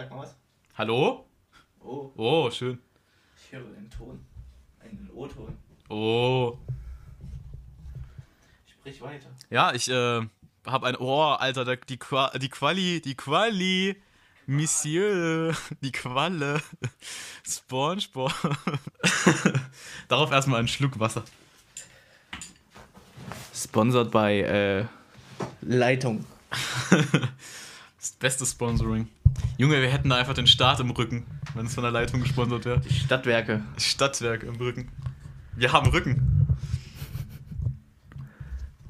[0.00, 0.34] Sag mal was.
[0.78, 1.26] Hallo?
[1.84, 2.80] Oh, Oh, schön.
[3.36, 4.18] ich höre den Ton.
[4.82, 5.54] Einen O-Ton.
[5.90, 6.56] Oh.
[8.66, 9.28] Sprich weiter.
[9.50, 10.26] Ja, ich äh,
[10.66, 10.96] habe ein.
[10.96, 13.94] Oh, Alter, die, Qua, die Quali, die Quali.
[14.46, 16.62] Monsieur, die Qualle.
[17.46, 18.32] Spongebob.
[20.08, 21.24] Darauf erstmal einen Schluck Wasser.
[23.54, 24.86] Sponsored by äh,
[25.60, 26.24] Leitung.
[28.00, 29.10] Das beste Sponsoring.
[29.60, 32.64] Junge, wir hätten da einfach den Start im Rücken, wenn es von der Leitung gesponsert
[32.64, 32.80] wäre.
[32.80, 33.62] Die Stadtwerke.
[33.76, 34.90] Stadtwerk im Rücken.
[35.54, 36.46] Wir haben Rücken.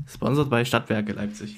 [0.07, 1.57] Sponsored by Stadtwerke Leipzig.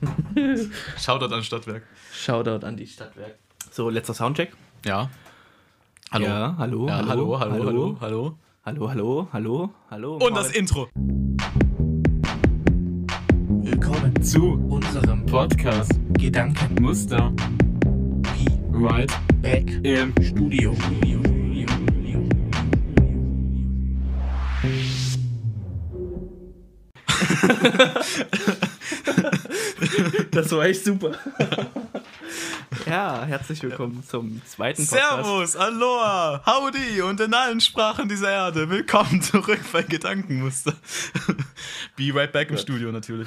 [0.98, 1.84] Shoutout an Stadtwerk.
[2.12, 3.36] Shoutout an die Stadtwerke.
[3.70, 4.52] So, letzter Soundcheck.
[4.84, 5.08] Ja.
[6.10, 6.26] Hallo.
[6.26, 8.38] Ja, hallo, Ja, hallo, hallo, hallo, hallo, hallo.
[8.64, 10.16] hallo, hallo, hallo, hallo.
[10.16, 10.88] Und das Intro.
[13.62, 17.32] Willkommen Zu unserem Podcast Gedanken Muster
[18.80, 19.10] Right
[19.42, 20.72] Back im Studio.
[30.30, 31.10] Das war echt super.
[32.86, 35.24] Ja, herzlich willkommen zum zweiten Podcast.
[35.24, 38.70] Servus, Aloha, Howdy und in allen Sprachen dieser Erde.
[38.70, 40.74] Willkommen zurück bei Gedankenmuster.
[41.96, 43.26] Be right back im Studio natürlich.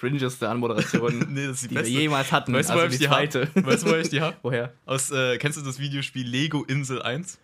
[0.00, 2.54] Cringeste Anmoderation, Nee, die, die wir jemals hatten.
[2.54, 3.50] Weißt du, also woher ich die die zweite.
[3.54, 3.66] hab?
[3.66, 4.38] Weißt du, woher ich die hab?
[4.42, 4.72] Woher?
[4.86, 7.38] Aus, äh, kennst du das Videospiel Lego Insel 1?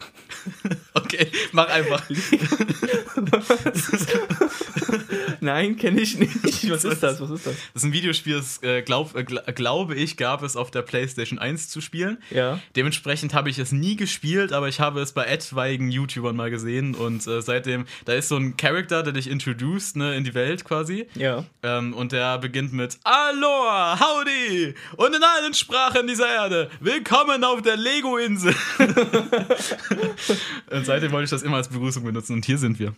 [0.94, 2.02] okay, mach einfach.
[5.42, 6.34] Nein, kenne ich nicht.
[6.70, 7.20] Was ist das?
[7.20, 7.54] Was ist das?
[7.54, 10.82] Das ist ein Videospiel, das äh, glaub, äh, gl glaube ich, gab es auf der
[10.82, 12.18] PlayStation 1 zu spielen.
[12.30, 12.60] Ja.
[12.76, 16.94] Dementsprechend habe ich es nie gespielt, aber ich habe es bei etwaigen YouTubern mal gesehen
[16.94, 20.64] und äh, seitdem, da ist so ein Charakter, der dich introduced ne, in die Welt
[20.64, 21.06] quasi.
[21.14, 21.44] Ja.
[21.62, 26.70] Ähm, und der beginnt mit Aloha, Howdy und in allen Sprachen dieser Erde.
[26.80, 28.54] Willkommen auf der Lego-Insel.
[30.70, 32.94] und seitdem wollte ich das immer als Begrüßung benutzen und hier sind wir.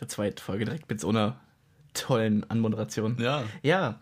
[0.00, 1.40] Der zweite Folge direkt mit so einer
[1.94, 3.16] tollen Anmoderation.
[3.20, 3.44] Ja.
[3.62, 4.00] Ja.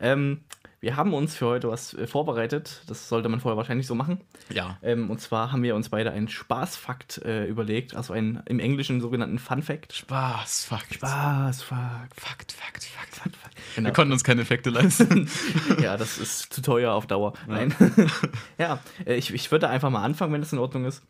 [0.00, 0.42] Ähm,
[0.80, 2.82] wir haben uns für heute was äh, vorbereitet.
[2.86, 4.20] Das sollte man vorher wahrscheinlich so machen.
[4.52, 4.78] Ja.
[4.82, 9.00] Ähm, und zwar haben wir uns beide einen Spaßfakt äh, überlegt, also einen im Englischen
[9.00, 9.92] sogenannten Fun Fact.
[9.92, 10.94] Spaß, Fakt.
[10.94, 12.20] Spaßfakt.
[12.20, 13.14] Fakt, Fakt, Fakt.
[13.14, 13.56] Fakt, Fakt.
[13.74, 13.92] Wir Genau.
[13.92, 15.28] konnten uns keine Effekte leisten.
[15.82, 17.32] ja, das ist zu teuer auf Dauer.
[17.48, 17.74] Nein.
[18.58, 21.02] ja, äh, ich, ich würde einfach mal anfangen, wenn das in Ordnung ist.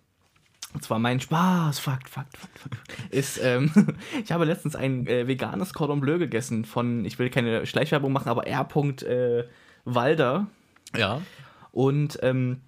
[0.75, 2.77] Und zwar mein Spaß, Fakt, Fakt, Fakt, Fakt,
[3.11, 3.71] ist, ähm,
[4.25, 8.29] ich habe letztens ein äh, veganes Cordon Bleu gegessen von, ich will keine Schleichwerbung machen,
[8.29, 8.69] aber R.
[8.75, 9.45] Äh,
[9.85, 10.47] Walder.
[10.95, 11.23] ja.
[11.73, 12.63] Und ähm,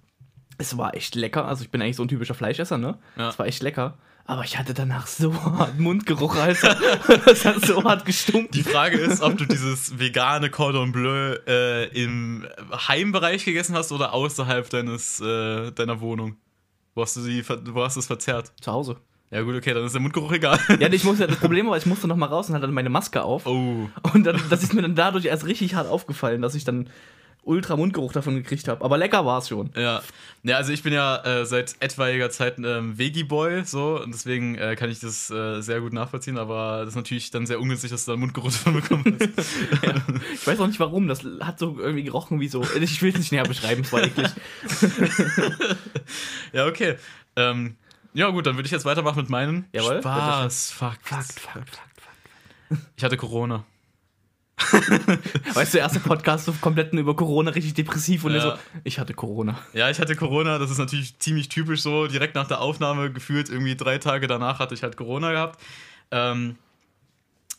[0.57, 1.45] es war echt lecker.
[1.47, 2.97] Also ich bin eigentlich so ein typischer Fleischesser, ne?
[3.17, 3.29] Ja.
[3.29, 3.97] Es war echt lecker.
[4.25, 6.77] Aber ich hatte danach so hart Mundgeruch, Alter.
[7.25, 8.51] das hat so hart gestunken.
[8.53, 12.47] Die Frage ist, ob du dieses vegane Cordon Bleu äh, im
[12.87, 16.37] Heimbereich gegessen hast oder außerhalb deines, äh, deiner Wohnung.
[16.93, 18.51] Wo hast du sie, wo hast du es verzerrt?
[18.59, 18.97] Zu Hause.
[19.31, 20.59] Ja gut, okay, dann ist der Mundgeruch egal.
[20.79, 22.89] Ja, ich musste, das Problem war, ich musste noch mal raus und hatte dann meine
[22.89, 23.45] Maske auf.
[23.45, 23.89] Oh.
[24.13, 26.89] Und dann, das ist mir dann dadurch erst richtig hart aufgefallen, dass ich dann
[27.43, 28.83] ultra Mundgeruch davon gekriegt habe.
[28.83, 29.71] Aber lecker war es schon.
[29.75, 30.01] Ja.
[30.43, 34.75] ja, also ich bin ja äh, seit etwaiger Zeit ähm, Veggie-Boy, so, und deswegen äh,
[34.75, 38.05] kann ich das äh, sehr gut nachvollziehen, aber das ist natürlich dann sehr ungünstig, dass
[38.05, 39.31] du da einen Mundgeruch davon bekommen hast.
[40.33, 42.65] Ich weiß auch nicht warum, das hat so irgendwie gerochen wie so.
[42.79, 44.29] Ich will es nicht näher beschreiben, es war eklig.
[46.53, 46.95] ja, okay.
[47.35, 47.75] Ähm,
[48.13, 52.81] ja gut, dann würde ich jetzt weitermachen mit meinen Jawohl, Spaß, Fakt, Fakt, Fakt, Fakt,
[52.95, 53.63] Ich hatte Corona.
[55.53, 58.41] Weißt du, der erste Podcast so komplett über Corona, richtig depressiv und Ja.
[58.41, 59.59] so, ich hatte Corona.
[59.73, 62.07] Ja, ich hatte Corona, das ist natürlich ziemlich typisch so.
[62.07, 65.59] Direkt nach der Aufnahme, gefühlt irgendwie drei Tage danach hatte ich halt Corona gehabt.
[66.11, 66.57] Ähm,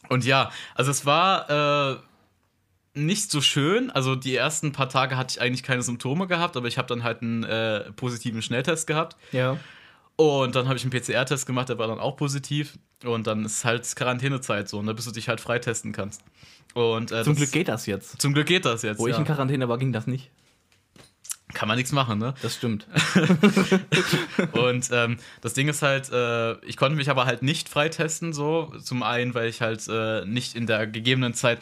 [0.09, 1.97] und ja, also es war äh,
[2.95, 3.91] nicht so schön.
[3.91, 7.03] Also die ersten paar Tage hatte ich eigentlich keine Symptome gehabt, aber ich habe dann
[7.05, 9.17] halt einen äh, positiven Schnelltest gehabt.
[9.33, 9.59] Ja.
[10.17, 12.79] Und dann habe ich einen PCR-Test gemacht, der war dann auch positiv.
[13.05, 16.23] Und dann ist halt Quarantänezeit so, ne, bis du dich halt freitesten kannst.
[16.75, 18.21] Und, äh, Zum Glück geht das jetzt.
[18.21, 18.99] Zum Glück geht das jetzt.
[18.99, 19.19] Wo ich ja.
[19.19, 20.31] in Quarantäne war, ging das nicht.
[21.53, 22.35] Kann man nichts machen, ne?
[22.41, 22.87] Das stimmt.
[24.53, 28.73] Und ähm, das Ding ist halt, äh, ich konnte mich aber halt nicht freitesten, so.
[28.83, 31.59] Zum einen, weil ich halt äh, nicht in der gegebenen Zeit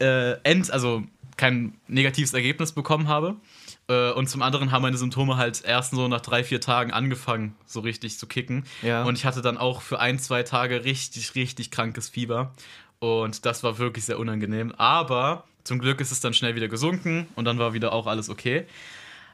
[0.00, 1.04] äh, end, also
[1.36, 3.36] kein negatives Ergebnis bekommen habe.
[3.90, 7.56] Äh, und zum anderen haben meine Symptome halt erst so nach drei, vier Tagen angefangen,
[7.66, 8.64] so richtig zu kicken.
[8.82, 9.02] Ja.
[9.02, 12.52] Und ich hatte dann auch für ein, zwei Tage richtig, richtig krankes Fieber.
[13.00, 14.72] Und das war wirklich sehr unangenehm.
[14.72, 18.30] Aber zum Glück ist es dann schnell wieder gesunken und dann war wieder auch alles
[18.30, 18.66] okay.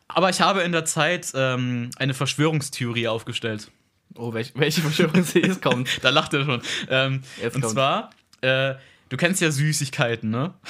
[0.08, 3.70] Aber ich habe in der Zeit ähm, eine Verschwörungstheorie aufgestellt.
[4.14, 5.88] Oh, welch, welche Verschwörung sie jetzt kommt.
[6.03, 6.62] Da lacht er schon.
[6.88, 7.73] Ähm, und kommt's.
[7.73, 8.11] zwar,
[8.41, 8.76] äh,
[9.08, 10.55] du kennst ja Süßigkeiten, ne?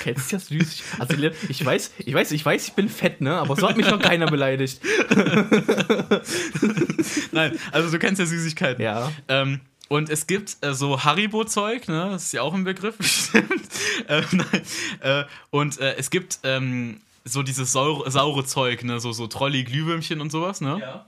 [0.00, 0.82] kennst ja süß.
[0.98, 1.16] Also
[1.48, 3.36] ich weiß, ich weiß, ich weiß, ich bin fett, ne?
[3.36, 4.80] Aber so hat mich noch keiner beleidigt.
[7.32, 8.82] Nein, also du kennst ja Süßigkeiten.
[8.82, 9.12] Ja.
[9.28, 12.08] Ähm, und es gibt äh, so Haribo-Zeug, ne?
[12.10, 13.68] Das ist ja auch ein Begriff, bestimmt.
[14.08, 14.62] äh, nein.
[15.00, 19.00] Äh, und äh, es gibt ähm, so dieses saure, saure Zeug, ne?
[19.00, 20.78] So, so Trolli-Glühwürmchen und sowas, ne?
[20.80, 21.06] Ja.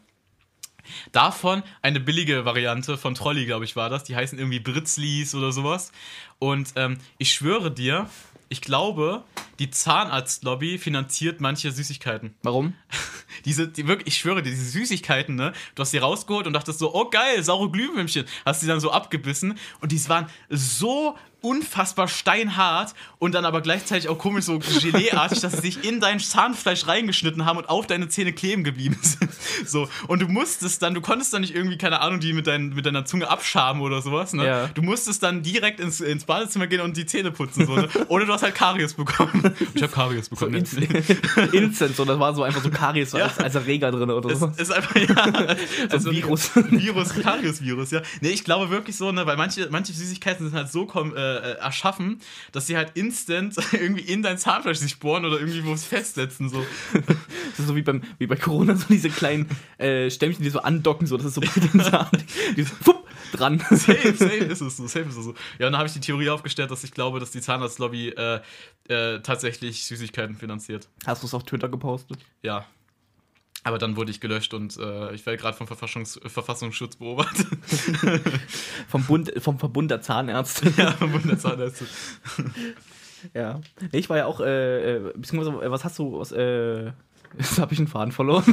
[1.13, 4.05] Davon eine billige Variante von Trolli, glaube ich, war das.
[4.05, 5.93] Die heißen irgendwie Britzlis oder sowas.
[6.39, 8.09] Und ähm, ich schwöre dir,
[8.49, 9.25] ich glaube,
[9.59, 12.35] die Zahnarztlobby finanziert manche Süßigkeiten.
[12.43, 12.75] Warum?
[13.45, 15.53] Diese, die wirklich, ich schwöre dir, diese Süßigkeiten, ne?
[15.75, 18.25] Du hast die rausgeholt und dachtest so, oh geil, saure Glühwürmchen.
[18.45, 21.17] Hast die dann so abgebissen und die waren so
[21.47, 26.19] unfassbar steinhart und dann aber gleichzeitig auch komisch so Geleeartig, dass sie sich in dein
[26.21, 29.31] Zahnfleisch reingeschnitten haben und auf deine Zähne kleben geblieben sind.
[29.65, 29.89] So.
[30.09, 32.85] Und du musstest dann, du konntest dann nicht irgendwie, keine Ahnung, die mit, dein, mit
[32.85, 34.47] deiner Zunge abschaben oder sowas, ne?
[34.47, 34.67] Ja.
[34.69, 37.89] Du musstest dann direkt ins, ins Badezimmer gehen und die Zähne putzen, so, ne?
[38.09, 39.55] Oder du hast halt Karies bekommen.
[39.75, 40.55] Ich habe Karies So bekommen.
[40.57, 40.75] Inst
[41.53, 43.25] Instant, so, das war so einfach so Karies Ja.
[43.25, 44.53] als, als Erreger drin oder so.
[44.57, 45.57] ist einfach, ja.
[45.91, 46.51] Also, Virus.
[46.55, 48.03] Virus, Karius-Virus, ja.
[48.21, 51.36] Nee, ich glaube wirklich so, ne, weil manche, manche Süßigkeiten sind halt so kom- äh,
[51.37, 52.21] äh, erschaffen,
[52.53, 56.49] dass sie halt instant irgendwie in dein Zahnfleisch sich bohren oder irgendwie wo es festsetzen,
[56.49, 56.65] so.
[57.51, 59.49] Das ist so wie, beim, wie bei Corona, so diese kleinen
[59.79, 62.11] äh, Stämmchen, die so andocken, so, das ist so bei den Zahn,
[62.57, 63.59] die so, fupp, dran.
[63.71, 65.35] Safe, safe ist es so, safe ist es so.
[65.59, 68.41] Ja, und dann habe ich die Theorie aufgestellt, dass ich glaube, dass die Zahnarztlobby äh,
[68.89, 70.89] äh, tatsächlich Süßigkeiten finanziert.
[71.07, 72.19] Hast du es auf Twitter gepostet?
[72.43, 72.67] Ja.
[73.67, 77.49] Aber dann wurde ich gelöscht und äh, ich werde gerade vom Verfassungs Verfassungsschutz beobachtet.
[78.89, 80.73] Vom, Bund, vom Verbund der Zahnärzte.
[80.77, 81.83] ja, vom Bundeszahnarzt.
[83.35, 83.61] Ja.
[83.93, 86.93] Nee, ich war ja auch, äh, äh, beziehungsweise, äh, was hast du, was, äh,
[87.37, 88.45] jetzt habe ich einen Faden verloren.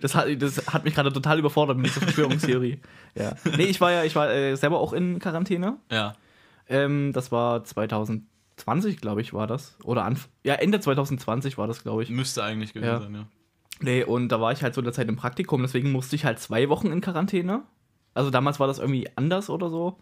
[0.00, 2.80] Das hat, das hat mich gerade total überfordert mit dieser Verschwörungstheorie.
[3.14, 3.36] Ja.
[3.56, 5.76] Nee, ich war ja, ich war äh, selber auch in Quarantäne.
[5.92, 6.14] Ja.
[6.68, 9.76] Ähm, das war 2020, glaube ich, war das.
[9.84, 12.10] Oder Anf ja, Ende 2020 war das, glaube ich.
[12.10, 13.00] Müsste eigentlich gewesen Ja.
[13.00, 13.26] sein, ja.
[13.80, 16.24] Nee, und da war ich halt so in der Zeit im Praktikum, deswegen musste ich
[16.24, 17.62] halt zwei Wochen in Quarantäne.
[18.14, 19.98] Also damals war das irgendwie anders oder so.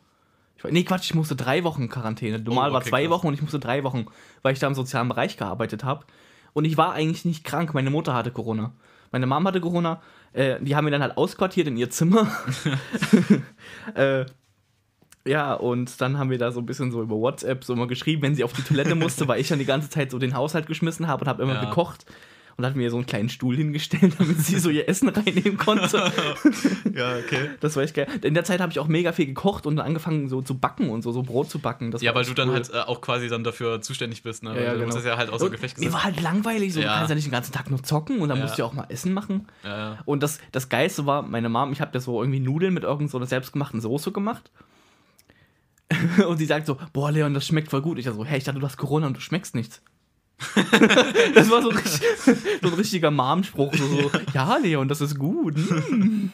[0.57, 2.39] Ich, war- nee, Quatsch, ich musste drei Wochen in Quarantäne.
[2.39, 3.11] Normal Oh, war okay, zwei krass.
[3.11, 4.07] Wochen und ich musste drei Wochen,
[4.43, 6.07] weil ich da im sozialen Bereich gearbeitet habe.
[6.53, 7.75] Und ich war eigentlich nicht krank.
[7.75, 8.73] Meine Mutter hatte Corona.
[9.11, 10.01] Meine Mom hatte Corona.
[10.33, 12.29] Äh, die haben mir dann halt ausquartiert in ihr Zimmer.
[13.95, 14.25] äh,
[15.27, 18.23] ja, und dann haben wir da so ein bisschen so über WhatsApp so immer geschrieben,
[18.23, 20.67] wenn sie auf die Toilette musste, weil ich dann die ganze Zeit so den Haushalt
[20.67, 21.65] geschmissen habe und habe immer Ja.
[21.65, 22.05] gekocht.
[22.57, 26.13] Und hat mir so einen kleinen Stuhl hingestellt, damit sie so ihr Essen reinnehmen konnte.
[26.95, 27.51] Ja, okay.
[27.61, 28.07] Das war echt geil.
[28.23, 31.03] In der Zeit habe ich auch mega viel gekocht und angefangen so zu backen und
[31.03, 31.91] so, so Brot zu backen.
[31.91, 32.55] Das Ja, weil du dann cool.
[32.55, 34.51] halt äh, auch quasi dann dafür zuständig bist, ne?
[34.51, 34.87] Ja, Weil ja, du genau.
[34.87, 36.87] musst das ja halt außer Und Gefecht Mir war halt langweilig, so Ja.
[36.87, 38.73] du kannst ja nicht den ganzen Tag nur zocken und dann musst du ja auch
[38.73, 39.49] mal Essen machen.
[40.05, 43.11] Und das, das Geilste war, meine Mom, ich habe da so irgendwie Nudeln mit irgendeiner
[43.11, 44.51] so einer selbstgemachten Soße gemacht.
[46.29, 47.99] und sie sagt so, boah, Leon, das schmeckt voll gut.
[47.99, 49.83] Ich so, hey, ich dachte, du hast Corona und du schmeckst nichts.
[51.35, 52.03] Das war so, ein richtig,
[52.63, 53.75] so ein richtiger Mom-Spruch.
[53.75, 55.57] So, so, ja, Leon, das ist gut.
[55.57, 56.31] Hm.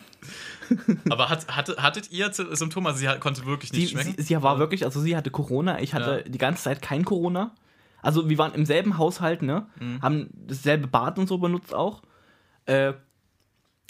[1.11, 2.89] Aber hat, hatte, hattet ihr Symptome?
[2.89, 4.15] Also sie konnte wirklich Sie, nicht schmecken?
[4.17, 7.55] sie, sie war wirklich, also sie hatte Corona, ich hatte die ganze Zeit kein Corona.
[8.03, 9.67] Also wir waren im selben Haushalt, ne?
[9.79, 10.01] Mhm.
[10.01, 12.03] Haben dasselbe Bad und so benutzt auch.
[12.67, 12.95] Äh,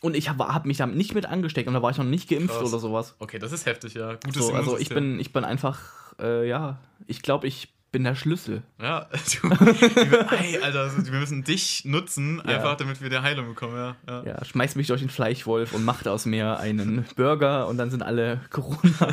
[0.02, 2.28] und ich habe hab mich damit nicht mit angesteckt und da war ich noch nicht
[2.28, 2.68] geimpft Krass.
[2.68, 3.14] oder sowas.
[3.18, 4.14] Okay, das ist heftig, ja.
[4.14, 8.14] Gutes So, also ich bin, ich bin einfach, äh, ja, ich glaube, ich bin der
[8.14, 8.62] Schlüssel.
[8.80, 9.08] Ja,
[9.42, 12.56] du, ey, Alter, also wir müssen dich nutzen, Ja.
[12.56, 13.96] einfach damit wir die Heilung bekommen, ja.
[14.08, 14.22] ja.
[14.24, 18.02] Ja, schmeißt mich durch den Fleischwolf und macht aus mir einen Burger und dann sind
[18.02, 19.08] alle Corona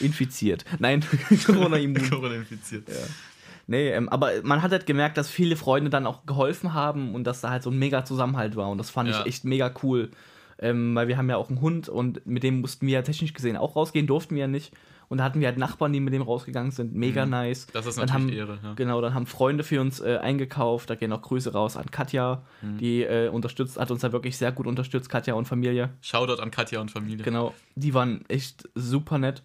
[0.00, 0.64] infiziert.
[0.78, 1.04] Nein,
[1.46, 2.08] Corona immun.
[2.10, 2.88] Corona infiziert.
[3.68, 7.24] Nee, ähm, aber man hat halt gemerkt, dass viele Freunde dann auch geholfen haben und
[7.24, 9.20] dass da halt so ein mega Zusammenhalt war und das fand Ja.
[9.20, 10.10] ich echt mega cool.
[10.58, 13.34] Ähm, weil wir haben ja auch einen Hund und mit dem mussten wir ja technisch
[13.34, 14.72] gesehen auch rausgehen, durften wir ja nicht.
[15.08, 16.94] Und da hatten wir halt Nachbarn, die mit dem rausgegangen sind.
[16.94, 17.66] Mega nice.
[17.68, 17.70] Mhm.
[17.74, 18.74] Das ist natürlich haben, Ehre, ja.
[18.74, 20.90] Genau, dann haben Freunde für uns äh, eingekauft.
[20.90, 22.78] Da gehen auch Grüße raus an Katja, Mhm.
[22.78, 25.90] die äh, unterstützt, hat uns da wirklich sehr gut unterstützt, Katja und Familie.
[26.00, 27.24] Shoutout an Katja und Familie.
[27.24, 29.42] Genau, die waren echt super nett.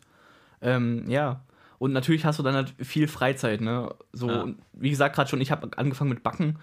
[0.61, 1.41] Ähm, ja.
[1.77, 3.93] Und natürlich hast du dann halt viel Freizeit, ne?
[4.13, 4.47] So, Ja.
[4.73, 6.59] wie gesagt, gerade schon, ich habe angefangen mit Backen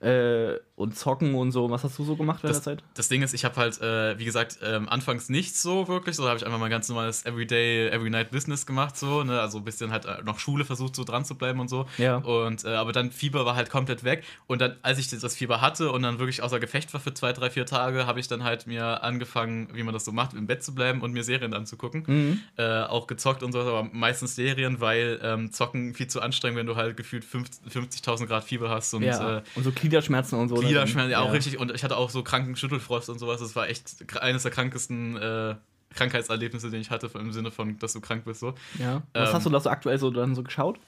[0.00, 1.70] äh, und Zocken und so.
[1.70, 2.84] Was hast du so gemacht in der Zeit?
[2.94, 6.22] das Ding ist, ich habe halt, äh, wie gesagt, ähm, anfangs nicht so wirklich, so
[6.22, 9.58] da habe ich einfach mein ganz normales Everyday, Every Night Business gemacht, so, ne, also
[9.58, 11.86] ein bisschen halt äh, noch Schule versucht, so dran zu bleiben und so.
[11.96, 12.18] Ja.
[12.18, 14.24] Und, äh, aber dann Fieber war halt komplett weg.
[14.46, 17.32] Und dann, als ich das Fieber hatte und dann wirklich außer Gefecht war für zwei,
[17.32, 20.46] drei, vier Tage, habe ich dann halt mir angefangen, wie man das so macht, im
[20.46, 22.04] Bett zu bleiben und mir Serien anzugucken.
[22.06, 22.40] Mhm.
[22.58, 26.66] Äh, auch gezockt und so, aber meistens Serien, weil ähm, Zocken viel zu anstrengend, wenn
[26.66, 29.38] du halt gefühlt 50 50.000 Grad Fieber hast und ja.
[29.38, 30.65] äh, und so Gliederschmerzen und so.
[30.66, 31.58] Gliederschmerzen, ja, auch richtig.
[31.58, 33.40] Und ich hatte auch so kranken Schüttelfrost und sowas.
[33.40, 35.54] Das war echt eines der krankesten äh,
[35.94, 38.40] Krankheitserlebnisse, den ich hatte, im Sinne von, dass du krank bist.
[38.40, 38.54] So.
[38.78, 39.02] Ja.
[39.12, 40.78] Was Ähm, hast du da so aktuell so dann so geschaut?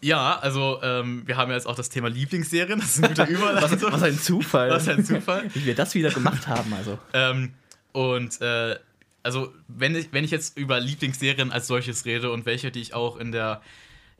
[0.00, 2.80] Ja, also ähm, wir haben ja jetzt auch das Thema Lieblingsserien.
[2.80, 3.70] Das ist ein guter Überleitung.
[3.82, 4.70] was, was ein Zufall.
[4.70, 5.48] Was ein Zufall.
[5.54, 6.98] Wie wir das wieder gemacht haben, also.
[7.12, 7.54] Ähm,
[7.92, 8.76] und äh,
[9.22, 12.94] also, wenn ich, wenn ich jetzt über Lieblingsserien als solches rede und welche, die ich
[12.94, 13.60] auch in der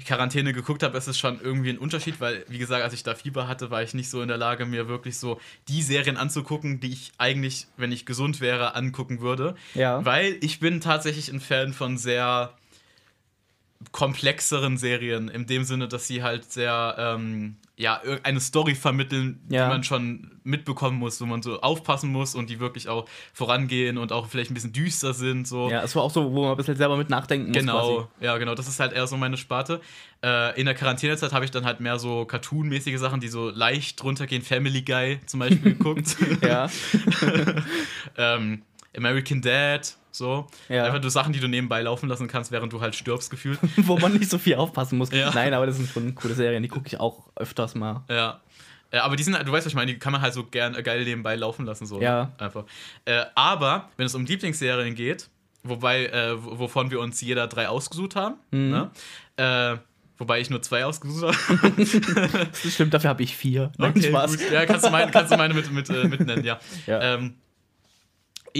[0.05, 3.15] Quarantäne geguckt habe, ist es schon irgendwie ein Unterschied, weil, wie gesagt, als ich da
[3.15, 6.81] Fieber hatte, war ich nicht so in der Lage, mir wirklich so die Serien anzugucken,
[6.81, 9.57] die ich eigentlich, wenn ich gesund wäre, angucken würde.
[9.75, 10.05] Ja.
[10.05, 12.55] Weil ich bin tatsächlich ein Fan von sehr
[13.93, 19.65] komplexeren Serien, in dem Sinne, dass sie halt sehr, ähm, ja, eine Story vermitteln, Ja.
[19.67, 23.97] die man schon mitbekommen muss, wo man so aufpassen muss und die wirklich auch vorangehen
[23.99, 25.71] und auch vielleicht ein bisschen düster sind, so.
[25.71, 27.57] Ja, es war auch so, wo man ein bisschen selber mit nachdenken muss.
[27.57, 28.57] Genau, ja, genau.
[28.57, 29.81] Das ist halt eher so meine Sparte.
[30.25, 34.03] Äh, in der Quarantänezeit habe ich dann halt mehr so Cartoon-mäßige Sachen, die so leicht
[34.03, 34.43] runtergehen.
[34.43, 36.17] Family Guy zum Beispiel geguckt.
[36.43, 36.69] Ja.
[38.17, 38.63] ähm,
[38.99, 40.47] American Dad, so.
[40.69, 40.85] Ja.
[40.85, 43.59] Einfach nur Sachen, die du nebenbei laufen lassen kannst, während du halt stirbst, gefühlt.
[43.79, 45.11] wo man nicht so viel aufpassen muss.
[45.13, 45.31] Ja.
[45.33, 48.03] Nein, aber das sind schon coole Serien, die gucke ich auch öfters mal.
[48.11, 48.41] ja.
[48.91, 50.75] Äh, aber die sind, du weißt, was ich meine, die kann man halt so gern,
[50.75, 52.01] äh, geil nebenbei laufen lassen, so.
[52.01, 52.33] Ja.
[52.39, 52.65] Einfach.
[53.05, 55.29] Äh, aber, wenn es um Lieblingsserien geht,
[55.63, 58.71] wobei, äh, wovon wir uns jeder drei ausgesucht haben, Mhm.
[58.71, 58.91] ne?
[59.37, 59.77] Äh,
[60.17, 61.71] wobei ich nur zwei ausgesucht habe.
[62.63, 63.71] Das stimmt, dafür habe ich vier.
[63.77, 64.39] Nein, Okay, Spaß.
[64.39, 64.51] gut.
[64.51, 66.59] Ja, kannst du meine, kannst du meine mit, mit, äh, mitnennen, ja.
[66.87, 67.03] Ja.
[67.15, 67.35] Ähm,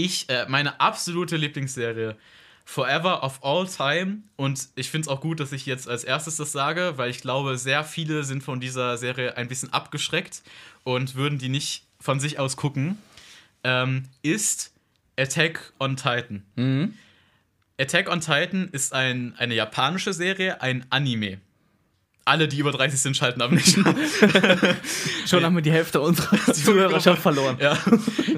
[0.05, 2.17] ich, äh, meine absolute Lieblingsserie,
[2.65, 4.19] Forever of All Time.
[4.37, 7.23] Und ich finde es auch gut, dass ich jetzt als erstes das sage, weil ich
[7.23, 10.43] glaube, sehr viele sind von dieser Serie ein bisschen abgeschreckt
[10.85, 12.99] und würden die nicht von sich aus gucken,
[13.65, 14.73] ähm, ist
[15.19, 16.43] Attack on Titan.
[16.57, 16.95] Mhm.
[17.81, 21.41] Attack on Titan ist ein, eine japanische Serie, ein Anime.
[22.29, 23.75] Alle, die über 30 sind, schalten ab nicht.
[25.27, 27.57] Schon haben wir die Hälfte unserer Zuhörerschaft verloren.
[27.61, 27.77] ja.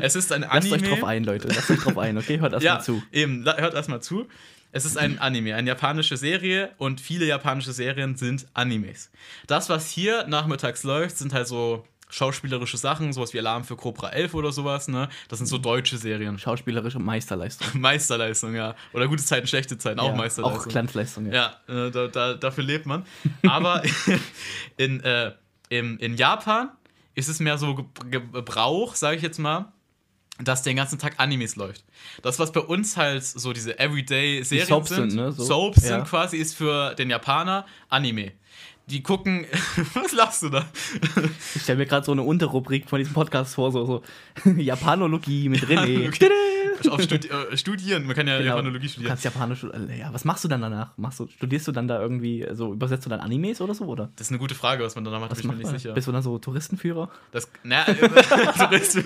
[0.00, 0.76] Es ist ein Lasst Anime.
[0.76, 1.48] euch drauf ein, Leute.
[1.48, 2.38] Lasst euch drauf ein, okay?
[2.40, 3.02] Hört erst ja, mal zu.
[3.12, 4.26] eben, hört erstmal zu.
[4.72, 9.10] Es ist ein Anime, eine japanische Serie und viele japanische Serien sind Animes.
[9.48, 14.10] Das, was hier nachmittags läuft, sind halt so schauspielerische Sachen, sowas wie Alarm für Cobra
[14.10, 15.08] 11 oder sowas, ne?
[15.28, 16.38] Das sind so deutsche Serien.
[16.38, 17.68] Schauspielerische Meisterleistung.
[17.80, 18.74] Meisterleistung, ja.
[18.92, 20.62] Oder gute Zeiten, schlechte Zeiten, auch Ja, Meisterleistung.
[20.62, 21.54] Auch Glanzleistung, ja.
[21.68, 23.04] Ja, äh, da, da, dafür lebt man.
[23.48, 23.82] Aber
[24.76, 25.32] in, äh,
[25.68, 26.70] im, in Japan
[27.14, 29.72] ist es mehr so Ge- Ge- Gebrauch, sage ich jetzt mal,
[30.42, 31.84] dass den ganzen Tag Animes läuft.
[32.22, 35.32] Das, was bei uns halt so diese Everyday-Serien Soaps sind, sind, ne?
[35.32, 35.44] So.
[35.44, 35.96] Soaps Ja.
[35.96, 38.32] sind quasi, ist für den Japaner Anime.
[38.86, 39.46] Die gucken,
[39.94, 40.64] was lachst du da?
[41.54, 44.02] Ich stelle mir gerade so eine Unterrubrik von diesem Podcast vor, so, so
[44.56, 46.08] Japanologie mit René.
[46.08, 46.28] Okay.
[46.88, 48.50] Auf Studi äh, studieren, man kann ja Genau.
[48.56, 49.08] Japanologie Du studieren.
[49.10, 49.64] kannst Japanisch.
[49.64, 50.96] äh, Ja, was machst du dann danach?
[50.96, 54.08] Machst du, studierst du dann da irgendwie, so übersetzt du dann Animes oder so, oder?
[54.16, 55.78] Das ist eine gute Frage, was man danach macht, Was bin ich mir nicht man?
[55.78, 55.92] sicher.
[55.92, 57.10] Bist du dann so Touristenführer?
[57.32, 57.94] Das, na, äh,
[58.58, 58.98] Tourist-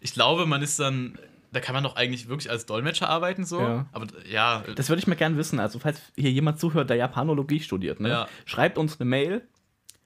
[0.00, 1.18] ich glaube, man ist dann,
[1.54, 3.60] da kann man doch eigentlich wirklich als Dolmetscher arbeiten, so.
[3.60, 3.86] Ja.
[3.92, 5.60] Aber ja, Das würde ich mir gerne wissen.
[5.60, 8.08] Also, falls hier jemand zuhört, der Japanologie studiert, ne?
[8.08, 8.28] Ja.
[8.44, 9.42] schreibt uns eine Mail,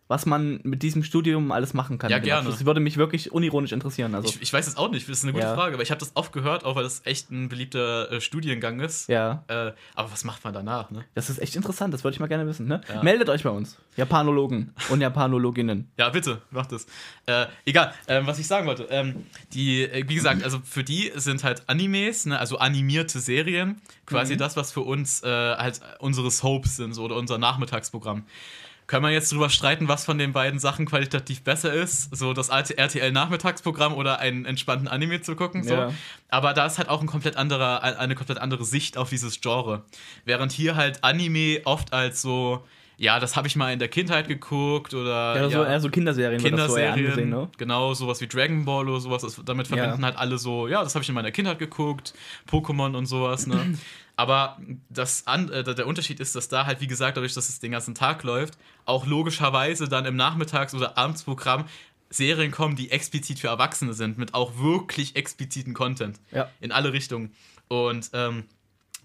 [0.09, 2.11] was man mit diesem Studium alles machen kann.
[2.11, 2.49] Ja, dem gerne.
[2.51, 4.15] Das würde mich wirklich unironisch interessieren.
[4.15, 5.55] Also, ich, ich weiß es auch nicht, das ist eine gute Ja.
[5.55, 8.81] Frage, aber ich habe das oft gehört, auch weil das echt ein beliebter äh, Studiengang
[8.81, 9.09] ist.
[9.09, 11.05] ja, Äh, aber was macht man danach, ne?
[11.15, 11.93] das ist echt interessant.
[11.95, 12.67] Das würde ich mal gerne wissen.
[12.67, 12.81] Ne?
[12.89, 13.03] Ja.
[13.03, 13.77] Meldet euch bei uns.
[13.97, 15.91] Japanologen und Japanologinnen.
[15.99, 16.87] Ja, bitte, macht es.
[17.27, 18.85] Äh, egal, ähm, was ich sagen wollte.
[18.91, 23.81] Ähm, die, äh, wie gesagt, also für die sind halt Animes, ne, also animierte Serien,
[24.07, 24.39] quasi Mhm.
[24.39, 28.25] das, was für uns äh, halt unsere Soaps sind, so, oder unser Nachmittagsprogramm.
[28.89, 32.09] Können wir jetzt drüber streiten, was von den beiden Sachen qualitativ besser ist?
[32.17, 35.63] So das alte RTL-Nachmittagsprogramm oder einen entspannten Anime zu gucken?
[35.63, 35.75] So.
[35.75, 35.93] Ja.
[36.31, 39.83] Aber da ist halt auch ein komplett anderer, eine komplett andere Sicht auf dieses Genre.
[40.25, 42.65] Während hier halt Anime oft als so,
[42.97, 46.39] ja, das habe ich mal in der Kindheit geguckt oder Ja, so, eher so Kinderserien,
[46.39, 47.51] das so Kinderserien, angesehen, ne?
[47.59, 50.07] genau, sowas wie Dragon Ball oder sowas, damit verbinden Ja.
[50.07, 52.15] halt alle so, ja, das habe ich in meiner Kindheit geguckt,
[52.51, 53.75] Pokémon und sowas, ne?
[54.19, 54.59] Aber
[54.91, 57.71] das an, äh, der Unterschied ist, dass da halt, wie gesagt, dadurch, dass es den
[57.71, 61.67] ganzen Tag läuft, auch logischerweise dann im Nachmittags- oder Abendsprogramm
[62.11, 66.19] Serien kommen, die explizit für Erwachsene sind, mit auch wirklich expliziten Content.
[66.33, 66.51] Ja.
[66.61, 67.33] In alle Richtungen.
[67.69, 68.47] Und ähm,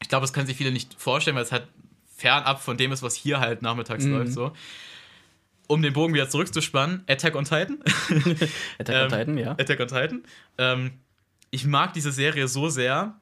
[0.02, 1.68] ich glaube, das können sich viele nicht vorstellen, weil es halt
[2.16, 4.14] fernab von dem ist, was hier halt nachmittags Mhm.
[4.14, 4.34] läuft.
[4.34, 4.52] So.
[5.68, 7.78] Um den Bogen wieder zurückzuspannen, Attack on Titan.
[8.80, 9.52] Attack Ähm, on Titan, ja.
[9.52, 10.24] Attack on Titan.
[10.58, 10.92] Ähm,
[11.52, 13.14] ich mag diese Serie so sehr,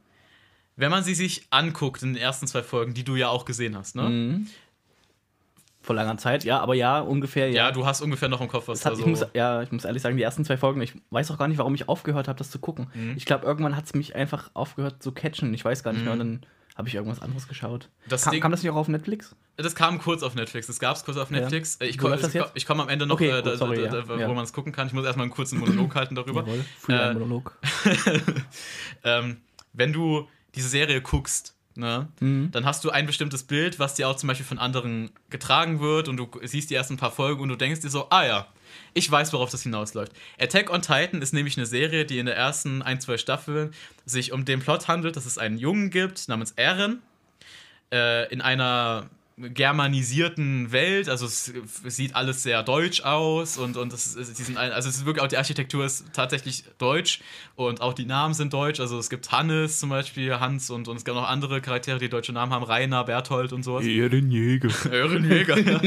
[0.76, 3.78] wenn man sie sich anguckt in den ersten zwei Folgen, die du ja auch gesehen
[3.78, 3.96] hast.
[3.96, 4.04] Ne?
[4.10, 4.48] Mhm.
[5.84, 7.66] Vor langer Zeit, ja, aber ja, ungefähr, ja.
[7.66, 9.08] Ja, du hast ungefähr noch im Kopf, was hat, da ich so.
[9.10, 11.58] muss, ja, ich muss ehrlich sagen, die ersten zwei Folgen, ich weiß auch gar nicht,
[11.58, 12.88] warum ich aufgehört habe, das zu gucken.
[12.94, 13.16] Mhm.
[13.18, 15.52] Ich glaube, irgendwann hat es mich einfach aufgehört zu catchen.
[15.56, 16.14] Ich weiß gar nicht mehr.
[16.14, 16.46] Und dann
[16.78, 17.90] habe ich irgendwas anderes geschaut.
[18.08, 19.36] Das kam, Ding- kam das nicht auch auf Netflix?
[19.58, 20.68] Das kam kurz auf Netflix.
[20.68, 21.40] Das gab es kurz auf Ja.
[21.40, 21.78] Netflix.
[21.78, 23.90] Äh, Ich Wo komme ich komm am Ende noch, Okay, äh, da, sorry, da, ja.
[23.90, 24.28] da, wo Ja.
[24.28, 24.86] man es gucken kann.
[24.86, 26.42] Ich muss erstmal einen kurzen Monolog halten darüber.
[26.42, 27.58] Jawohl, Freelance Äh, Monolog.
[29.04, 29.38] ähm,
[29.74, 32.08] wenn du diese Serie guckst, ne,
[32.52, 36.08] dann hast du ein bestimmtes Bild, was dir auch zum Beispiel von anderen getragen wird
[36.08, 38.48] und du siehst die ersten paar Folgen und du denkst dir so, ah ja,
[38.94, 40.14] ich weiß, worauf das hinausläuft.
[40.40, 43.74] Attack on Titan ist nämlich eine Serie, die in der ersten ein, zwei Staffeln
[44.06, 47.02] sich um den Plot handelt, dass es einen Jungen gibt namens Eren
[47.92, 49.10] äh, in einer
[49.54, 51.54] germanisierten Welt, also es,
[51.86, 54.98] es sieht alles sehr deutsch aus und, und es, es, die sind ein, also es
[54.98, 57.20] ist wirklich auch die Architektur ist tatsächlich deutsch
[57.56, 60.98] und auch die Namen sind deutsch, also es gibt Hannes zum Beispiel, Hans und, und
[60.98, 63.86] es gibt noch andere Charaktere, die deutsche Namen haben, Rainer, Berthold und sowas.
[63.86, 64.70] Ehrenjäger.
[64.92, 65.82] Ehrenjäger, ja.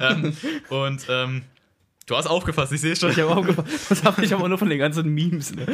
[0.00, 0.36] ähm,
[0.68, 1.42] und ähm,
[2.06, 3.10] du hast aufgefasst, ich sehe schon.
[3.10, 3.90] Ich habe aufgepasst.
[3.90, 5.54] Das habe ich aber nur von den ganzen Memes.
[5.54, 5.66] Ne?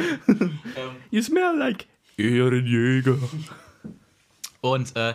[1.11, 1.85] you smell like
[2.17, 3.17] Ehrenjäger.
[4.61, 5.13] Und äh,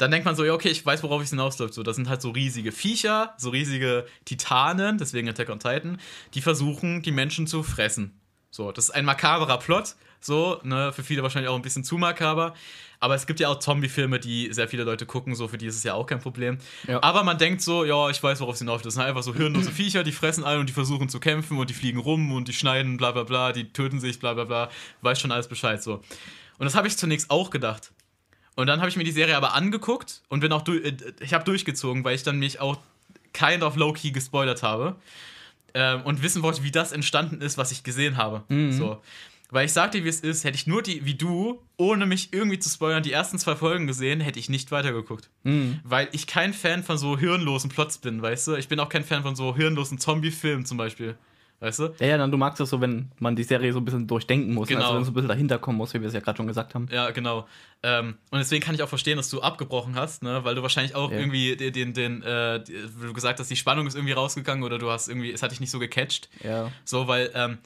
[0.00, 1.74] dann denkt man so, ja, okay, ich weiß, worauf es hinausläuft.
[1.74, 5.98] So, das sind halt so riesige Viecher, so riesige Titanen, deswegen Attack on Titan,
[6.32, 8.18] die versuchen, die Menschen zu fressen.
[8.50, 11.98] So, das ist ein makaberer Plot, so, ne, für viele wahrscheinlich auch ein bisschen zu
[11.98, 12.54] makaber.
[12.98, 15.76] Aber es gibt ja auch Zombie-Filme, die sehr viele Leute gucken, so für die ist
[15.76, 16.58] es ja auch kein Problem.
[16.86, 17.02] Ja.
[17.02, 18.86] Aber man denkt so, ja, ich weiß, worauf es hinausläuft.
[18.86, 21.70] Das sind einfach so hirnlose Viecher, die fressen alle und die versuchen zu kämpfen und
[21.70, 24.70] die fliegen rum und die schneiden, bla bla bla, die töten sich, bla bla bla.
[25.02, 26.02] Weiß schon alles Bescheid so.
[26.58, 27.92] Und das habe ich zunächst auch gedacht.
[28.56, 31.32] Und dann habe ich mir die Serie aber angeguckt und bin auch durch, äh, ich
[31.34, 32.78] habe durchgezogen, weil ich dann mich auch
[33.32, 34.96] kind of low-key gespoilert habe.
[35.72, 38.42] Ähm, und wissen wollte, wie das entstanden ist, was ich gesehen habe.
[38.72, 39.00] So.
[39.52, 42.32] Weil ich sag dir, wie es ist, hätte ich nur die, wie du, ohne mich
[42.32, 45.28] irgendwie zu spoilern, die ersten zwei Folgen gesehen, hätte ich nicht weitergeguckt.
[45.84, 48.54] Weil ich kein Fan von so hirnlosen Plots bin, weißt du?
[48.56, 51.16] Ich bin auch kein Fan von so hirnlosen Zombie-Filmen zum Beispiel.
[51.60, 51.94] Weißt du?
[52.00, 54.54] Ja, ja, dann du magst das so, wenn man die Serie so ein bisschen durchdenken
[54.54, 54.80] muss, Genau.
[54.82, 56.74] also wenn so ein bisschen dahinter kommen muss, wie wir es ja gerade schon gesagt
[56.74, 56.88] haben.
[56.90, 57.46] Ja, genau.
[57.82, 60.42] Ähm, und deswegen kann ich auch verstehen, dass du abgebrochen hast, ne?
[60.42, 61.18] weil du wahrscheinlich auch Ja.
[61.18, 64.90] irgendwie den, den, den äh, du gesagt hast, die Spannung ist irgendwie rausgegangen oder du
[64.90, 66.30] hast irgendwie, es hat dich nicht so gecatcht.
[66.42, 66.70] Ja.
[66.86, 67.58] So, weil ähm,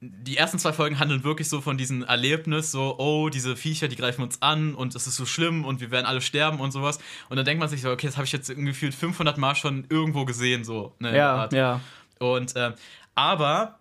[0.00, 3.96] die ersten zwei Folgen handeln wirklich so von diesem Erlebnis, so, oh, diese Viecher, die
[3.96, 6.98] greifen uns an und es ist so schlimm und wir werden alle sterben und sowas.
[7.28, 9.54] Und dann denkt man sich so, okay, das habe ich jetzt irgendwie gefühlt 500 Mal
[9.54, 10.94] schon irgendwo gesehen, so.
[10.98, 11.52] Ne, Ja, Art.
[11.52, 11.80] ja.
[12.18, 12.72] Und, ähm,
[13.14, 13.78] aber,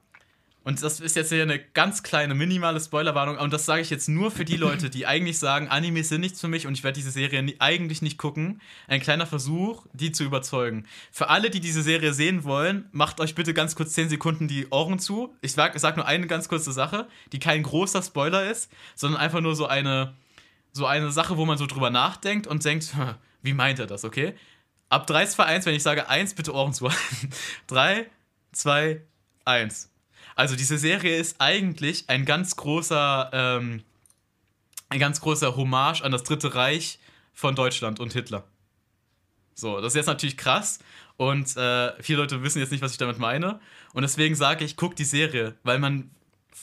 [0.63, 4.07] und das ist jetzt hier eine ganz kleine, minimale Spoilerwarnung, und das sage ich jetzt
[4.07, 6.95] nur für die Leute, die eigentlich sagen, Animes sind nichts für mich und ich werde
[6.95, 8.61] diese Serie nie, eigentlich nicht gucken.
[8.87, 10.85] Ein kleiner Versuch, die zu überzeugen.
[11.11, 14.67] Für alle, die diese Serie sehen wollen, macht euch bitte ganz kurz 10 Sekunden die
[14.69, 15.35] Ohren zu.
[15.41, 19.19] Ich sag, ich sag nur eine ganz kurze Sache, die kein großer Spoiler ist, sondern
[19.19, 20.13] einfach nur so eine,
[20.71, 24.05] so eine Sache, wo man so drüber nachdenkt und denkt, "Hm, wie meint er das,
[24.05, 24.33] okay?
[24.89, 26.89] Ab 3, 2, 1, wenn ich sage 1, bitte Ohren zu.
[27.67, 28.05] 3,
[28.53, 29.01] 2,
[29.45, 29.89] 1.
[30.35, 33.83] Also diese Serie ist eigentlich ein ganz großer, ähm,
[34.89, 36.99] ein ganz großer Hommage an das Dritte Reich
[37.33, 38.43] von Deutschland und Hitler.
[39.55, 40.79] So, das ist jetzt natürlich krass
[41.17, 43.59] und äh, viele Leute wissen jetzt nicht, was ich damit meine.
[43.93, 46.09] Und deswegen sage ich, guck die Serie, weil man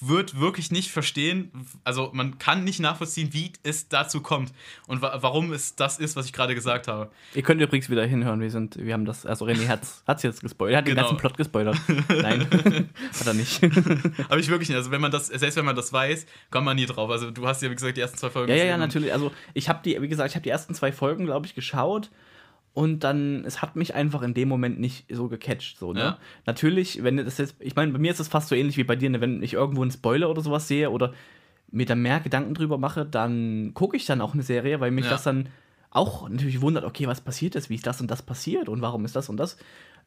[0.01, 1.51] wird wirklich nicht verstehen,
[1.85, 4.53] also man kann nicht nachvollziehen, wie es dazu kommt
[4.87, 7.11] und wa warum es das ist, was ich gerade gesagt habe.
[7.35, 10.41] Ihr könnt übrigens wieder hinhören, wir sind, wir haben das, also René hat's, hat's jetzt
[10.41, 11.03] gespoilert, er hat Genau.
[11.03, 11.77] den ganzen Plot gespoilert.
[12.09, 12.47] Nein,
[13.19, 13.63] hat er nicht.
[14.29, 16.77] Aber ich wirklich nicht, also wenn man das, selbst wenn man das weiß, kommt man
[16.77, 17.11] nie drauf.
[17.11, 19.13] Also du hast ja, wie gesagt, die ersten zwei Folgen Ja, ja, ja, natürlich.
[19.13, 22.11] Also ich habe die, wie gesagt, ich habe die ersten zwei Folgen, glaube ich, geschaut
[22.73, 25.79] und dann, es hat mich einfach in dem Moment nicht so gecatcht.
[25.79, 26.01] So, ne?
[26.01, 26.19] Ja.
[26.47, 28.97] Natürlich, wenn das jetzt, ich meine, bei mir ist es fast so ähnlich wie bei
[28.97, 29.21] dir, ne?
[29.21, 31.13] wenn ich irgendwo einen Spoiler oder sowas sehe oder
[31.73, 35.05] mir da mehr Gedanken drüber mache, dann gucke ich dann auch eine Serie, weil mich
[35.07, 35.13] Ja.
[35.13, 35.49] das dann
[35.91, 39.05] auch natürlich wundert, okay, was passiert ist, wie ist das und das passiert und warum
[39.05, 39.57] ist das und das.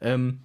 [0.01, 0.39] Ähm,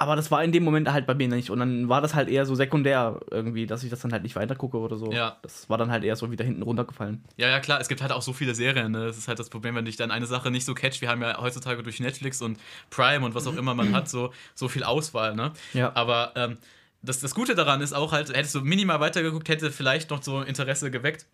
[0.00, 1.50] aber das war in dem Moment halt bei mir nicht.
[1.50, 4.34] Und dann war das halt eher so sekundär irgendwie, dass ich das dann halt nicht
[4.34, 5.12] weitergucke oder so.
[5.12, 5.36] Ja.
[5.42, 7.22] Das war dann halt eher so wieder hinten runtergefallen.
[7.36, 8.92] Ja, ja, klar, es gibt halt auch so viele Serien.
[8.92, 9.04] Ne?
[9.04, 11.02] Das ist halt das Problem, wenn dich dann eine Sache nicht so catcht.
[11.02, 12.58] Wir haben ja heutzutage durch Netflix und
[12.88, 15.36] Prime und was auch immer man hat, so, so viel Auswahl.
[15.36, 15.52] Ne?
[15.74, 15.94] Ja.
[15.94, 16.56] Aber ähm,
[17.02, 20.40] das, das Gute daran ist auch halt, hättest du minimal weitergeguckt, hätte vielleicht noch so
[20.40, 21.26] Interesse geweckt.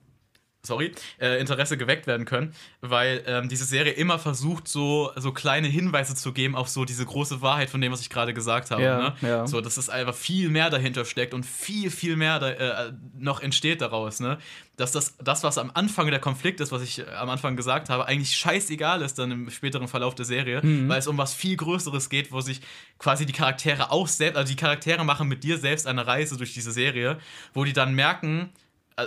[0.67, 5.69] Sorry, äh, Interesse geweckt werden können, weil ähm, diese Serie immer versucht, so, so kleine
[5.69, 8.83] Hinweise zu geben auf so diese große Wahrheit von dem, was ich gerade gesagt habe.
[8.83, 9.15] Ja, ne?
[9.23, 9.47] ja.
[9.47, 13.41] So, dass es einfach viel mehr dahinter steckt und viel, viel mehr da, äh, noch
[13.41, 14.21] entsteht daraus.
[14.21, 14.39] Ne?
[14.77, 17.89] Dass das, das, was am Anfang der Konflikt ist, was ich äh, am Anfang gesagt
[17.89, 20.89] habe, eigentlich scheißegal ist dann im späteren Verlauf der Serie, Mhm.
[20.89, 22.61] weil es um was viel Größeres geht, wo sich
[22.99, 26.53] quasi die Charaktere auch selbst, also die Charaktere machen mit dir selbst eine Reise durch
[26.55, 27.19] diese Serie,
[27.55, 28.51] wo die dann merken,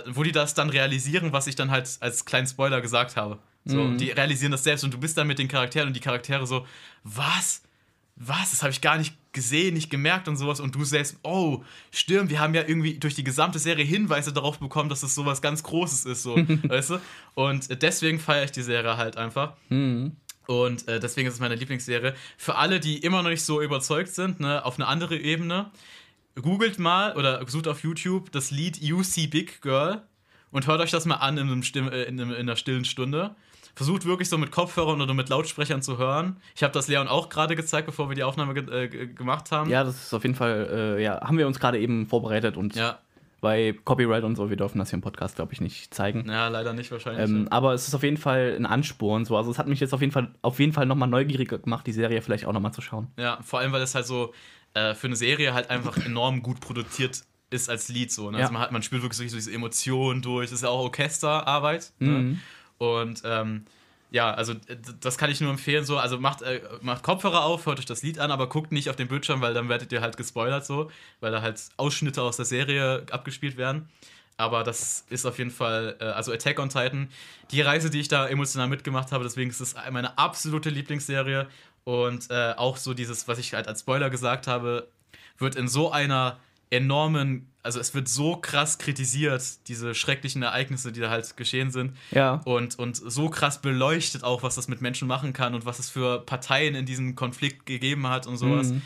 [0.06, 3.38] wo die das dann realisieren, was ich dann halt als kleinen Spoiler gesagt habe.
[3.64, 3.98] So, Mhm.
[3.98, 6.66] Die realisieren das selbst und du bist dann mit den Charakteren und die Charaktere so,
[7.04, 7.62] was?
[8.16, 8.50] Was?
[8.50, 10.60] Das habe ich gar nicht gesehen, nicht gemerkt und sowas.
[10.60, 14.58] Und du selbst, oh, stimmt, wir haben ja irgendwie durch die gesamte Serie Hinweise darauf
[14.58, 17.00] bekommen, dass es sowas ganz Großes ist, so, weißt du?
[17.34, 19.54] Und deswegen feiere ich die Serie halt einfach.
[19.68, 20.16] Mhm.
[20.46, 22.14] Und äh, deswegen ist es meine Lieblingsserie.
[22.36, 25.70] Für alle, die immer noch nicht so überzeugt sind, ne, auf eine andere Ebene,
[26.34, 30.02] googelt mal oder sucht auf YouTube das Lied You See Big Girl
[30.50, 32.84] und hört euch das mal an in, einem Stimm, äh, in, einem, in einer stillen
[32.84, 33.34] Stunde.
[33.74, 36.36] Versucht wirklich so mit Kopfhörern oder mit Lautsprechern zu hören.
[36.56, 39.70] Ich habe das Leon auch gerade gezeigt, bevor wir die Aufnahme ge äh, gemacht haben.
[39.70, 42.74] Ja, das ist auf jeden Fall, äh, ja, haben wir uns gerade eben vorbereitet und
[42.74, 42.98] Ja,
[43.40, 46.28] bei Copyright und so, wir dürfen das hier im Podcast, glaube ich, nicht zeigen.
[46.28, 47.28] ja leider nicht wahrscheinlich.
[47.28, 49.24] Ähm, aber es ist auf jeden Fall ein Ansporn.
[49.24, 49.36] So.
[49.36, 51.92] Also es hat mich jetzt auf jeden Fall auf jeden Fall nochmal neugieriger gemacht, die
[51.92, 53.08] Serie vielleicht auch nochmal zu schauen.
[53.18, 54.34] Ja, vor allem, weil es halt so
[54.74, 58.30] äh, für eine Serie halt einfach enorm gut produziert ist als Lied so.
[58.30, 58.38] Ne?
[58.38, 58.44] Ja.
[58.44, 60.50] Also man, hat, man spürt wirklich so diese Emotionen durch.
[60.50, 61.92] Das ist ja auch Orchesterarbeit.
[61.98, 62.10] Ne?
[62.10, 62.40] Mhm.
[62.78, 63.66] Und ähm,
[64.10, 64.54] ja, also
[65.00, 65.84] das kann ich nur empfehlen.
[65.84, 68.90] So, also macht, äh, macht Kopfhörer auf, hört euch das Lied an, aber guckt nicht
[68.90, 72.36] auf den Bildschirm, weil dann werdet ihr halt gespoilert so, weil da halt Ausschnitte aus
[72.36, 73.88] der Serie abgespielt werden.
[74.36, 77.08] Aber das ist auf jeden Fall, äh, also Attack on Titan,
[77.50, 81.46] die Reise, die ich da emotional mitgemacht habe, deswegen ist es meine absolute Lieblingsserie.
[81.84, 84.88] Und äh, auch so dieses, was ich halt als Spoiler gesagt habe,
[85.38, 86.38] wird in so einer
[86.70, 91.96] enormen, also es wird so krass kritisiert, diese schrecklichen Ereignisse, die da halt geschehen sind.
[92.12, 92.34] Ja.
[92.44, 95.90] Und, und so krass beleuchtet auch, was das mit Menschen machen kann und was es
[95.90, 98.68] für Parteien in diesem Konflikt gegeben hat und sowas.
[98.68, 98.82] Mhm.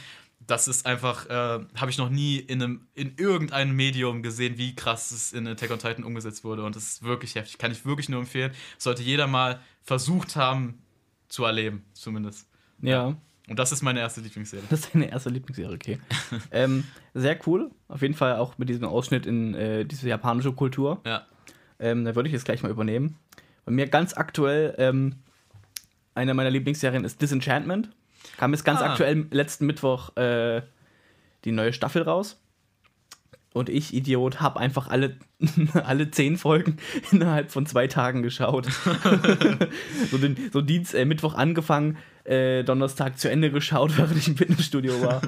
[0.47, 4.75] Das ist einfach, äh, habe ich noch nie in, einem, in irgendeinem Medium gesehen, wie
[4.75, 6.65] krass es in Attack on Titan umgesetzt wurde.
[6.65, 7.59] Und das ist wirklich heftig.
[7.59, 8.53] Kann ich wirklich nur empfehlen.
[8.77, 10.83] Sollte jeder mal versucht haben
[11.29, 12.47] zu erleben, zumindest.
[12.81, 13.15] Ja.
[13.49, 14.65] Und das ist meine erste Lieblingsserie.
[14.71, 15.99] Das ist deine erste Lieblingsserie, okay.
[16.51, 17.71] ähm, sehr cool.
[17.89, 21.01] Auf jeden Fall auch mit diesem Ausschnitt in äh, diese japanische Kultur.
[21.05, 21.27] Ja.
[21.79, 23.19] Ähm, da würde ich jetzt gleich mal übernehmen.
[23.67, 25.17] Bei mir ganz aktuell, ähm,
[26.15, 27.91] eine meiner Lieblingsserien ist Disenchantment.
[28.39, 28.91] Kam jetzt ganz Ah.
[28.91, 30.63] aktuell letzten Mittwoch äh,
[31.45, 32.41] die neue Staffel raus.
[33.53, 35.17] Und ich, Idiot, habe einfach alle,
[35.75, 36.79] alle zehn Folgen
[37.13, 38.67] innerhalb von zwei Tagen geschaut.
[40.11, 44.37] so, den, so Dienst, äh, Mittwoch angefangen, äh, Donnerstag zu Ende geschaut, während ich im
[44.37, 45.23] Fitnessstudio war.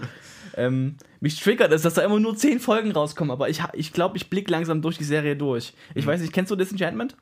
[0.56, 4.16] ähm, mich triggert es, dass da immer nur zehn Folgen rauskommen, aber ich, ich glaube,
[4.16, 5.72] ich blick langsam durch die Serie durch.
[5.94, 6.08] Ich Mhm.
[6.10, 7.16] weiß nicht, kennst du Disenchantment?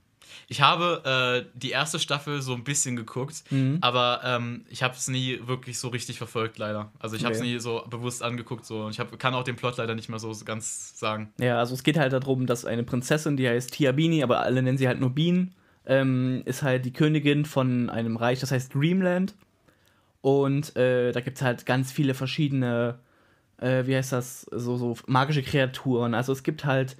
[0.46, 3.78] Ich habe äh, die erste Staffel so ein bisschen geguckt, Mhm.
[3.80, 6.92] aber ähm, ich habe es nie wirklich so richtig verfolgt, leider.
[6.98, 8.66] Also ich habe es nie so bewusst angeguckt.
[8.66, 8.84] So.
[8.84, 11.32] Und ich hab, kann auch den Plot leider nicht mehr so ganz sagen.
[11.40, 14.76] Ja, also es geht halt darum, dass eine Prinzessin, die heißt Tiabini, aber alle nennen
[14.76, 15.54] sie halt nur Bean,
[15.86, 19.34] ähm, ist halt die Königin von einem Reich, das heißt Dreamland.
[20.24, 22.98] Und äh, da gibt es halt ganz viele verschiedene,
[23.58, 26.14] äh, wie heißt das, so, so magische Kreaturen.
[26.14, 26.96] Also es gibt halt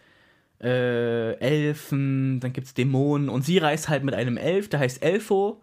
[0.63, 5.03] äh, Elfen, dann gibt es Dämonen und sie reist halt mit einem Elf, der heißt
[5.03, 5.63] Elfo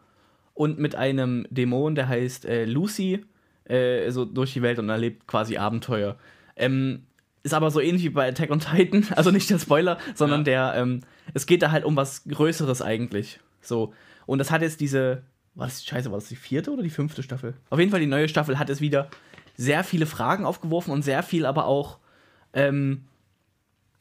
[0.55, 3.23] und mit einem Dämon, der heißt äh, Lucy,
[3.65, 6.17] äh, so durch die Welt und erlebt quasi Abenteuer.
[6.55, 7.03] Ähm,
[7.43, 10.73] ist aber so ähnlich wie bei Attack on Titan, also nicht der Spoiler, sondern der,
[10.77, 11.01] ähm,
[11.35, 13.39] es geht da halt um was Größeres eigentlich.
[13.61, 13.93] So.
[14.25, 15.21] Und das hat jetzt diese,
[15.55, 17.53] war das, scheiße, war das die vierte oder die fünfte Staffel?
[17.69, 19.09] Auf jeden Fall die neue Staffel hat es wieder
[19.57, 21.97] sehr viele Fragen aufgeworfen und sehr viel aber auch
[22.53, 23.05] ähm,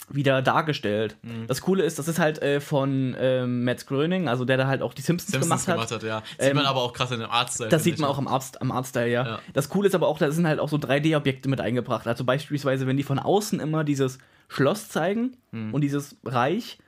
[0.09, 1.17] wieder dargestellt.
[1.23, 1.47] Mhm.
[1.47, 4.83] Das Coole ist, das ist halt äh, von ähm, Matt Groening, also der da halt
[4.83, 5.89] auch die Simpsons, Simpsons gemacht hat.
[5.89, 6.23] gemacht hat, ja.
[6.39, 7.69] Sieht Ähm, man aber auch krass in dem Artstyle.
[7.69, 9.25] Das sieht man auch am, Arzt, am Artstyle, ja.
[9.27, 9.39] Ja.
[9.53, 12.07] Das Coole ist aber auch, da sind halt auch so 3D-Objekte mit eingebracht.
[12.09, 15.73] Also beispielsweise, wenn die von außen immer dieses Schloss zeigen Hm.
[15.75, 16.79] und dieses Reich,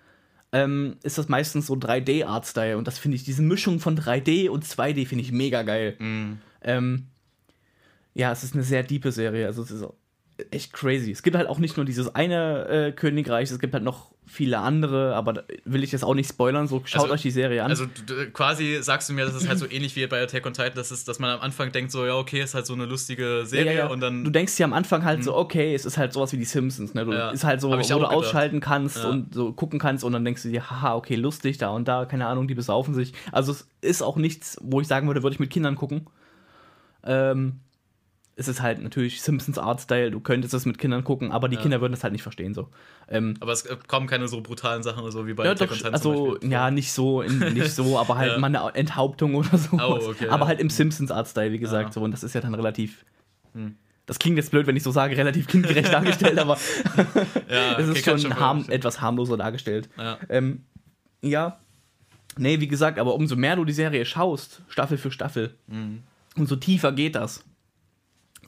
[0.52, 2.76] ähm, ist das meistens so 3D-Artstyle.
[2.76, 5.96] Und das finde ich, diese Mischung von 3D und 2D finde ich mega geil.
[5.98, 6.38] Mhm.
[6.62, 7.06] Ähm,
[8.14, 9.46] ja, es ist eine sehr diepe Serie.
[9.46, 9.94] Also es ist auch
[10.50, 11.10] echt crazy.
[11.10, 14.58] Es gibt halt auch nicht nur dieses eine äh, Königreich, es gibt halt noch viele
[14.58, 17.62] andere, aber da will ich jetzt auch nicht spoilern, so schaut Also- euch die Serie
[17.64, 17.70] an.
[17.70, 20.54] Also du- quasi sagst du mir, das ist halt so ähnlich wie bei Attack on
[20.54, 22.86] Titan, dass, es, dass man am Anfang denkt, so, ja, okay, ist halt so eine
[22.86, 23.86] lustige Serie Ja, ja, ja.
[23.88, 24.24] und dann.
[24.24, 26.94] du denkst dir am Anfang halt so, okay, es ist halt sowas wie die Simpsons,
[26.94, 27.04] ne?
[27.04, 27.30] Du Ja.
[27.30, 28.04] ist halt so, wo du gedacht.
[28.12, 31.68] ausschalten kannst und so gucken kannst und dann denkst du dir, haha, okay, lustig, da
[31.70, 33.12] und da, keine Ahnung, die besaufen sich.
[33.32, 36.06] Also es ist auch nichts, wo ich sagen würde, würde ich mit Kindern gucken.
[37.04, 37.60] Ähm,
[38.34, 41.62] es ist halt natürlich Simpsons Art-Style, du könntest es mit Kindern gucken, aber die Ja.
[41.62, 42.68] Kinder würden es halt nicht verstehen so.
[43.08, 45.68] Ähm, aber es äh, kommen keine so brutalen Sachen oder so wie bei ja, Attack
[45.70, 48.38] doch, on also ja, nicht so, in, nicht so, aber halt Ja.
[48.38, 49.76] mal eine Enthauptung oder so.
[49.76, 50.48] Oh, okay, aber ja.
[50.48, 53.04] halt im Simpsons Art-Style, wie gesagt, so und das ist ja dann relativ.
[53.52, 53.76] Hm.
[54.06, 56.54] Das klingt jetzt blöd, wenn ich so sage, relativ kindgerecht dargestellt, aber
[57.48, 59.88] es okay, ist kann schon harm, etwas harmloser dargestellt.
[59.98, 60.18] Ja.
[60.28, 60.64] Ähm,
[61.20, 61.58] ja.
[62.38, 66.02] Nee, wie gesagt, aber umso mehr du die Serie schaust, Staffel für Staffel, Mhm.
[66.34, 67.44] umso tiefer geht das.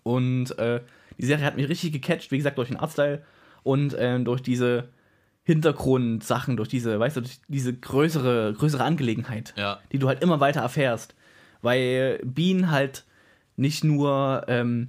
[0.05, 0.81] Und äh,
[1.19, 3.23] die Serie hat mich richtig gecatcht, wie gesagt, durch den Artstyle
[3.65, 4.89] und äh, durch diese
[5.45, 9.79] Hintergrundsachen, durch diese, weißt du, durch diese größere, größere Angelegenheit, Ja.
[9.93, 11.15] die du halt immer weiter erfährst.
[11.63, 13.05] Weil Bean halt
[13.57, 14.89] nicht nur ähm,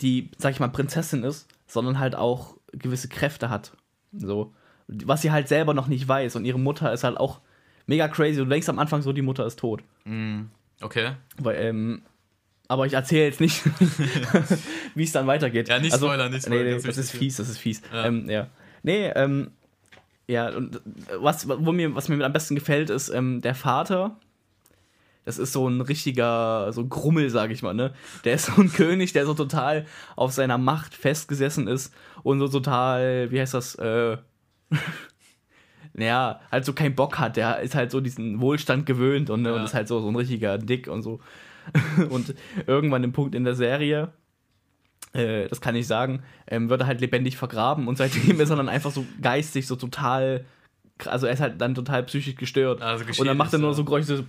[0.00, 3.72] die, sag ich mal, Prinzessin ist, sondern halt auch gewisse Kräfte hat.
[4.12, 4.52] So.
[4.88, 6.36] Was sie halt selber noch nicht weiß.
[6.36, 7.40] Und ihre Mutter ist halt auch
[7.86, 8.36] mega crazy.
[8.38, 9.82] Du denkst am Anfang so, die Mutter ist tot.
[10.04, 10.50] Mhm.
[10.80, 11.12] Okay.
[11.38, 12.02] Weil, ähm,
[12.68, 13.62] aber ich erzähle jetzt nicht,
[14.94, 15.68] wie es dann weitergeht.
[15.68, 17.82] Ja, nicht spoilern, nicht spoilern, Nee, nee, das ist fies, das ist fies.
[17.92, 18.06] Ja.
[18.06, 18.48] Ähm, ja.
[18.82, 19.50] Nee, ähm,
[20.28, 20.80] Ja, und
[21.20, 24.18] was, wo mir, was mir am besten gefällt, ist ähm, der Vater.
[25.24, 27.92] Das ist so ein richtiger, so Grummel, sag ich mal, ne?
[28.24, 32.46] Der ist so ein König, der so total auf seiner Macht festgesessen ist und so
[32.46, 34.18] total, wie heißt das, äh,
[35.94, 37.36] naja, halt so keinen Bock hat.
[37.36, 39.56] Der ist halt so diesen Wohlstand gewöhnt und, ne, Ja.
[39.56, 41.20] und ist halt so, so ein richtiger Dick und so.
[42.10, 42.34] und
[42.66, 44.12] irgendwann im Punkt in der Serie,
[45.12, 48.56] äh, das kann ich sagen, ähm, wird er halt lebendig vergraben und seitdem ist er
[48.56, 50.44] dann einfach so geistig, so total.
[51.04, 52.80] Also er ist halt dann total psychisch gestört.
[52.80, 54.24] Also und dann macht er nur so Geräusche so.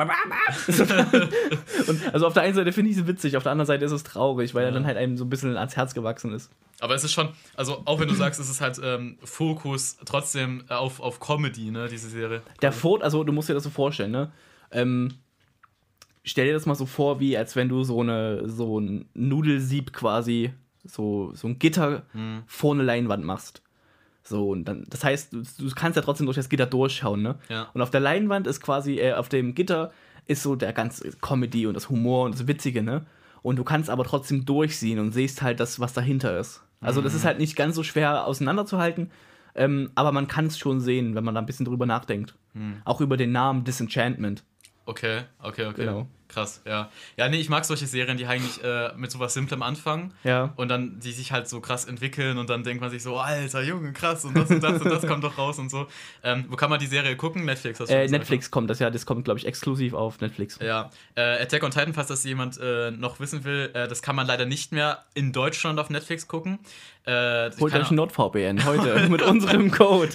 [1.88, 3.92] Und also auf der einen Seite finde ich es witzig, auf der anderen Seite ist
[3.92, 4.74] es traurig, weil er Ja.
[4.74, 6.50] dann halt einem so ein bisschen ans Herz gewachsen ist.
[6.80, 10.64] Aber es ist schon, also auch wenn du sagst, es ist halt ähm, Fokus trotzdem
[10.68, 12.40] auf, auf Comedy, ne, diese Serie.
[12.62, 14.32] Der Ford, also du musst dir das so vorstellen, ne?
[14.72, 15.14] Ähm,
[16.24, 19.92] stell dir das mal so vor, wie als wenn du so eine so ein Nudelsieb
[19.92, 20.52] quasi,
[20.84, 22.42] so, so ein Gitter Hm.
[22.46, 23.62] vor eine Leinwand machst.
[24.22, 27.36] So, und dann, das heißt, du, du kannst ja trotzdem durch das Gitter durchschauen, ne?
[27.48, 27.68] Ja.
[27.74, 29.92] Und auf der Leinwand ist quasi, äh, auf dem Gitter
[30.26, 33.06] ist so der ganze Comedy und das Humor und das Witzige, ne?
[33.42, 36.62] Und du kannst aber trotzdem durchsehen und siehst halt das, was dahinter ist.
[36.82, 37.04] Also, Mhm.
[37.04, 39.10] das ist halt nicht ganz so schwer auseinanderzuhalten,
[39.54, 42.34] ähm, aber man kann es schon sehen, wenn man da ein bisschen drüber nachdenkt.
[42.54, 42.76] Mhm.
[42.84, 44.44] Auch über den Namen Disenchantment.
[44.86, 45.84] Okay, okay, okay.
[45.84, 46.06] Genau.
[46.32, 46.88] Krass, ja.
[47.16, 50.52] Ja, nee, ich mag solche Serien, die eigentlich äh, mit sowas Simplem anfangen Ja.
[50.56, 53.62] und dann die sich halt so krass entwickeln und dann denkt man sich so, alter
[53.62, 55.88] Junge, krass und das und das und das kommt doch raus und so.
[56.22, 57.44] Ähm, wo kann man die Serie gucken?
[57.44, 60.20] Netflix, hast du Äh, gesagt, Netflix kommt das ja, das kommt, glaube ich, exklusiv auf
[60.20, 60.60] Netflix.
[60.60, 60.66] ne?
[60.66, 64.14] Ja, äh, Attack on Titan, falls das jemand äh, noch wissen will, äh, das kann
[64.14, 66.60] man leider nicht mehr in Deutschland auf Netflix gucken.
[67.06, 70.10] Äh, Holt euch NordVPN heute mit unserem Code.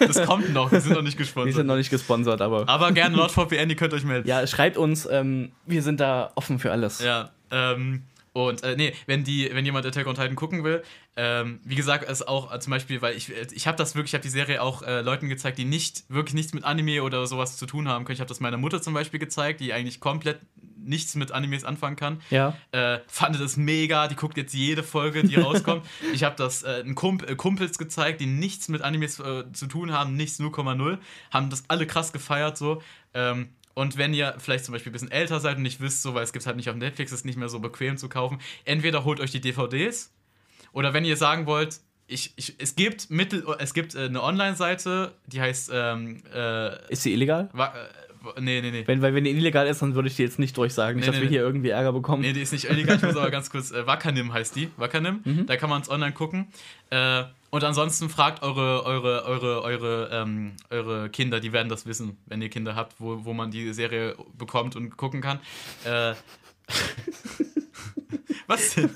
[0.00, 1.54] das kommt noch, wir sind noch nicht Die gesponsert.
[1.56, 2.68] sind noch nicht gesponsert, aber.
[2.68, 4.26] Aber gerne NordVPN, ihr könnt euch melden.
[4.28, 7.00] Ja, schreibt uns, ähm, wir sind da offen für alles.
[7.00, 10.84] Ja, ähm, und äh, nee, wenn die, wenn jemand Attack on Titan gucken will,
[11.16, 14.14] ähm, wie gesagt, ist auch äh, zum Beispiel, weil ich, ich habe das wirklich, ich
[14.14, 17.56] habe die Serie auch äh, Leuten gezeigt, die nicht wirklich nichts mit Anime oder sowas
[17.56, 18.14] zu tun haben können.
[18.14, 20.38] Ich habe das meiner Mutter zum Beispiel gezeigt, die eigentlich komplett
[20.76, 22.20] nichts mit Animes anfangen kann.
[22.30, 22.56] Ja.
[22.70, 25.84] Äh, fand das mega, die guckt jetzt jede Folge, die rauskommt.
[26.14, 29.92] ich habe das äh, Kump äh, Kumpels gezeigt, die nichts mit Animes äh, zu tun
[29.92, 30.98] haben, nichts 0,0,
[31.32, 32.82] haben das alle krass gefeiert so.
[33.14, 36.14] Ähm, und wenn ihr vielleicht zum Beispiel ein bisschen älter seid und nicht wisst, so,
[36.14, 39.04] weil es gibt halt nicht auf Netflix, ist nicht mehr so bequem zu kaufen, entweder
[39.04, 40.12] holt euch die DVDs
[40.72, 45.12] oder wenn ihr sagen wollt, ich, ich, es gibt Mittel, es gibt äh, eine Online-Seite,
[45.26, 47.50] die heißt ähm, äh, Ist sie illegal?
[47.52, 47.72] wa-
[48.36, 48.82] äh, nee, nee, nee.
[48.86, 50.96] Wenn, weil wenn die illegal ist, dann würde ich die jetzt nicht durchsagen.
[50.96, 52.22] Nicht, Nee, dass nee, wir hier irgendwie Ärger bekommen.
[52.22, 52.96] Nee, die ist nicht illegal.
[52.96, 53.70] Ich muss aber ganz kurz.
[53.72, 54.70] Äh, Wakanim heißt die.
[54.78, 55.20] Wakanim.
[55.24, 55.46] Mhm.
[55.46, 56.48] Da kann man es online gucken.
[56.90, 62.16] Äh, und ansonsten fragt eure, eure, eure, eure, ähm, eure Kinder, die werden das wissen,
[62.26, 65.38] wenn ihr Kinder habt, wo, wo man die Serie bekommt und gucken kann.
[65.84, 66.14] Äh,
[68.46, 68.90] was denn?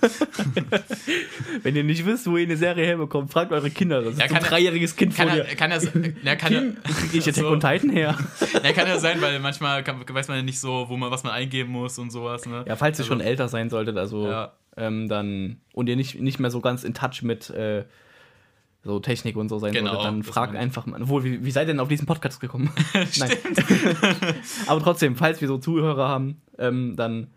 [1.63, 4.03] Wenn ihr nicht wisst, wo ihr eine Serie herbekommt, fragt eure Kinder.
[4.03, 5.57] Das ist Ja, so ein dreijähriges Kind Kann vor er, dir.
[5.57, 5.79] kann ja,
[6.37, 7.57] kann er, Kind, wo kriege ich Attack so.
[7.57, 8.17] Titan her?
[8.63, 11.23] ja, kann ja sein, weil manchmal kann, weiß man ja nicht so, wo man, was
[11.23, 12.47] man eingeben muss und sowas.
[12.47, 12.65] Ne?
[12.67, 14.53] Ja, falls ihr Also- schon älter sein solltet, also Ja.
[14.77, 17.85] ähm, dann und ihr nicht, nicht mehr so ganz in Touch mit äh,
[18.85, 20.23] so Technik und so sein Genau, solltet, dann
[20.55, 20.61] ich.
[20.61, 21.01] einfach mal.
[21.03, 22.71] Obwohl, wie, wie seid ihr denn auf diesen Podcast gekommen?
[23.19, 23.31] Nein.
[24.67, 27.29] Aber trotzdem, falls wir so Zuhörer haben, ähm, dann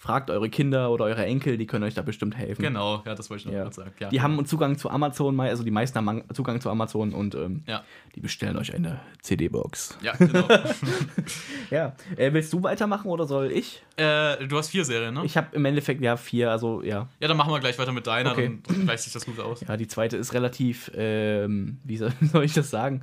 [0.00, 2.62] fragt eure Kinder oder eure Enkel, die können euch da bestimmt helfen.
[2.62, 3.62] Genau, ja, das wollte ich noch Ja.
[3.64, 3.90] kurz sagen.
[3.98, 4.08] Ja.
[4.10, 7.64] Die haben Zugang zu Amazon, also die meisten haben An- Zugang zu Amazon und ähm,
[7.66, 7.82] Ja,
[8.14, 9.98] die bestellen euch eine CD-Box.
[10.00, 10.46] ja genau.
[11.70, 11.94] Ja.
[12.16, 13.82] Äh, willst du weitermachen oder soll ich?
[13.96, 15.22] äh, du hast vier Serien, ne?
[15.24, 17.08] Ich habe im Endeffekt ja vier, also ja.
[17.20, 18.56] Ja, dann machen wir gleich weiter mit deiner, Okay.
[18.68, 19.60] dann gleicht sich das gut aus.
[19.66, 23.02] Ja, die zweite ist relativ, ähm, wie soll, wie soll ich das sagen?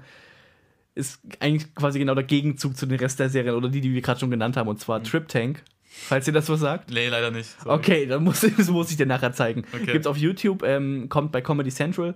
[0.96, 4.02] Ist eigentlich quasi genau der Gegenzug zu den Rest der Serien oder die, die wir
[4.02, 5.62] gerade schon genannt haben, und zwar Trip Tank.
[6.08, 6.92] Falls ihr das was sagt.
[6.92, 7.50] Nee, leider nicht.
[7.62, 7.76] Sorry.
[7.76, 9.64] Okay, dann muss, das muss ich dir nachher zeigen.
[9.74, 9.94] Okay.
[9.94, 12.16] Gibt's auf YouTube, ähm, kommt bei Comedy Central.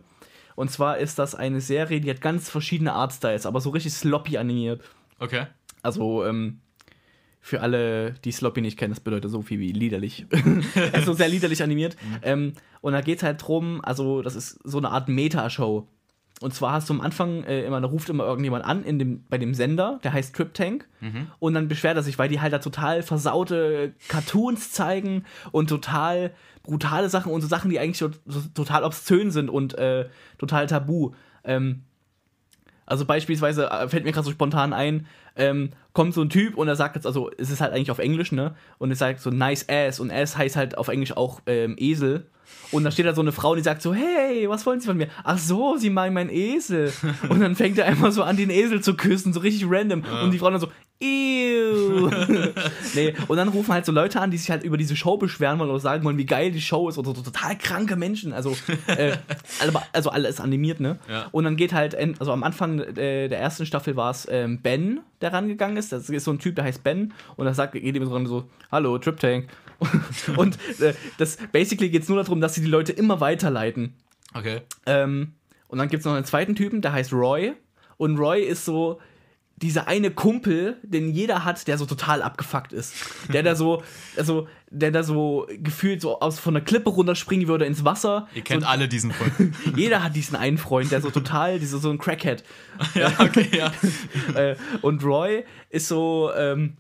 [0.56, 4.38] Und zwar ist das eine Serie, die hat ganz verschiedene Artstyles, aber so richtig sloppy
[4.38, 4.82] animiert.
[5.20, 5.48] Okay.
[5.82, 6.60] Also, ähm,
[7.42, 10.26] für alle, die Sloppy nicht kennen, das bedeutet so viel wie liederlich.
[10.94, 11.96] also sehr liederlich animiert.
[12.22, 15.88] Ähm, und da geht es halt drum, also das ist so eine Art Meta-Show.
[16.42, 19.26] Und zwar hast du am Anfang äh, immer, da ruft immer irgendjemand an in dem,
[19.30, 20.88] bei dem Sender, der heißt Trip Tank.
[21.40, 26.32] Und dann beschwert er sich, weil die halt da total versaute Cartoons zeigen und total
[26.64, 30.68] brutale Sachen und so Sachen, die eigentlich so, so, total obszön sind und äh, total
[30.68, 31.12] tabu.
[31.44, 31.84] Ähm,
[32.86, 36.68] also beispielsweise äh, fällt mir gerade so spontan ein, ähm, kommt so ein Typ und
[36.68, 38.56] er sagt jetzt, also es ist halt eigentlich auf Englisch, ne?
[38.78, 42.28] Und es sagt so nice ass und ass heißt halt auf Englisch auch ähm, Esel.
[42.72, 44.98] Und da steht da so eine Frau, die sagt so, hey, was wollen Sie von
[44.98, 45.08] mir?
[45.24, 46.94] Ach so, Sie meinen meinen Esel.
[47.28, 50.04] Und dann fängt er einfach so an, den Esel zu küssen, so richtig random.
[50.24, 50.70] Und die Frau dann so,
[51.02, 52.10] Ew.
[52.94, 55.58] nee, und dann rufen halt so Leute an, die sich halt über diese Show beschweren
[55.58, 58.34] wollen oder sagen wollen, wie geil die Show ist oder so total kranke Menschen.
[58.34, 58.54] Also,
[58.88, 59.16] äh,
[59.94, 61.00] also alles animiert, ne?
[61.10, 61.28] Ja.
[61.32, 65.00] Und dann geht halt, also am Anfang äh, der ersten Staffel war es ähm, Ben,
[65.22, 65.94] der rangegangen ist.
[65.94, 68.44] Das ist so ein Typ, der heißt Ben und er sagt, geht ihm so so,
[68.70, 69.48] hallo, Trip Tank.
[70.38, 73.96] und äh, das basically geht es nur darum, dass sie die Leute immer weiterleiten.
[74.34, 74.62] Okay.
[74.86, 75.34] Ähm,
[75.68, 77.54] und dann gibt es noch einen zweiten Typen, der heißt Roy.
[77.98, 79.00] Und Roy ist so
[79.62, 82.94] dieser eine Kumpel, den jeder hat, der so total abgefuckt ist.
[83.32, 83.84] Der da so,
[84.18, 88.28] also, der da so gefühlt so aus von der Klippe runterspringen würde ins Wasser.
[88.34, 89.54] Ihr kennt so, alle diesen Freund.
[89.76, 92.44] Jeder hat diesen einen Freund, der so total, dieser so ein Crackhead.
[92.96, 93.72] ja, okay, ja.
[94.40, 96.78] äh, und Roy ist so, ähm,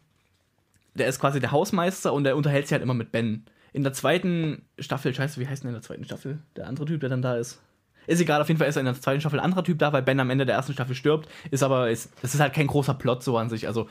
[0.99, 3.45] der ist quasi der Hausmeister und der unterhält sich halt immer mit Ben.
[3.73, 6.39] In der zweiten Staffel, scheiße, wie heißt denn in der zweiten Staffel?
[6.55, 7.61] Der andere Typ, der dann da ist.
[8.07, 10.01] Ist egal, auf jeden Fall ist in der zweiten Staffel ein anderer Typ da, weil
[10.01, 11.29] Ben am Ende der ersten Staffel stirbt.
[11.51, 13.67] Ist aber, ist, das ist halt kein großer Plot so an sich.
[13.67, 13.87] Also,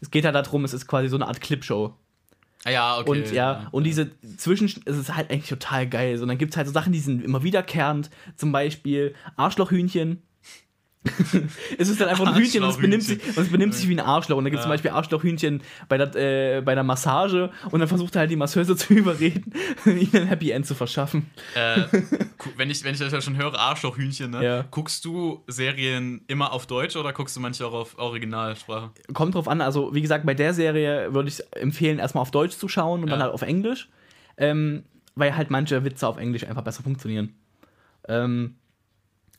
[0.00, 1.94] es geht halt darum, es ist quasi so eine Art Clipshow.
[2.64, 3.10] Ah, ja, okay.
[3.10, 6.16] Und ja, und diese Zwischen, es ist halt eigentlich total geil.
[6.16, 8.10] So, und dann gibt es halt so Sachen, die sind immer wiederkehrend.
[8.36, 10.22] Zum Beispiel Arschlochhühnchen.
[11.78, 13.94] es ist dann einfach ein Hühnchen und es benimmt sich, und es benimmt sich wie
[13.94, 14.36] ein Arschloch.
[14.36, 14.74] Und dann gibt es zum Ja.
[14.74, 18.76] Beispiel Arschlochhühnchen bei der, äh, bei der Massage und dann versucht er halt die Masseuse
[18.76, 19.52] zu überreden,
[19.84, 21.30] ihnen ein Happy End zu verschaffen.
[21.54, 21.82] Äh,
[22.56, 24.44] wenn, ich, wenn ich das ja schon höre, Arschlochhühnchen, ne?
[24.44, 24.64] Ja.
[24.70, 28.90] Guckst du Serien immer auf Deutsch oder guckst du manche auch auf Originalsprache?
[29.14, 32.56] Kommt drauf an, also wie gesagt, bei der Serie würde ich empfehlen, erstmal auf Deutsch
[32.56, 33.24] zu schauen und dann Ja.
[33.26, 33.88] halt auf Englisch.
[34.36, 34.82] Ähm,
[35.14, 37.34] weil halt manche Witze auf Englisch einfach besser funktionieren.
[38.06, 38.56] Ähm,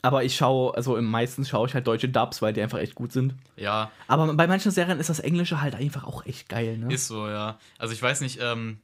[0.08, 2.96] aber ich schaue, also im meistens schaue ich halt deutsche Dubs, weil die einfach echt
[2.96, 3.36] gut sind.
[3.56, 6.93] Ja, Aber bei manchen Serien ist das Englische halt einfach auch echt geil, ne?
[6.93, 7.58] ist so, ja.
[7.78, 8.78] Also ich weiß nicht, ähm,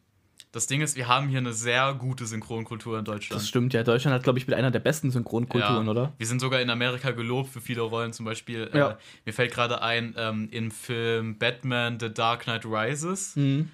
[0.52, 3.42] das Ding ist, wir haben hier eine sehr gute Synchronkultur in Deutschland.
[3.42, 3.82] das stimmt ja.
[3.84, 5.92] Deutschland hat, glaube ich, mit einer der besten Synchronkulturen, Ja.
[5.92, 6.14] oder?
[6.20, 8.14] Wir sind sogar in Amerika gelobt für viele Rollen.
[8.14, 8.92] Zum Beispiel, Ja.
[8.92, 13.36] äh, mir fällt gerade ein, ähm, im Film Batman The Dark Knight Rises.
[13.36, 13.70] Mhm.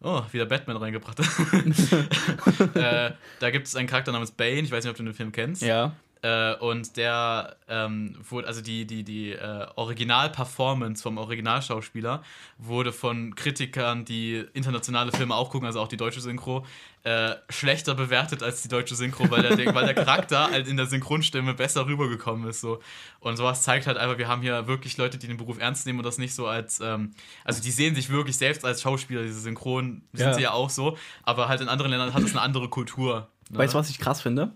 [0.00, 1.18] Oh, wieder Batman reingebracht.
[2.74, 3.10] äh,
[3.40, 4.60] da gibt es einen Charakter namens Bane.
[4.60, 5.62] Ich weiß nicht, ob du den Film kennst.
[5.62, 5.92] Ja.
[6.22, 12.22] Äh, und der ähm, wurde, also die, die, die äh, Original-Performance vom Originalschauspieler
[12.58, 16.64] wurde von Kritikern, die internationale Filme auch gucken, also auch die deutsche Synchro,
[17.02, 20.86] äh, schlechter bewertet als die deutsche Synchro, weil der, weil der Charakter halt in der
[20.86, 22.60] Synchronstimme besser rübergekommen ist.
[22.60, 22.78] So.
[23.18, 25.98] Und sowas zeigt halt einfach, wir haben hier wirklich Leute, die den Beruf ernst nehmen
[25.98, 27.10] und das nicht so als, ähm,
[27.44, 30.34] also die sehen sich wirklich selbst als Schauspieler, diese Synchron sind Ja.
[30.34, 33.26] sie ja auch so, aber halt in anderen Ländern hat es eine andere Kultur.
[33.50, 33.58] ne?
[33.58, 34.52] Weißt du, was ich krass finde?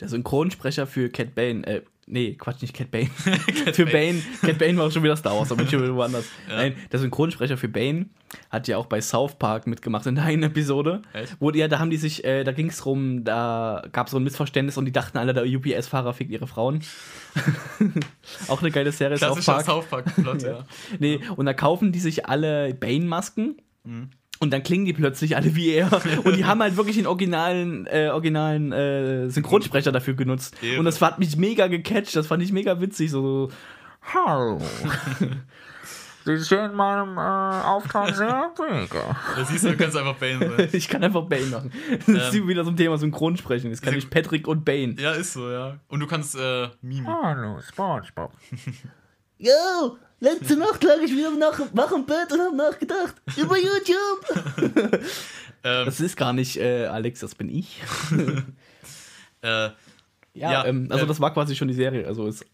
[0.00, 3.06] Der Synchronsprecher für Cat Bane, äh, nee, Quatsch, nicht Cat Bane.
[3.72, 4.22] für Bane.
[4.42, 6.26] Cat Bane war auch schon wieder Star Wars, aber bin schon wieder woanders.
[6.48, 6.56] Ja.
[6.56, 8.06] Nein, der Synchronsprecher für Bane
[8.50, 11.02] hat ja auch bei South Park mitgemacht in der einen Episode.
[11.12, 11.36] Echt?
[11.40, 14.18] Wo die, da haben die sich, äh, da ging es drum, da gab es so
[14.18, 16.80] ein Missverständnis und die dachten alle, der UPS-Fahrer fickt ihre Frauen.
[18.48, 19.64] auch eine geile Serie, South Park.
[19.64, 20.64] South Park-Plot, ja.
[20.98, 23.56] Nee, und da kaufen die sich alle Bane-Masken.
[23.84, 24.10] Mhm.
[24.38, 25.90] Und dann klingen die plötzlich alle wie er.
[26.24, 30.54] Und die haben halt wirklich den originalen, äh, originalen äh, Synchronsprecher dafür genutzt.
[30.62, 30.78] Ehre.
[30.78, 32.14] Und das hat mich mega gecatcht.
[32.16, 33.10] Das fand ich mega witzig.
[33.10, 33.50] So,
[34.14, 34.60] Hallo.
[36.24, 39.16] Sie stehen meinem äh, Auftrag sehr mega.
[39.36, 40.68] Da siehst du, du kannst einfach Bane sein.
[40.72, 41.72] Ich kann einfach Bane machen.
[42.04, 42.48] Das ist Ähm.
[42.48, 43.70] wieder so ein Thema Synchronsprechen.
[43.70, 44.96] Jetzt kann ich Patrick und Bane.
[44.98, 45.78] Ja, ist so, ja.
[45.86, 47.06] Und du kannst äh, Mimi.
[47.06, 48.32] Hallo, Spongebob.
[49.38, 53.14] Yo, letzte Nacht lag ich wieder nach, wach im Bett und hab nachgedacht.
[53.36, 55.00] Über YouTube.
[55.64, 57.82] Ähm, Das ist gar nicht äh, Alex, das bin ich.
[59.42, 59.72] äh, Ja,
[60.34, 62.06] Ja, ähm, also äh, das war quasi schon die Serie.
[62.06, 62.46] Also ist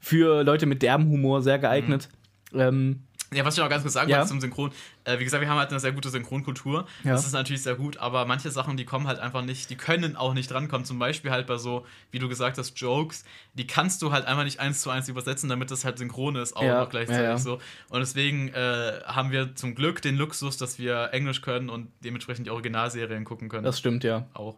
[0.00, 2.08] für Leute mit derben Humor sehr geeignet.
[2.52, 4.18] Ähm, ja, was ich noch ganz kurz sagen Ja.
[4.18, 4.70] wollte zum Synchron.
[5.04, 6.86] Äh, wie gesagt, wir haben halt eine sehr gute Synchronkultur.
[7.04, 7.12] Ja.
[7.12, 10.16] Das ist natürlich sehr gut, aber manche Sachen, die kommen halt einfach nicht, die können
[10.16, 10.84] auch nicht drankommen.
[10.84, 14.44] Zum Beispiel halt bei so, wie du gesagt hast, Jokes, die kannst du halt einfach
[14.44, 17.58] nicht eins zu eins übersetzen, damit das halt synchron ist, auch Ja, noch gleichzeitig so.
[17.88, 22.46] Und deswegen äh, haben wir zum Glück den Luxus, dass wir Englisch können und dementsprechend
[22.46, 23.64] die Originalserien gucken können.
[23.64, 24.26] das stimmt, ja.
[24.34, 24.56] auch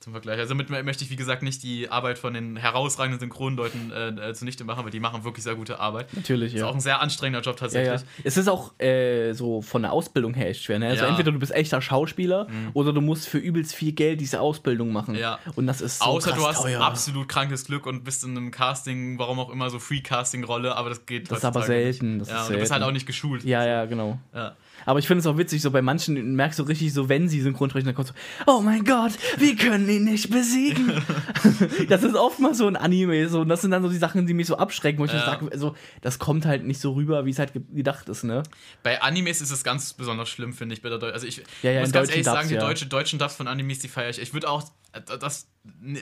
[0.00, 0.38] zum Vergleich.
[0.38, 4.34] Also damit möchte ich, wie gesagt, nicht die Arbeit von den herausragenden Synchronleuten äh, äh,
[4.34, 6.06] zunichte machen, weil die machen wirklich sehr gute Arbeit.
[6.14, 6.74] Natürlich, Ist auch ja.
[6.74, 8.00] ein sehr anstrengender Job Ja, tatsächlich.
[8.00, 8.06] ja.
[8.24, 10.78] Es ist auch äh, so von der Ausbildung her echt schwer.
[10.78, 10.86] Ne?
[10.88, 11.06] Also Ja.
[11.06, 11.10] Mhm.
[11.10, 15.14] entweder du bist echter Schauspieler oder du musst für übelst viel Geld diese Ausbildung machen.
[15.16, 15.38] Ja.
[15.56, 16.80] Und das ist so Außer krass du hast teuer.
[16.80, 21.06] absolut krankes Glück und bist in einem Casting, warum auch immer, so Free-Casting-Rolle, aber das
[21.06, 22.84] geht Das ist aber selten, das ja, ist und du bist halt selten.
[22.90, 23.42] auch nicht geschult.
[23.44, 24.18] Ja, ja, genau.
[24.34, 24.54] Ja.
[24.88, 27.42] Aber ich finde es auch witzig, so bei manchen merkst du richtig so, wenn sie
[27.42, 28.14] synchron sprechen, dann kommt so,
[28.46, 31.02] oh mein Gott, wir können ihn nicht besiegen.
[31.90, 34.26] das ist oft mal so ein Anime, so, und das sind dann so die Sachen,
[34.26, 35.18] die mich so abschrecken, wo ich Ja.
[35.26, 38.44] sage, also, das kommt halt nicht so rüber, wie es halt ge- gedacht ist, ne?
[38.82, 40.80] Bei Animes ist es ganz besonders schlimm, finde ich.
[40.80, 42.60] Bei der Deu also ich Ja, ja, muss ganz ehrlich sagen, Dubs, die ja.
[42.62, 44.18] deutsche, deutschen Dubs von Animes, die feiere ich.
[44.20, 44.62] Ich würde auch,
[44.92, 45.48] äh, das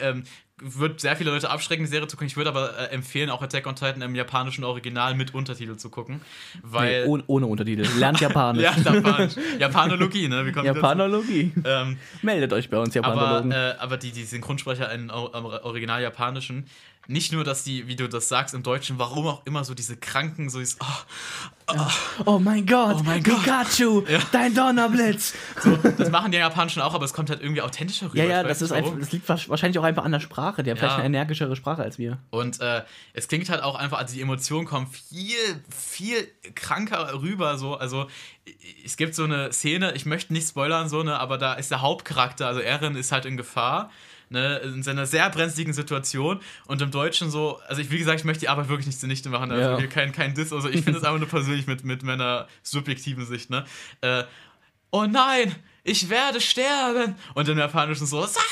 [0.00, 0.22] ähm,
[0.60, 2.28] wird sehr viele Leute abschrecken, die Serie zu gucken.
[2.28, 5.90] Ich würde aber äh, empfehlen, auch Attack on Titan im japanischen Original mit Untertitel zu
[5.90, 6.22] gucken.
[6.62, 7.02] Weil.
[7.02, 7.86] nee, ohne, ohne Untertitel.
[7.98, 8.62] Lernt Japanisch.
[8.84, 9.34] ja, Japanisch.
[9.58, 10.46] Japanologie, ne?
[10.46, 11.52] Wie kommt Japanologie.
[11.64, 13.52] Ähm, Meldet euch bei uns, aber, Japanologen.
[13.52, 16.66] äh, aber die, die Synchronsprecher in am Original Japanischen,
[17.08, 19.96] nicht nur, dass die, wie du das sagst im Deutschen, warum auch immer so diese
[19.96, 21.74] kranken, so dieses, oh,
[22.26, 23.42] oh mein Gott, Oh mein Gott.
[23.42, 24.02] Pikachu,
[24.32, 25.34] dein Donnerblitz.
[25.62, 28.18] so, das machen die Japanischen auch, aber es kommt halt irgendwie authentischer rüber.
[28.22, 30.62] Ja, ja, das ist einfach, das liegt wahrsch- wahrscheinlich auch einfach an der Sprache.
[30.62, 31.04] Die haben vielleicht Ja.
[31.04, 32.18] eine energischere Sprache als wir.
[32.30, 32.82] Und äh,
[33.14, 35.36] es klingt halt auch einfach, also die Emotionen kommen viel,
[35.68, 37.58] viel kranker rüber.
[37.58, 37.74] So.
[37.76, 38.06] Also
[38.84, 41.80] es gibt so eine Szene, ich möchte nicht spoilern, so, ne, aber da ist der
[41.82, 43.90] Hauptcharakter, also Eren ist halt in Gefahr.
[44.28, 48.24] Ne, in seiner sehr brenzligen Situation und im Deutschen so, also ich, wie gesagt, ich
[48.24, 49.86] möchte die Arbeit wirklich nicht zunichte machen, also Ja.
[49.86, 53.50] kein, kein Diss, also ich finde es einfach nur persönlich mit, mit meiner subjektiven Sicht,
[53.50, 53.64] ne,
[54.00, 54.24] äh,
[54.90, 55.54] oh nein,
[55.84, 58.42] ich werde sterben und im Japanischen so, sag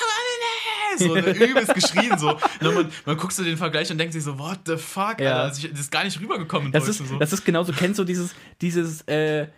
[0.96, 2.38] so ne, übelst geschrien so.
[2.60, 5.42] Ne, man, man guckt so den Vergleich und denkt sich so, what the fuck, Ja.
[5.42, 7.18] Alter, also das ist gar nicht rübergekommen im Das ist, so.
[7.18, 9.48] das ist genauso, kennst du dieses, dieses äh,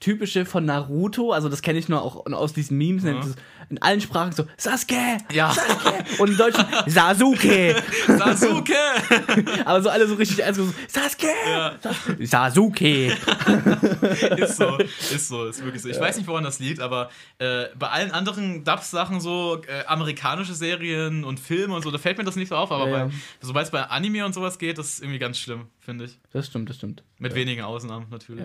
[0.00, 3.34] typische von Naruto, also das kenne ich nur auch aus diesen Memes, nennt es
[3.70, 4.94] in allen Sprachen so Sasuke,
[5.32, 5.50] Ja.
[5.52, 8.74] Sasuke und im Deutschen Sasuke, Sasuke!
[9.64, 11.74] aber so alle so richtig ernst so Sasuke, Ja.
[12.20, 13.06] Sasuke.
[14.36, 15.88] ist so, ist so, ist wirklich so.
[15.88, 20.54] Ich weiß nicht, woran das liegt, aber äh, bei allen anderen Dubs-Sachen, so äh, amerikanische
[20.54, 23.10] Serien und Filme und so, da fällt mir das nicht so auf, aber Ja, ja.
[23.40, 26.18] sobald es bei Anime und sowas geht, das ist irgendwie ganz schlimm, finde ich.
[26.32, 27.02] Das stimmt, das stimmt.
[27.18, 28.44] Mit wenigen Ausnahmen natürlich.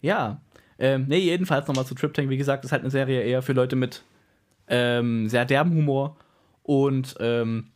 [0.00, 0.40] Ja.
[0.78, 2.28] Ähm, nee, jedenfalls nochmal zu Trip Tank.
[2.28, 4.02] Wie gesagt, ist halt eine Serie eher für Leute mit
[4.68, 6.16] ähm, sehr derben Humor
[6.62, 7.68] und ähm,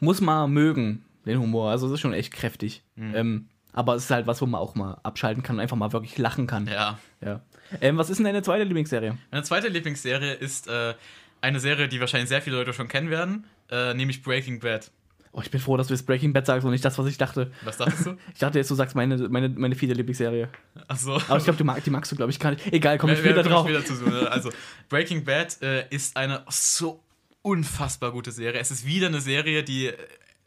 [0.00, 1.70] muss man mögen, den Humor.
[1.70, 2.82] Also es ist schon echt kräftig.
[2.96, 3.14] Mhm.
[3.14, 5.92] Ähm, aber es ist halt was, wo man auch mal abschalten kann und einfach mal
[5.92, 6.66] wirklich lachen kann.
[6.66, 6.98] ja.
[7.24, 7.40] Ja.
[7.80, 9.18] Ähm, was ist denn deine zweite Lieblingsserie?
[9.30, 10.94] Meine zweite Lieblingsserie ist äh,
[11.40, 14.90] eine Serie, die wahrscheinlich sehr viele Leute schon kennen werden, äh, nämlich Breaking Bad.
[15.36, 17.18] Oh, ich bin froh, dass du jetzt Breaking Bad sagst und nicht das, was ich
[17.18, 17.52] dachte.
[17.62, 18.16] Was dachtest du?
[18.32, 20.48] Ich dachte jetzt, du sagst meine, meine, meine vierte Lieblingsserie.
[20.88, 21.16] Achso.
[21.28, 22.66] Aber ich glaube, die, mag, die magst du, glaube ich, gar nicht.
[22.72, 23.68] Egal, komm ich später drauf.
[23.68, 24.30] später zu, ne?
[24.30, 24.50] Also,
[24.88, 27.02] Breaking Bad äh, ist eine so
[27.42, 28.58] unfassbar gute Serie.
[28.58, 29.96] Es ist wieder eine Serie, die äh,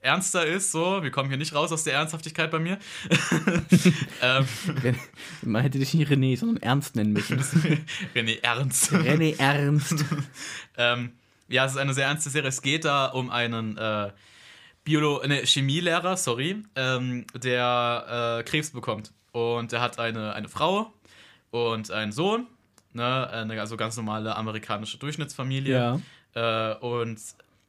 [0.01, 1.03] ernster ist, so.
[1.03, 2.79] Wir kommen hier nicht raus aus der Ernsthaftigkeit bei mir.
[4.23, 4.47] ähm,
[5.43, 7.39] Man hätte dich nicht René, sondern Ernst nennen müssen.
[8.15, 8.91] René Ernst.
[8.91, 10.03] René Ernst.
[10.77, 11.11] ähm,
[11.47, 12.49] ja, es ist eine sehr ernste Serie.
[12.49, 14.09] Es geht da um einen äh,
[14.89, 19.11] Biolo ne, Chemielehrer, sorry, ähm, der äh, Krebs bekommt.
[19.31, 20.91] Und er hat eine, eine Frau
[21.51, 22.47] und einen Sohn,
[22.93, 25.99] ne, eine also ganz normale amerikanische Durchschnittsfamilie.
[26.33, 26.71] Ja.
[26.73, 27.19] Äh, und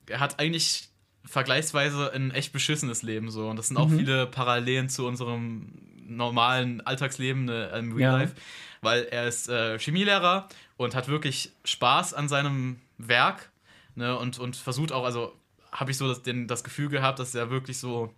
[0.07, 0.89] er hat eigentlich
[1.27, 3.49] vergleichsweise ein echt beschissenes Leben so.
[3.51, 5.73] Und das sind auch viele Parallelen zu unserem
[6.07, 8.19] normalen Alltagsleben ne, im Real Ja.
[8.19, 8.35] Life.
[8.81, 10.49] Weil er ist äh, Chemielehrer
[10.79, 13.51] und hat wirklich Spaß an seinem Werk.
[13.95, 15.35] Ne, und, und versucht auch, also
[15.73, 18.15] habe ich so das, den, das Gefühl gehabt, dass er wirklich so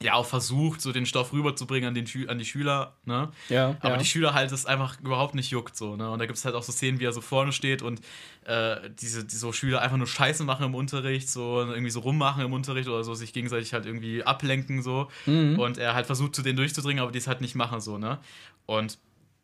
[0.00, 3.30] ja auch versucht, so den Stoff rüberzubringen an, den Schü an die Schüler, ne?
[3.48, 3.96] Ja, Aber ja.
[3.96, 6.08] die Schüler halt es einfach überhaupt nicht juckt so, ne?
[6.10, 8.00] Und da gibt es halt auch so Szenen, wie er so vorne steht und
[8.44, 12.44] äh, diese die so Schüler einfach nur Scheiße machen im Unterricht, so irgendwie so rummachen
[12.44, 15.08] im Unterricht oder so, sich gegenseitig halt irgendwie ablenken so.
[15.26, 15.58] Mhm.
[15.58, 18.18] Und er halt versucht, zu denen durchzudringen, aber die es halt nicht machen so, ne?
[18.66, 18.98] Und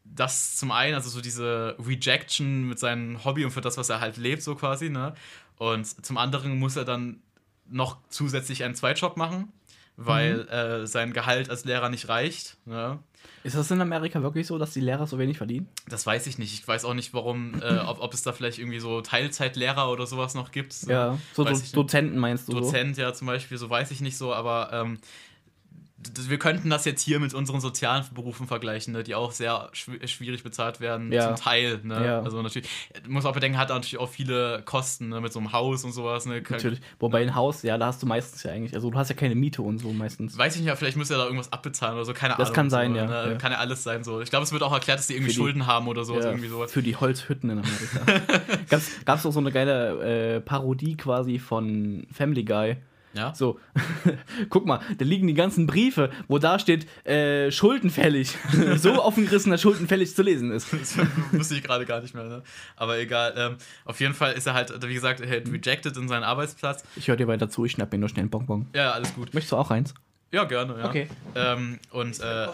[0.04, 4.00] das zum einen, also so diese Rejection mit seinem Hobby und für das, was er
[4.00, 5.14] halt lebt, so quasi, ne?
[5.58, 7.20] Und zum anderen muss er dann
[7.68, 9.52] noch zusätzlich einen Zweitjob machen,
[9.96, 10.48] weil Mhm.
[10.48, 12.56] äh, sein Gehalt als Lehrer nicht reicht.
[12.66, 12.98] Ne?
[13.42, 15.68] Ist das in Amerika wirklich so, dass die Lehrer so wenig verdienen?
[15.88, 16.52] Das weiß ich nicht.
[16.52, 20.06] Ich weiß auch nicht, warum, äh, ob, ob es da vielleicht irgendwie so Teilzeitlehrer oder
[20.06, 20.74] sowas noch gibt.
[20.86, 21.54] Ja, so, Do.
[21.72, 24.98] Dozenten meinst du Dozent ja zum Beispiel, so weiß ich nicht so, aber ähm,
[26.28, 30.06] wir könnten das jetzt hier mit unseren sozialen Berufen vergleichen, ne, die auch sehr schw
[30.06, 31.34] schwierig bezahlt werden, Ja.
[31.34, 31.80] zum Teil.
[31.82, 32.04] Ne?
[32.04, 32.20] Ja.
[32.22, 32.68] Also natürlich,
[33.04, 35.92] du musst auch bedenken, hat natürlich auch viele Kosten ne, mit so einem Haus und
[35.92, 36.26] sowas.
[36.26, 36.42] Ne?
[36.48, 36.80] Natürlich.
[36.98, 39.34] Wobei ein Haus, ja, da hast du meistens ja eigentlich, also du hast ja keine
[39.34, 40.36] Miete und so meistens.
[40.36, 42.54] Weiß ich nicht, aber vielleicht müsste er da irgendwas abbezahlen oder so, keine Das Ahnung.
[42.54, 43.30] kann sein, so, ja, Ne?
[43.32, 43.34] ja.
[43.38, 44.20] Kann ja alles sein so.
[44.20, 46.30] Ich glaube, es wird auch erklärt, dass die irgendwie die- Schulden haben oder sowas, Ja,
[46.30, 46.72] irgendwie sowas.
[46.72, 48.40] Für die Holzhütten in Amerika.
[49.04, 52.76] Gab es auch so eine geile äh, Parodie quasi von Family Guy.
[53.14, 53.34] Ja?
[53.34, 53.60] So,
[54.48, 58.36] guck mal, da liegen die ganzen Briefe, wo da steht, äh, schuldenfällig.
[58.76, 60.68] so offengerissen, dass schuldenfällig zu lesen ist.
[60.84, 60.98] Das
[61.32, 62.42] wusste ich gerade gar nicht mehr, ne?
[62.76, 63.34] Aber egal.
[63.36, 66.84] Ähm, auf jeden Fall ist er halt, wie gesagt, er hat rejected in seinen Arbeitsplatz.
[66.96, 68.66] Ich höre dir weiter zu, ich schnapp mir nur schnell einen Bonbon.
[68.74, 69.32] Ja, alles gut.
[69.32, 69.94] Möchtest du auch eins?
[70.30, 70.88] Ja, gerne, ja.
[70.88, 71.08] Okay.
[71.34, 72.48] Ähm, und äh,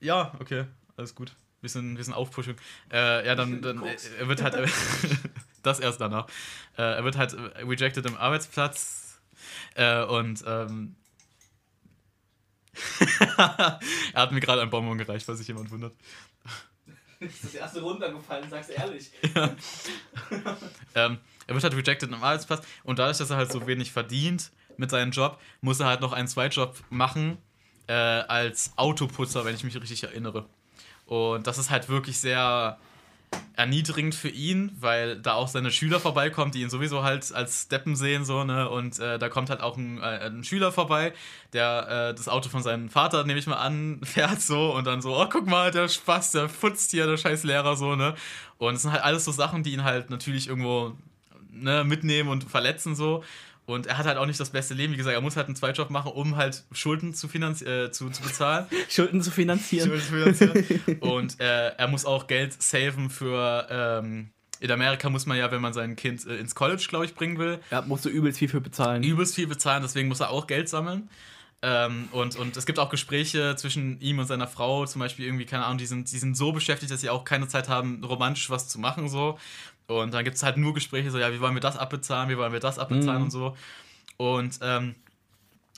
[0.00, 0.64] ja, okay,
[0.96, 1.32] alles gut.
[1.62, 2.54] bisschen, bisschen Aufpushung.
[2.92, 4.68] Äh, ja, dann, dann er wird halt,
[5.62, 6.26] das erst danach.
[6.76, 9.05] Äh, er wird halt rejected im Arbeitsplatz
[9.74, 10.96] äh, und ähm,
[13.38, 13.80] er
[14.14, 15.94] hat mir gerade ein Bonbon gereicht, falls sich jemand wundert.
[17.20, 19.10] Ist das erste runtergefallen, sag's ehrlich.
[19.34, 19.54] Ja.
[20.94, 24.50] ähm, er wird halt rejected im Arbeitsplatz und dadurch, dass er halt so wenig verdient
[24.76, 27.38] mit seinem Job, muss er halt noch einen Zweitjob machen
[27.86, 30.46] äh, als Autoputzer, wenn ich mich richtig erinnere.
[31.06, 32.78] Und das ist halt wirklich sehr
[33.56, 37.96] erniedrigend für ihn, weil da auch seine Schüler vorbeikommen, die ihn sowieso halt als Steppen
[37.96, 38.68] sehen, so, ne?
[38.68, 41.14] Und äh, da kommt halt auch ein, äh, ein Schüler vorbei,
[41.52, 45.00] der äh, das Auto von seinem Vater, nehme ich mal an, fährt so und dann
[45.00, 48.14] so, oh, guck mal, der Spaß, der futzt hier, der scheiß Lehrer, so, ne?
[48.58, 50.92] Und es sind halt alles so Sachen, die ihn halt natürlich irgendwo
[51.50, 53.24] ne, mitnehmen und verletzen, so.
[53.66, 54.92] Und er hat halt auch nicht das beste Leben.
[54.92, 58.22] Wie gesagt, er muss halt einen Zweitjob machen, um halt Schulden zu, äh, zu, zu
[58.22, 58.66] bezahlen.
[58.88, 59.88] Schulden zu finanzieren.
[59.88, 60.98] Schulden zu finanzieren.
[61.00, 63.66] Und äh, er muss auch Geld saven für.
[63.68, 67.14] Ähm, in Amerika muss man ja, wenn man sein Kind äh, ins College, glaube ich,
[67.14, 67.58] bringen will.
[67.70, 69.02] Ja, musst du übelst viel für bezahlen.
[69.02, 71.10] Übelst viel bezahlen, deswegen muss er auch Geld sammeln.
[71.62, 75.46] Ähm, und, und es gibt auch Gespräche zwischen ihm und seiner Frau, zum Beispiel irgendwie,
[75.46, 78.50] keine Ahnung, die sind, die sind so beschäftigt, dass sie auch keine Zeit haben, romantisch
[78.50, 79.38] was zu machen, so.
[79.86, 82.36] Und dann gibt es halt nur Gespräche, so, ja, wie wollen wir das abbezahlen, wie
[82.36, 83.24] wollen wir das abbezahlen mhm.
[83.24, 83.56] und so.
[84.16, 84.94] Und ähm,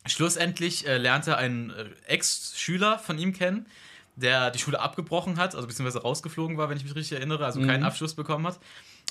[0.07, 3.67] schlussendlich äh, lernte ein äh, Ex-Schüler von ihm kennen,
[4.17, 7.61] der die Schule abgebrochen hat, also beziehungsweise rausgeflogen war, wenn ich mich richtig erinnere, also
[7.61, 7.67] mhm.
[7.67, 8.59] keinen Abschluss bekommen hat,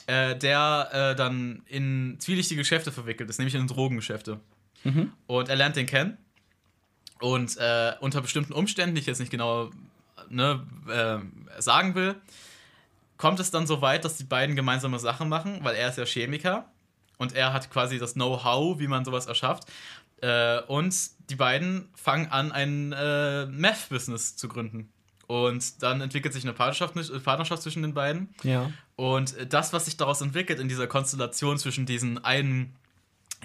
[0.08, 4.40] äh, der äh, dann in zwielichtige Geschäfte verwickelt ist, nämlich in Drogengeschäfte.
[4.84, 5.12] Mhm.
[5.28, 6.18] Und er lernt den kennen.
[7.20, 9.72] Und äh, unter bestimmten Umständen, die ich jetzt nicht genau
[10.30, 12.16] ne, äh, sagen will,
[13.18, 16.06] kommt es dann so weit, dass die beiden gemeinsame Sachen machen, weil er ist ja
[16.06, 16.66] Chemiker
[17.18, 19.64] und er hat quasi das Know-how, wie man sowas erschafft.
[20.22, 20.96] Äh, und
[21.30, 24.90] die beiden fangen an, ein äh, Meth-Business zu gründen.
[25.28, 28.30] Und dann entwickelt sich eine Partnerschaft, Partnerschaft zwischen den beiden.
[28.44, 28.72] Ja.
[28.96, 32.74] Und das, was sich daraus entwickelt in dieser Konstellation zwischen diesen einen,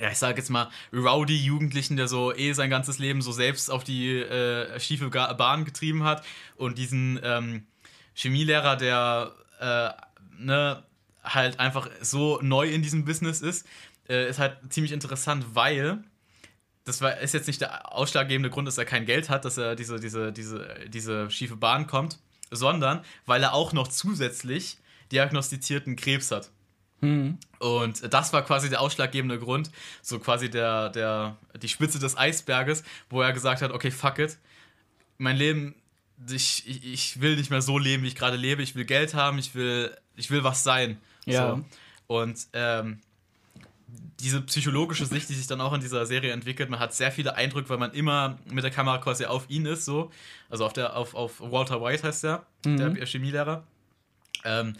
[0.00, 3.82] ja, ich sage jetzt mal, Rowdy-Jugendlichen, der so eh sein ganzes Leben so selbst auf
[3.82, 6.24] die äh, schiefe Bahn getrieben hat,
[6.56, 7.66] und diesen ähm,
[8.14, 9.32] Chemielehrer, der
[9.62, 9.90] äh,
[10.38, 10.82] ne,
[11.22, 13.66] halt einfach so neu in diesem Business ist,
[14.08, 16.02] äh, ist halt ziemlich interessant, weil
[16.84, 19.76] das war, ist jetzt nicht der ausschlaggebende Grund, dass er kein Geld hat, dass er
[19.76, 22.18] diese, diese, diese, diese schiefe Bahn kommt,
[22.50, 24.78] sondern weil er auch noch zusätzlich
[25.12, 26.50] diagnostizierten Krebs hat.
[27.00, 27.38] Mhm.
[27.60, 29.70] Und das war quasi der ausschlaggebende Grund,
[30.02, 34.38] so quasi der, der, die Spitze des Eisberges, wo er gesagt hat, okay, fuck it,
[35.18, 35.76] mein Leben
[36.30, 38.62] ich, ich, will nicht mehr so leben, wie ich gerade lebe.
[38.62, 40.98] Ich will Geld haben, ich will, ich will was sein.
[41.24, 41.56] Ja.
[41.56, 41.64] So.
[42.06, 43.00] Und ähm,
[44.20, 47.34] diese psychologische Sicht, die sich dann auch in dieser Serie entwickelt, man hat sehr viele
[47.34, 50.10] Eindrücke, weil man immer mit der Kamera quasi auf ihn ist, so.
[50.48, 52.94] Also auf der, auf, auf Walter White heißt der, mhm.
[52.94, 53.64] der Chemielehrer.
[54.44, 54.74] Ähm,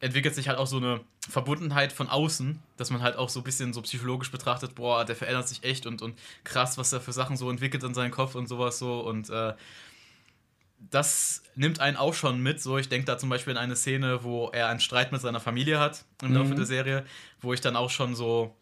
[0.00, 3.44] entwickelt sich halt auch so eine Verbundenheit von außen, dass man halt auch so ein
[3.44, 7.12] bisschen so psychologisch betrachtet, boah, der verändert sich echt und, und krass, was er für
[7.12, 9.00] Sachen so entwickelt in seinem Kopf und sowas so.
[9.00, 9.54] Und äh,
[10.78, 12.60] das nimmt einen auch schon mit.
[12.60, 15.40] So, ich denke da zum Beispiel in eine Szene, wo er einen Streit mit seiner
[15.40, 16.56] Familie hat im Laufe mhm.
[16.56, 17.04] der Serie,
[17.40, 18.54] wo ich dann auch schon so,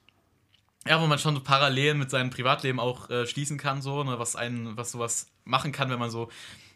[0.87, 4.19] ja, wo man schon so parallel mit seinem Privatleben auch äh, schließen kann, so, ne,
[4.19, 6.31] was einen, was sowas machen kann, wenn man so,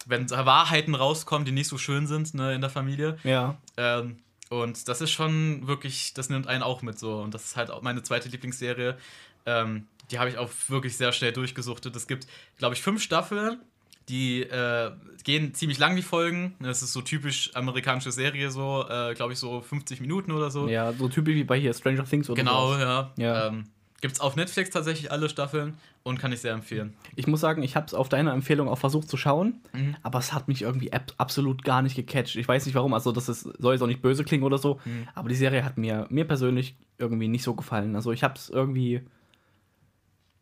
[0.07, 3.19] wenn Wahrheiten rauskommen, die nicht so schön sind, ne, in der Familie.
[3.25, 3.59] Ja.
[3.77, 4.19] Ähm,
[4.51, 7.21] und das ist schon wirklich, das nimmt einen auch mit so.
[7.21, 8.97] Und das ist halt auch meine zweite Lieblingsserie.
[9.45, 11.95] Ähm, die habe ich auch wirklich sehr schnell durchgesuchtet.
[11.95, 12.27] Es gibt,
[12.57, 13.61] glaube ich, fünf Staffeln
[14.09, 14.91] die äh,
[15.25, 16.55] gehen ziemlich lang, die Folgen.
[16.61, 20.69] Das ist so typisch amerikanische Serie, so, äh, glaube ich, so 50 Minuten oder so.
[20.69, 22.81] Ja, so typisch wie bei hier Stranger Things oder Genau, sowas.
[22.81, 23.13] ja.
[23.17, 23.47] ja.
[23.49, 23.65] Ähm,
[24.01, 26.95] Gibt es auf Netflix tatsächlich alle Staffeln und kann ich sehr empfehlen.
[27.17, 29.97] Ich muss sagen, ich habe es auf deine Empfehlung auch versucht zu schauen, mhm.
[30.05, 32.37] aber es hat mich irgendwie ab absolut gar nicht gecatcht.
[32.37, 34.79] Ich weiß nicht warum, also das ist, soll jetzt auch nicht böse klingen oder so,
[34.85, 35.09] mhm.
[35.17, 37.97] aber die Serie hat mir, mir persönlich irgendwie nicht so gefallen.
[37.97, 39.03] Also ich habe es irgendwie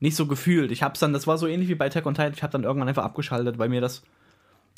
[0.01, 0.71] nicht so gefühlt.
[0.71, 2.65] Ich hab's dann, das war so ähnlich wie bei Attack on Titan, ich hab dann
[2.65, 4.03] irgendwann einfach abgeschaltet, weil mir das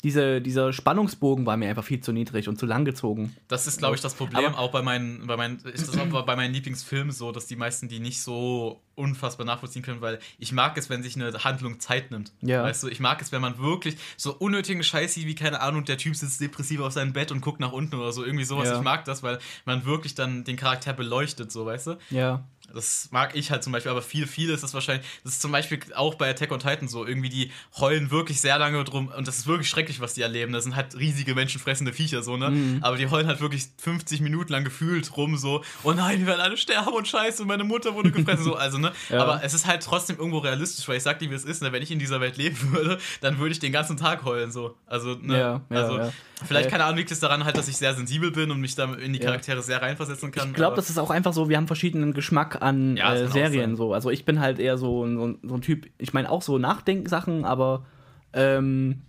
[0.03, 3.35] diese, dieser Spannungsbogen war mir einfach viel zu niedrig und zu lang gezogen.
[3.49, 6.25] Das ist, glaube ich, das Problem Aber auch bei meinen, bei meinen, ist das auch
[6.25, 10.51] bei meinen Lieblingsfilmen so, dass die meisten die nicht so unfassbar nachvollziehen können, weil ich
[10.51, 12.31] mag es, wenn sich eine Handlung Zeit nimmt.
[12.41, 12.63] Ja.
[12.63, 15.85] Weißt du, ich mag es, wenn man wirklich so unnötigen Scheiß sieht, wie keine Ahnung,
[15.85, 18.67] der Typ sitzt depressiv auf seinem Bett und guckt nach unten oder so, irgendwie sowas.
[18.67, 18.77] Ja.
[18.77, 21.97] Ich mag das, weil man wirklich dann den Charakter beleuchtet, so, weißt du?
[22.09, 22.43] Ja.
[22.73, 25.05] Das mag ich halt zum Beispiel, aber viel, viel ist das wahrscheinlich.
[25.23, 27.05] Das ist zum Beispiel auch bei Attack on Titan so.
[27.05, 30.53] Irgendwie, die heulen wirklich sehr lange drum und das ist wirklich schrecklich, was die erleben.
[30.53, 32.51] Das sind halt riesige menschenfressende Viecher, so, ne?
[32.51, 32.79] Mhm.
[32.81, 36.41] Aber die heulen halt wirklich 50 Minuten lang gefühlt rum, so, oh nein, wir werden
[36.41, 38.55] alle sterben und scheiße, und meine Mutter wurde gefressen, so.
[38.55, 38.88] Also, ne?
[39.09, 39.15] Ne?
[39.17, 39.21] Ja.
[39.23, 41.71] Aber es ist halt trotzdem irgendwo realistisch, weil ich sag dir, wie es ist, ne?
[41.71, 44.75] wenn ich in dieser Welt leben würde, dann würde ich den ganzen Tag heulen, so.
[44.85, 45.37] Also, ne?
[45.39, 45.99] Ja, ja, also,
[46.45, 48.85] vielleicht, keine Ahnung, liegt es daran halt, dass ich sehr sensibel bin und mich da
[48.95, 49.19] in die.
[49.19, 50.47] Charaktere sehr reinversetzen kann.
[50.49, 53.75] Ich glaube, das ist auch einfach so, wir haben verschiedenen Geschmack an äh, Serien.
[53.75, 53.93] So.
[53.93, 56.41] Also ich bin halt eher so, ein- so, ein- so ein Typ, ich meine auch
[56.41, 57.85] so Nachdenksachen, aber
[58.33, 59.01] ähm,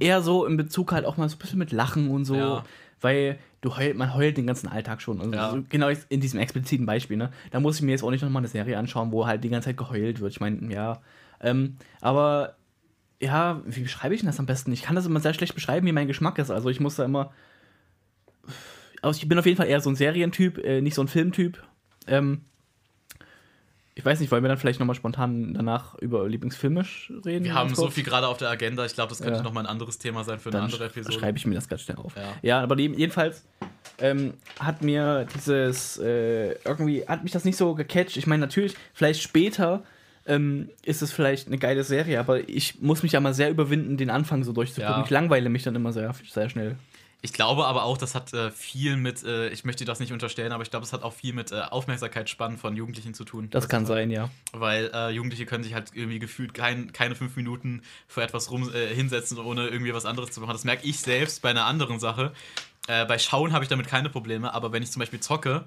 [0.00, 2.34] eher so in Bezug halt auch mal so ein bisschen mit Lachen und so.
[2.36, 2.64] Ja.
[3.04, 5.20] Weil du heult, man heult den ganzen Alltag schon.
[5.20, 5.62] Also Ja.
[5.68, 7.30] genau in diesem expliziten Beispiel, ne?
[7.50, 9.66] Da muss ich mir jetzt auch nicht nochmal eine Serie anschauen, wo halt die ganze
[9.68, 10.32] Zeit geheult wird.
[10.32, 11.02] Ich meine, ja.
[11.40, 12.56] Ähm, aber
[13.20, 14.72] ja, wie beschreibe ich denn das am besten?
[14.72, 16.50] Ich kann das immer sehr schlecht beschreiben, wie mein Geschmack ist.
[16.50, 17.32] Also ich muss da immer.
[19.02, 21.62] Also ich bin auf jeden Fall eher so ein Serientyp, äh, nicht so ein Filmtyp.
[22.06, 22.40] Ähm,
[23.96, 26.84] ich weiß nicht, wollen wir dann vielleicht nochmal spontan danach über Lieblingsfilme
[27.24, 27.44] reden?
[27.44, 28.84] Wir haben so viel gerade auf der Agenda.
[28.84, 29.42] Ich glaube, das könnte Ja.
[29.42, 31.18] noch mal ein anderes Thema sein für eine Dann andere sch- Episode.
[31.18, 32.14] schreibe ich mir das ganz schnell auf.
[32.16, 32.22] Ja.
[32.42, 33.44] Ja, aber jedenfalls
[34.00, 38.16] ähm, hat mir dieses, äh, irgendwie hat mich das nicht so gecatcht.
[38.16, 39.84] Ich meine, natürlich, vielleicht später
[40.26, 43.96] ähm, ist es vielleicht eine geile Serie, aber ich muss mich ja mal sehr überwinden,
[43.96, 44.96] den Anfang so durchzugucken.
[45.00, 45.04] Ja.
[45.04, 46.76] Ich langweile mich dann immer sehr, sehr schnell.
[47.24, 50.12] Ich glaube aber auch, das hat äh, viel mit, äh, ich möchte dir das nicht
[50.12, 53.48] unterstellen, aber ich glaube, es hat auch viel mit äh, Aufmerksamkeitsspannen von Jugendlichen zu tun.
[53.48, 54.28] Das kann sein, ja.
[54.52, 58.70] Weil äh, Jugendliche können sich halt irgendwie gefühlt kein, keine fünf Minuten für etwas rum
[58.74, 60.52] äh, hinsetzen, ohne irgendwie was anderes zu machen.
[60.52, 62.34] Das merke ich selbst bei einer anderen Sache.
[62.88, 65.66] Äh, bei Schauen habe ich damit keine Probleme, aber wenn ich zum Beispiel zocke,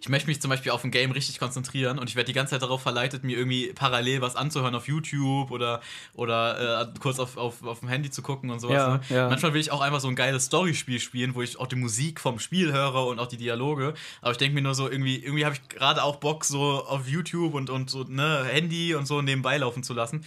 [0.00, 2.52] ich möchte mich zum Beispiel auf ein Game richtig konzentrieren und ich werde die ganze
[2.52, 5.80] Zeit darauf verleitet, mir irgendwie parallel was anzuhören auf YouTube oder,
[6.14, 8.76] oder äh, kurz auf, auf, auf dem Handy zu gucken und sowas.
[8.76, 9.00] Ja, ne?
[9.10, 9.28] ja.
[9.28, 12.20] Manchmal will ich auch einfach so ein geiles Storyspiel spielen, wo ich auch die Musik
[12.20, 13.94] vom Spiel höre und auch die Dialoge.
[14.22, 17.06] Aber ich denke mir nur so, irgendwie, irgendwie habe ich gerade auch Bock, so auf
[17.06, 20.24] YouTube und, und so, ne, Handy und so nebenbei laufen zu lassen.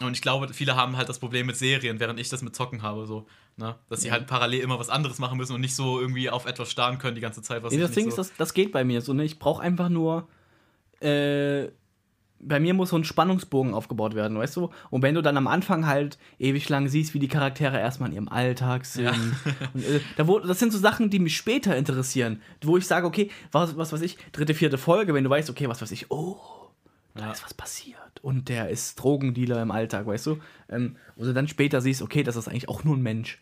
[0.00, 2.82] Und ich glaube, viele haben halt das Problem mit Serien, während ich das mit Zocken
[2.82, 3.26] habe, so.
[3.56, 3.76] Ne?
[3.88, 6.70] Dass sie halt parallel immer was anderes machen müssen und nicht so irgendwie auf etwas
[6.70, 7.62] starren können die ganze Zeit.
[7.62, 9.12] Was ich das nicht Ding so ist, das, das geht bei mir so.
[9.12, 9.24] Ne?
[9.24, 10.26] Ich brauche einfach nur.
[11.00, 11.68] Äh,
[12.46, 14.70] bei mir muss so ein Spannungsbogen aufgebaut werden, weißt du?
[14.90, 18.16] Und wenn du dann am Anfang halt ewig lang siehst, wie die Charaktere erstmal in
[18.16, 19.04] ihrem Alltag sind.
[19.04, 19.14] Ja.
[19.72, 22.42] Und, äh, da wo, das sind so Sachen, die mich später interessieren.
[22.62, 25.68] Wo ich sage, okay, was, was weiß ich, dritte, vierte Folge, wenn du weißt, okay,
[25.68, 26.36] was weiß ich, oh,
[27.14, 27.32] da Ja.
[27.32, 27.98] ist was passiert.
[28.22, 30.38] Und der ist Drogendealer im Alltag, weißt du?
[30.68, 33.40] Ähm, wo du dann später siehst, okay, das ist eigentlich auch nur ein Mensch.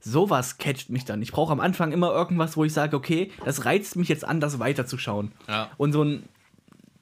[0.00, 1.22] Sowas catcht mich dann.
[1.22, 4.40] Ich brauche am Anfang immer irgendwas, wo ich sage, okay, das reizt mich jetzt an,
[4.40, 5.32] das weiterzuschauen.
[5.48, 5.70] Ja.
[5.76, 6.28] Und so ein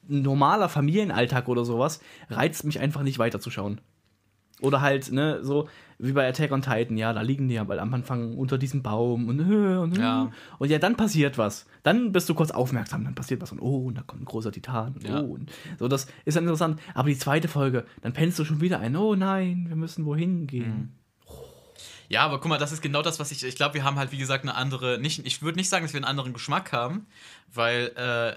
[0.07, 3.81] normaler Familienalltag oder sowas reizt mich einfach nicht weiterzuschauen.
[4.59, 5.67] Oder halt, ne, so
[6.01, 8.81] wie bei Attack on Titan, ja, da liegen die ja bald am Anfang unter diesem
[8.81, 10.01] Baum und, äh, und, äh.
[10.01, 10.31] Ja.
[10.57, 11.65] und ja, dann passiert was.
[11.83, 14.51] Dann bist du kurz aufmerksam, dann passiert was und oh, und da kommt ein großer
[14.51, 14.93] Titan.
[14.93, 15.21] Und, Ja.
[15.21, 16.79] Oh, und so, das ist dann interessant.
[16.93, 20.47] Aber die zweite Folge, dann pennst du schon wieder ein, oh nein, wir müssen wohin
[20.47, 20.97] gehen.
[22.11, 23.41] Ja, aber guck mal, das ist genau das, was ich.
[23.41, 24.99] Ich glaube, wir haben halt, wie gesagt, eine andere.
[24.99, 27.05] Nicht, ich würde nicht sagen, dass wir einen anderen Geschmack haben,
[27.53, 28.33] weil äh,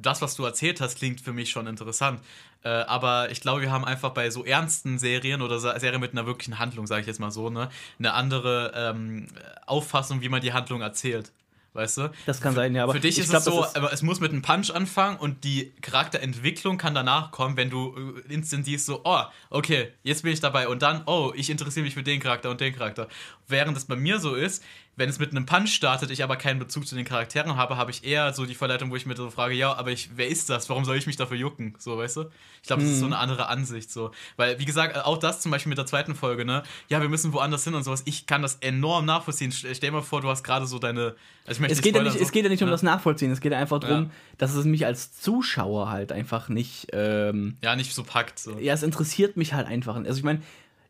[0.00, 2.20] das, was du erzählt hast, klingt für mich schon interessant.
[2.64, 6.26] Äh, aber ich glaube, wir haben einfach bei so ernsten Serien oder Serien mit einer
[6.26, 7.68] wirklichen Handlung, sage ich jetzt mal so, ne,
[7.98, 9.28] eine andere ähm,
[9.66, 11.32] Auffassung, wie man die Handlung erzählt.
[11.74, 12.10] Weißt du?
[12.26, 12.82] Das kann sein, ja.
[12.84, 14.70] Aber Für dich ich ist glaub, es so, ist- aber es muss mit einem Punch
[14.70, 17.94] anfangen und die Charakterentwicklung kann danach kommen, wenn du
[18.26, 21.84] äh, instant siehst, so, oh, okay, jetzt bin ich dabei und dann, oh, ich interessiere
[21.84, 23.06] mich für den Charakter und den Charakter.
[23.46, 24.64] Während es bei mir so ist,
[24.98, 27.90] wenn es mit einem Punch startet, ich aber keinen Bezug zu den Charakteren habe, habe
[27.90, 30.50] ich eher so die Verleitung, wo ich mir so frage, ja, aber ich, wer ist
[30.50, 30.68] das?
[30.68, 31.74] Warum soll ich mich dafür jucken?
[31.78, 32.24] So, weißt du?
[32.60, 33.12] Ich glaube, das ist so Mhm.
[33.12, 34.10] eine andere Ansicht, so.
[34.36, 36.64] Weil, wie gesagt, auch das zum Beispiel mit der zweiten Folge, ne?
[36.88, 38.02] Ja, wir müssen woanders hin und sowas.
[38.04, 39.52] Ich kann das enorm nachvollziehen.
[39.52, 41.14] Stell stell dir mal vor, du hast gerade so deine.
[41.46, 42.18] Also Es geht, ja nicht, so.
[42.22, 42.72] es geht ja nicht um Ja.
[42.72, 44.10] das Nachvollziehen, es geht ja einfach darum, Ja.
[44.36, 46.88] dass es mich als Zuschauer halt einfach nicht.
[46.92, 48.38] Ähm, Ja, nicht so packt.
[48.38, 48.58] So.
[48.58, 49.96] ja, es interessiert mich halt einfach.
[49.96, 50.42] Also ich meine,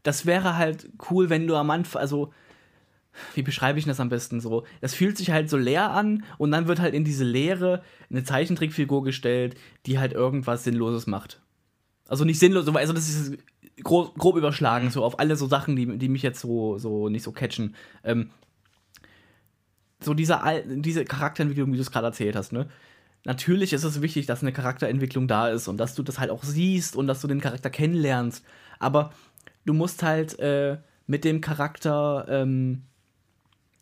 [0.03, 2.33] das wäre halt cool, wenn du am Anfang, also
[3.35, 4.65] wie beschreibe ich das am besten so?
[4.81, 8.25] Das fühlt sich halt so leer an und dann wird halt in diese Leere eine
[8.25, 9.57] Zeichentrickfigur gestellt,
[9.87, 11.41] die halt irgendwas Sinnloses macht.
[12.09, 13.39] Also nicht sinnlos, also das ist
[13.85, 17.23] grob, grob überschlagen, so auf alle so Sachen, die, die mich jetzt so, so nicht
[17.23, 17.75] so catchen.
[18.03, 18.31] Ähm,
[20.01, 22.69] so diese, diese Charakterentwicklung, wie du es gerade erzählt hast, ne?
[23.25, 26.45] Natürlich ist es wichtig, dass eine Charakterentwicklung da ist und dass du das halt auch
[26.45, 28.45] siehst und dass du den Charakter kennenlernst.
[28.79, 29.13] Aber
[29.67, 32.85] du musst halt äh, mit dem Charakter ähm,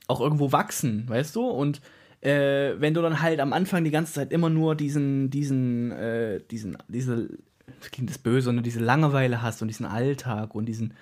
[0.06, 1.46] auch irgendwo wachsen, weißt du?
[1.46, 1.80] Und
[2.20, 6.40] äh, wenn du dann halt am Anfang die ganze Zeit immer nur diesen, diesen, äh,
[6.50, 7.28] diesen, diese,
[7.80, 10.94] das klingt das böse, ne, diese Langeweile hast und diesen Alltag und diesen,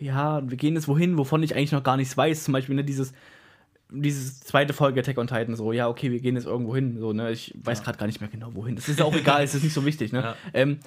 [0.00, 2.44] ja, wir gehen jetzt wohin, wovon ich eigentlich noch gar nichts weiß.
[2.44, 3.12] Zum Beispiel, ne, dieses,
[3.90, 7.12] dieses zweite Folge Attack on Titan, so, ja, okay, wir gehen jetzt irgendwo hin, so,
[7.12, 7.84] ne, ich weiß Ja.
[7.84, 8.74] gerade gar nicht mehr genau wohin.
[8.76, 10.20] Das ist auch egal, es ist nicht so wichtig, ne.
[10.22, 10.36] Ja.
[10.52, 10.78] Ähm,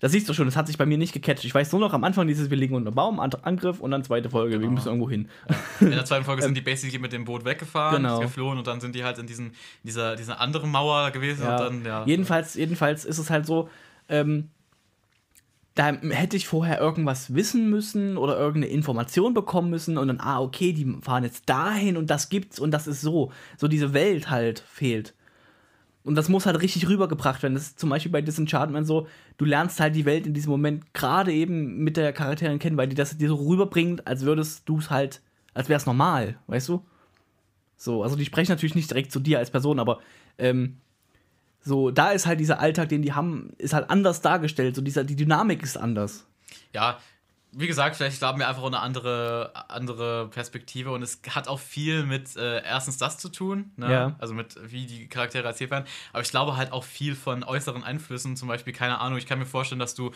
[0.00, 1.44] Das siehst du schon, das hat sich bei mir nicht gecatcht.
[1.44, 4.04] Ich weiß nur noch am Anfang dieses, wir liegen unter Baum, An- Angriff und dann
[4.04, 4.72] zweite Folge, wir Genau.
[4.72, 5.28] müssen irgendwo hin.
[5.80, 8.20] In der zweiten Folge sind die basically mit dem Boot weggefahren, Ähm, Genau.
[8.20, 11.56] geflohen und dann sind die halt in diesen, dieser, dieser anderen Mauer gewesen Ja.
[11.56, 12.04] und dann, ja.
[12.06, 13.68] Jedenfalls, jedenfalls ist es halt so,
[14.08, 14.50] ähm,
[15.74, 20.40] da hätte ich vorher irgendwas wissen müssen oder irgendeine Information bekommen müssen und dann, ah,
[20.40, 23.30] okay, die fahren jetzt dahin und das gibt's und das ist so.
[23.56, 25.14] So diese Welt halt fehlt.
[26.08, 27.52] Und das muss halt richtig rübergebracht werden.
[27.52, 29.06] Das ist zum Beispiel bei Disenchantment so,
[29.36, 32.88] du lernst halt die Welt in diesem Moment gerade eben mit der Charakterin kennen, weil
[32.88, 35.20] die das dir so rüberbringt, als würdest du es halt,
[35.52, 36.82] als wäre es normal, weißt du?
[37.76, 39.98] So, also die sprechen natürlich nicht direkt zu dir als Person, aber
[40.38, 40.78] ähm,
[41.60, 44.76] so, da ist halt dieser Alltag, den die haben, ist halt anders dargestellt.
[44.76, 46.24] So, dieser, die Dynamik ist anders.
[46.72, 46.98] ja,
[47.52, 51.58] wie gesagt, vielleicht haben wir einfach auch eine andere, andere Perspektive und es hat auch
[51.58, 53.90] viel mit äh, erstens das zu tun, ne?
[53.90, 54.16] Ja.
[54.18, 57.84] also mit wie die Charaktere erzählt werden, aber ich glaube halt auch viel von äußeren
[57.84, 60.12] Einflüssen, zum Beispiel, keine Ahnung, ich kann mir vorstellen, dass du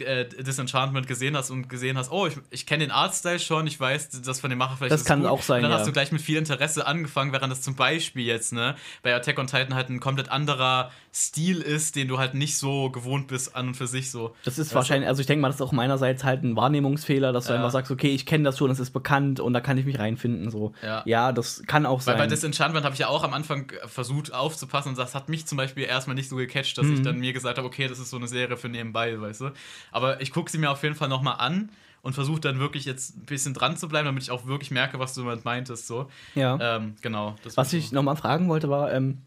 [0.00, 3.80] äh, Disenchantment gesehen hast und gesehen hast, oh, ich, ich kenne den Artstyle schon, ich
[3.80, 5.30] weiß, das von dem Macher vielleicht Das ist kann gut.
[5.30, 5.78] auch sein, Und dann ja.
[5.78, 9.38] hast du gleich mit viel Interesse angefangen, während das zum Beispiel jetzt, ne, bei Attack
[9.38, 13.56] on Titan halt ein komplett anderer Stil ist, den du halt nicht so gewohnt bist
[13.56, 14.34] an und für sich so.
[14.44, 14.76] Das ist du?
[14.76, 17.56] wahrscheinlich, also ich denke mal, das ist auch meinerseits halt ein Wahrnehmungsfehler, dass du Ja.
[17.56, 19.98] einfach sagst, okay, ich kenne das schon, das ist bekannt und da kann ich mich
[19.98, 20.50] reinfinden.
[20.50, 20.72] So.
[21.04, 21.32] Ja.
[21.32, 22.18] das kann auch Weil sein.
[22.18, 25.56] bei Disenchantment habe ich ja auch am Anfang versucht aufzupassen und das hat mich zum
[25.58, 26.94] Beispiel erstmal nicht so gecatcht, dass Mhm.
[26.94, 29.50] ich dann mir gesagt habe, okay, das ist so eine Serie für nebenbei, weißt du.
[29.92, 31.70] Aber ich gucke sie mir auf jeden Fall nochmal an
[32.02, 34.98] und versuche dann wirklich jetzt ein bisschen dran zu bleiben, damit ich auch wirklich merke,
[34.98, 35.86] was du damit meintest.
[35.86, 36.08] So.
[36.34, 36.76] ja.
[36.76, 37.34] Ähm, genau.
[37.54, 37.94] was ich so.
[37.94, 39.22] nochmal fragen wollte, war, ähm,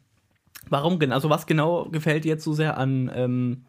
[0.70, 3.66] warum genau, also was genau gefällt dir jetzt so sehr an ähm,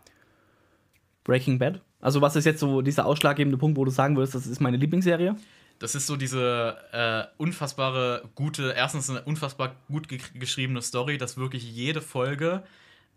[1.24, 1.80] Breaking Bad?
[2.00, 4.76] Also was ist jetzt so dieser ausschlaggebende Punkt, wo du sagen würdest, das ist meine
[4.76, 5.36] Lieblingsserie?
[5.78, 11.38] Das ist so diese äh, unfassbare gute, erstens eine unfassbar gut ge geschriebene Story, dass
[11.38, 12.62] wirklich jede Folge,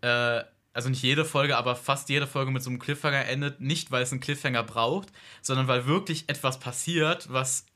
[0.00, 0.40] äh,
[0.72, 3.60] also nicht jede Folge, aber fast jede Folge mit so einem Cliffhanger endet.
[3.60, 5.12] Nicht, weil es einen Cliffhanger braucht,
[5.42, 7.66] sondern weil wirklich etwas passiert, was,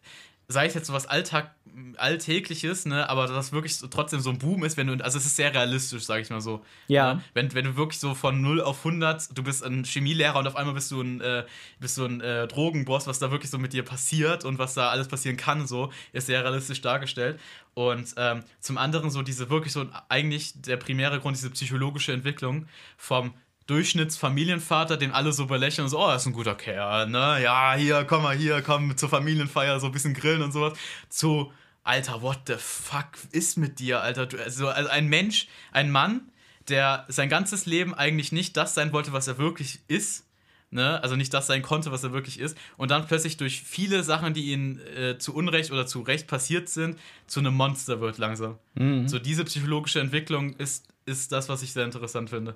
[0.48, 1.54] sei es jetzt so was Alltag,
[1.96, 5.36] Alltägliches, ne, aber das wirklich trotzdem so ein Boom ist, wenn du, also es ist
[5.36, 6.64] sehr realistisch, sag ich mal so.
[6.88, 7.14] Ja.
[7.14, 7.24] Ne?
[7.34, 10.56] Wenn, wenn du wirklich so von 0 auf 100, du bist ein Chemielehrer und auf
[10.56, 11.44] einmal bist du ein, äh,
[11.78, 14.88] bist du ein äh, Drogenboss, was da wirklich so mit dir passiert und was da
[14.88, 17.38] alles passieren kann, so, ist sehr realistisch dargestellt.
[17.74, 22.66] Und ähm, zum anderen so diese wirklich so, eigentlich der primäre Grund, diese psychologische Entwicklung
[22.96, 23.34] vom
[23.68, 27.40] Durchschnittsfamilienvater, den alle so belächeln und so, oh, das ist ein guter Kerl, ne?
[27.42, 30.76] Ja, hier, komm mal hier, komm zur Familienfeier, so ein bisschen grillen und sowas,
[31.08, 31.52] zu,
[31.84, 34.26] Alter, what the fuck ist mit dir, Alter?
[34.26, 36.22] Du, also, also ein Mensch, ein Mann,
[36.68, 40.24] der sein ganzes Leben eigentlich nicht das sein wollte, was er wirklich ist.
[40.70, 41.02] Ne?
[41.02, 42.56] Also nicht das sein konnte, was er wirklich ist.
[42.76, 46.68] Und dann plötzlich durch viele Sachen, die ihm äh, zu Unrecht oder zu Recht passiert
[46.68, 48.58] sind, zu einem Monster wird langsam.
[48.74, 49.08] Mhm.
[49.08, 52.54] So diese psychologische Entwicklung ist, ist das, was ich sehr interessant finde.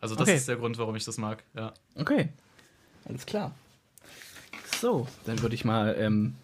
[0.00, 0.36] Also das Okay.
[0.36, 1.42] ist der Grund, warum ich das mag.
[1.54, 1.72] Ja.
[1.96, 2.28] Okay,
[3.08, 3.54] alles klar.
[4.80, 6.34] So, dann würde ich mal ähm,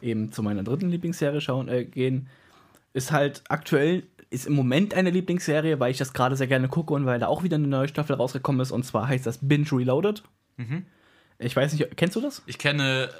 [0.00, 2.28] eben zu meiner dritten Lieblingsserie schauen, äh, gehen.
[2.92, 6.94] Ist halt aktuell, ist im Moment eine Lieblingsserie, weil ich das gerade sehr gerne gucke
[6.94, 8.70] und weil da auch wieder eine neue Staffel rausgekommen ist.
[8.70, 10.22] Und zwar heißt das Binge Reloaded.
[10.56, 10.86] Mhm.
[11.38, 12.42] Ich weiß nicht, kennst du das?
[12.46, 13.10] Ich kenne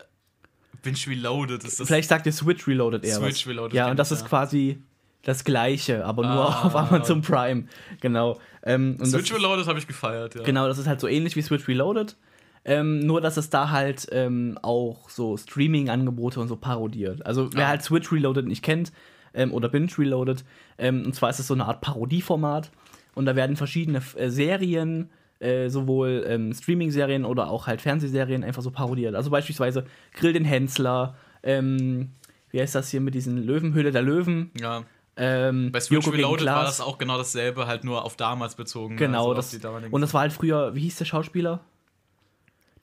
[0.83, 1.65] Binge Reloaded.
[1.65, 3.51] Ist das Vielleicht sagt ihr Switch Reloaded eher Switch was.
[3.51, 4.29] Reloaded Ja, und das ich, ist ja.
[4.29, 4.83] quasi
[5.23, 6.63] das Gleiche, aber nur Ah.
[6.65, 7.65] auf Amazon Prime.
[8.01, 8.39] Genau.
[8.63, 10.43] Ähm, Switch das, Reloaded habe ich gefeiert, ja.
[10.43, 12.17] Genau, das ist halt so ähnlich wie Switch Reloaded.
[12.65, 17.25] Ähm, nur, dass es da halt ähm, auch so Streaming-Angebote und so parodiert.
[17.25, 17.69] Also, wer Ah.
[17.71, 18.93] halt Switch Reloaded nicht kennt
[19.35, 20.45] ähm, oder Binge Reloaded,
[20.79, 22.71] ähm, und zwar ist es so eine Art Parodieformat
[23.15, 25.11] und da werden verschiedene äh, Serien,
[25.41, 29.15] äh, sowohl ähm, Streaming-Serien oder auch halt Fernsehserien einfach so parodiert.
[29.15, 32.11] Also beispielsweise Grill den Hensler, ähm,
[32.51, 34.51] wie heißt das hier mit diesen Löwenhöhle der Löwen?
[34.61, 34.83] ja.
[35.21, 38.97] Ähm, Bei Switch Joko Reloaded war das auch genau dasselbe, halt nur auf damals bezogen.
[38.97, 41.61] Genau, also das, und das war halt früher, wie hieß der Schauspieler?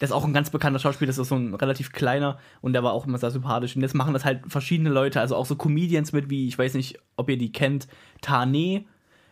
[0.02, 2.84] Der ist auch ein ganz bekannter Schauspieler, das ist so ein relativ kleiner und der
[2.84, 3.78] war auch immer sehr sympathisch.
[3.78, 6.74] Und jetzt machen das halt verschiedene Leute, also auch so Comedians mit, wie, ich weiß
[6.74, 7.88] nicht, ob ihr die kennt,
[8.22, 8.84] Tane.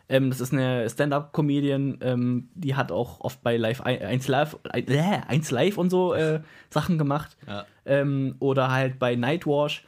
[0.08, 5.20] Ähm, das ist eine Stand-Up-Comedian, ähm, die hat auch oft bei Live 1 Live, äh,
[5.28, 6.40] 1 Live und so äh,
[6.70, 7.36] Sachen gemacht.
[7.46, 7.66] Ja.
[7.84, 9.84] Ähm, oder halt bei Nightwash.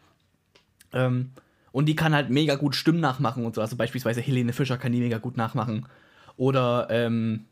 [1.77, 3.61] Ähm, und die kann halt mega gut Stimmen nachmachen und so.
[3.61, 5.87] Also beispielsweise Helene Fischer kann die mega gut nachmachen.
[6.37, 7.45] Oder ähm,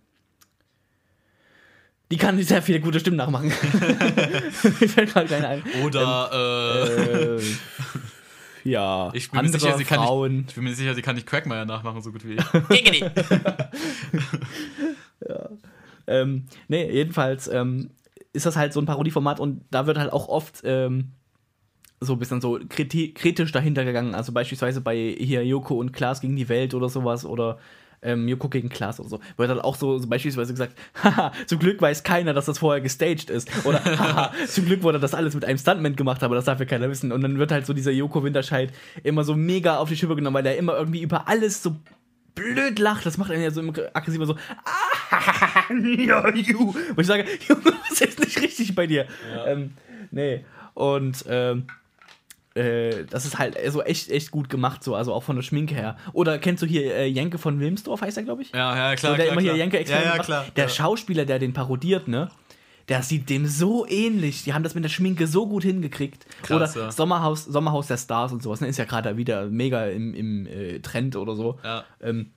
[2.11, 3.49] die kann sehr viele gute Stimmen nachmachen.
[4.81, 5.63] Mir fällt gerade keine ein.
[5.85, 7.43] Oder, äh, Äh,
[8.65, 10.37] ja, ich bin mir andere sicher, sie kann Frauen.
[10.39, 13.05] nicht, ich bin mir sicher, sie kann nicht Crackmeyer nachmachen, so gut wie ich.
[16.07, 17.91] Ähm, nee, jedenfalls ähm,
[18.35, 21.13] ist das halt so ein Parodieformat und da wird halt auch oft ähm,
[22.05, 24.15] so ein bisschen so kriti kritisch dahinter gegangen.
[24.15, 27.59] Also beispielsweise bei hier Joko und Klaas gegen die Welt oder sowas oder
[28.05, 29.21] ähm, Yoko gegen Klaas oder so.
[29.37, 32.81] Wird dann auch so, so beispielsweise gesagt, haha, zum Glück weiß keiner, dass das vorher
[32.81, 33.51] gestaged ist.
[33.67, 36.67] Oder haha, zum Glück wurde das alles mit einem Stuntman gemacht, aber das darf ja
[36.67, 37.11] keiner wissen.
[37.11, 40.35] Und dann wird halt so dieser Joko Winterscheid immer so mega auf die Schippe genommen,
[40.35, 41.77] weil der immer irgendwie über alles so
[42.35, 43.07] blöd lacht.
[43.07, 45.65] Das macht er ja so aggressiv so, ah,
[45.99, 46.25] ja.
[46.25, 49.07] Wo ich sage, Junge, was ist nicht richtig bei dir?
[49.35, 49.47] Ja.
[49.47, 49.73] Ähm,
[50.11, 50.45] nee.
[50.75, 51.65] Und ähm,
[52.55, 55.75] äh, das ist halt so echt, echt gut gemacht, so, also auch von der Schminke
[55.75, 55.97] her.
[56.13, 58.53] Oder kennst du hier äh, Jenke von Wilmsdorf, heißt er, glaube ich?
[58.53, 59.13] Ja, ja, klar.
[59.13, 59.55] So, der klar, immer klar.
[59.55, 60.47] hier Jenke extra ja, ja, klar.
[60.57, 60.69] Der.
[60.69, 62.31] Schauspieler, der den parodiert, ne?
[62.89, 64.45] Der sieht dem so ähnlich.
[64.45, 66.27] Die haben das mit der Schminke so gut hingekriegt.
[66.43, 66.93] Krass, oder ja.
[66.93, 68.61] Sommerhaus, Sommerhaus der Stars und sowas.
[68.61, 68.69] Ne?
[68.69, 71.59] Ist ja gerade wieder mega im, im äh, Trend oder so.
[71.65, 71.85] Ja.
[72.03, 72.31] Ähm,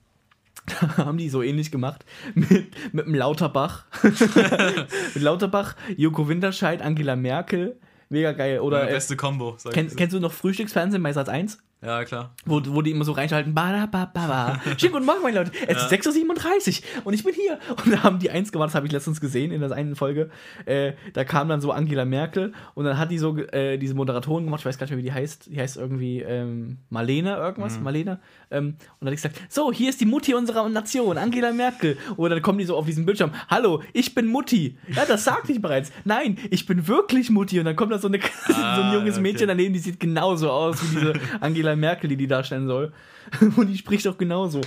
[0.97, 2.05] haben die so ähnlich gemacht.
[2.33, 3.85] Mit, mit dem Lauterbach.
[4.03, 7.77] mit Lauterbach, Joko Winterscheid, Angela Merkel.
[8.09, 8.59] Mega geil.
[8.59, 9.57] Oder Meine äh, beste Combo.
[9.71, 11.57] kenn, kennst du noch Frühstücksfernsehen bei Satz 1?
[11.81, 12.31] Ja, klar.
[12.45, 14.61] Wo, wo die immer so reinschalten, ba, ba, ba, ba.
[14.77, 15.51] Schönen guten Morgen, meine Leute.
[15.67, 17.59] Es ist 6.37 Uhr und ich bin hier.
[17.85, 20.31] Und da haben die eins gemacht, das habe ich letztens gesehen in der einen Folge.
[20.65, 24.45] Äh, da kam dann so Angela Merkel und dann hat die so äh, diese Moderatorin
[24.45, 25.47] gemacht, ich weiß gar nicht mehr, wie die heißt.
[25.51, 28.19] Die heißt irgendwie ähm, Marlene irgendwas, Marlene.
[28.49, 31.97] Ähm, und dann hat die gesagt, so, hier ist die Mutti unserer Nation, Angela Merkel.
[32.15, 34.77] Und dann kommen die so auf diesen Bildschirm, hallo, ich bin Mutti.
[34.95, 35.91] Ja, das sagte ich bereits.
[36.05, 37.59] Nein, ich bin wirklich Mutti.
[37.59, 39.21] Und dann kommt da so, eine, so ein Ah, junges okay.
[39.21, 42.91] Mädchen daneben, die sieht genauso aus wie diese Angela Merkel, die die darstellen soll.
[43.55, 44.61] Und die spricht auch genauso.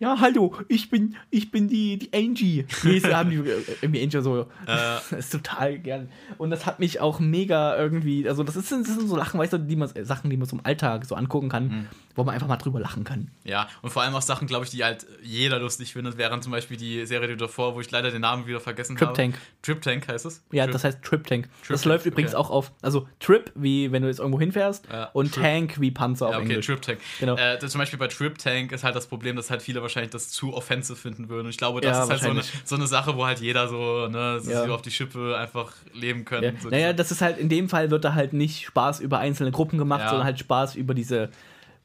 [0.00, 2.64] Ja, hallo, ich bin, ich bin die, die Angie.
[2.84, 4.46] Nee, haben die äh, irgendwie Angie so.
[4.66, 6.08] Das ist total gern.
[6.36, 9.54] Und das hat mich auch mega irgendwie, also das, ist, das sind so Lachen, weißt
[9.54, 11.88] du, die man, äh, Sachen, die man so im Alltag so angucken kann, Mhm.
[12.14, 13.32] wo man einfach mal drüber lachen kann.
[13.42, 16.52] Ja, und vor allem auch Sachen, glaube ich, die halt jeder lustig findet, während zum
[16.52, 19.16] Beispiel die Serie davor, wo ich leider den Namen wieder vergessen Trip habe.
[19.16, 19.34] Tank.
[19.62, 20.44] Trip Tank heißt es?
[20.52, 21.48] Ja, Trip das heißt Trip Tank.
[21.68, 22.40] das Tank, läuft übrigens okay.
[22.40, 25.42] auch auf, also Trip, wie wenn du jetzt irgendwo hinfährst, Ja, und Trip.
[25.42, 26.66] Tank wie Panzer auf Ja, okay, Englisch.
[26.66, 26.98] Trip Tank.
[27.18, 27.34] Genau.
[27.36, 30.10] Äh, das, zum Beispiel bei Trip Tank ist halt das Problem, dass halt viele wahrscheinlich
[30.12, 31.46] das zu offensive finden würden.
[31.46, 33.68] Und ich glaube, das Ja, ist halt so eine, so eine Sache, wo halt jeder
[33.68, 34.74] so, ne, so Ja.
[34.74, 36.54] auf die Schippe einfach leben können.
[36.56, 36.60] Ja.
[36.60, 39.50] So naja, das ist halt, in dem Fall wird da halt nicht Spaß über einzelne
[39.50, 41.30] Gruppen gemacht, sondern halt Spaß über diese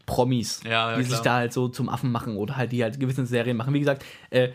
[0.05, 1.23] Promis, die sich klar.
[1.23, 3.73] da halt so zum Affen machen oder halt die halt gewisse Serien machen.
[3.73, 4.49] Wie gesagt, äh,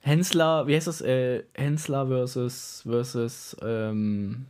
[0.00, 1.00] Hensler, wie heißt das?
[1.00, 4.46] Äh, Hensler versus, versus, ähm,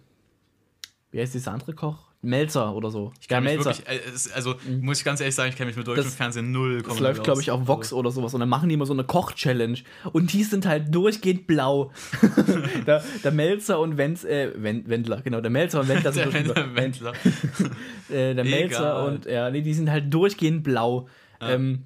[1.11, 2.10] wie heißt dieser andere Koch?
[2.23, 3.13] Melzer oder so.
[3.19, 3.71] ich kann ja, Melzer.
[3.77, 6.53] wirklich, äh, also muss ich ganz ehrlich sagen, ich kenne mich mit deutschem Das- Fernsehen
[6.53, 8.35] null Das läuft, glaube ich, auf Vox Also, oder sowas.
[8.35, 9.79] Und dann machen die immer so eine Koch-Challenge.
[10.13, 11.93] Und die sind halt durchgehend blau.
[12.87, 15.41] der, der Melzer und Wenz, äh, Wen- Wendler, genau.
[15.41, 16.77] Der Melzer und Wendler sind der.
[16.77, 17.13] Wendler.
[18.11, 18.45] äh, der Egal.
[18.45, 21.09] Melzer und ja, nee, die sind halt durchgehend blau.
[21.41, 21.85] Ähm,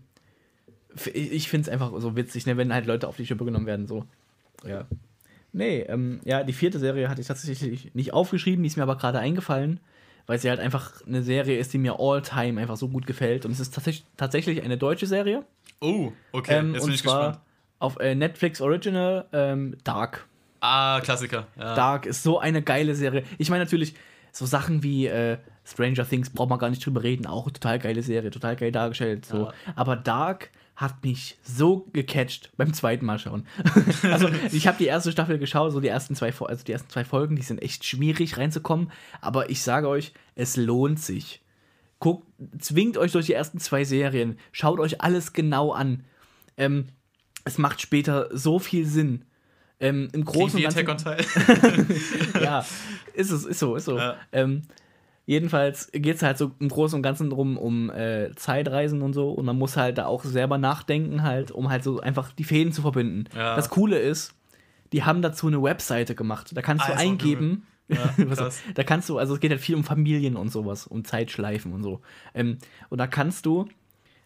[0.97, 3.45] f- ich ich finde es einfach so witzig, ne, wenn halt Leute auf die Schippe
[3.45, 4.05] genommen werden, so.
[4.67, 4.87] Ja.
[5.53, 8.97] Nee, ähm, ja, die vierte Serie hatte ich tatsächlich nicht aufgeschrieben, die ist mir aber
[8.97, 9.79] gerade eingefallen,
[10.27, 13.45] weil sie halt einfach eine Serie ist, die mir all time einfach so gut gefällt.
[13.45, 15.45] Und es ist tatsächlich, tatsächlich eine deutsche Serie.
[15.81, 17.45] Oh, okay, Ähm, jetzt und bin ich zwar gespannt.
[17.79, 20.27] auf äh, Netflix Original ähm, Dark.
[20.61, 21.47] Ah, Klassiker.
[21.59, 21.75] Ja.
[21.75, 23.25] Dark ist so eine geile Serie.
[23.39, 23.95] Ich meine natürlich,
[24.33, 27.27] so Sachen wie äh, Stranger Things braucht man gar nicht drüber reden.
[27.27, 29.27] Auch total geile Serie, total geil dargestellt.
[29.27, 29.45] So.
[29.45, 29.53] Ja.
[29.77, 33.47] Aber Dark hat mich so gecatcht beim zweiten Mal schauen.
[34.03, 37.05] also ich habe die erste Staffel geschaut, so die ersten zwei, also die ersten zwei
[37.05, 38.91] Folgen, die sind echt schwierig reinzukommen.
[39.21, 41.43] Aber ich sage euch, es lohnt sich.
[42.01, 42.27] Guckt,
[42.59, 44.39] zwingt euch durch die ersten zwei Serien.
[44.51, 46.05] Schaut euch alles genau an.
[46.57, 46.89] Ähm,
[47.45, 49.25] es macht später so viel Sinn.
[49.81, 51.11] Ähm, Im Großen und Ganzen
[52.43, 52.65] ja,
[53.15, 53.99] ist es, ist so, ist so.
[53.99, 54.17] Ja.
[54.33, 54.63] Ähm,
[55.27, 59.31] jedenfalls geht es halt so im Großen und Ganzen drum um äh, Zeitreisen und so
[59.31, 62.73] und man muss halt da auch selber nachdenken halt, um halt so einfach die Fäden
[62.73, 63.25] zu verbinden.
[63.35, 63.57] Ja.
[63.57, 64.35] Das Coole ist,
[64.93, 66.51] die haben dazu eine Webseite gemacht.
[66.55, 67.67] Da kannst du auch eingeben.
[67.89, 68.15] Ja,
[68.75, 71.83] da kannst du, also es geht halt viel um Familien und sowas, um Zeitschleifen und
[71.83, 72.01] so.
[72.35, 72.59] Ähm,
[72.89, 73.69] und da kannst du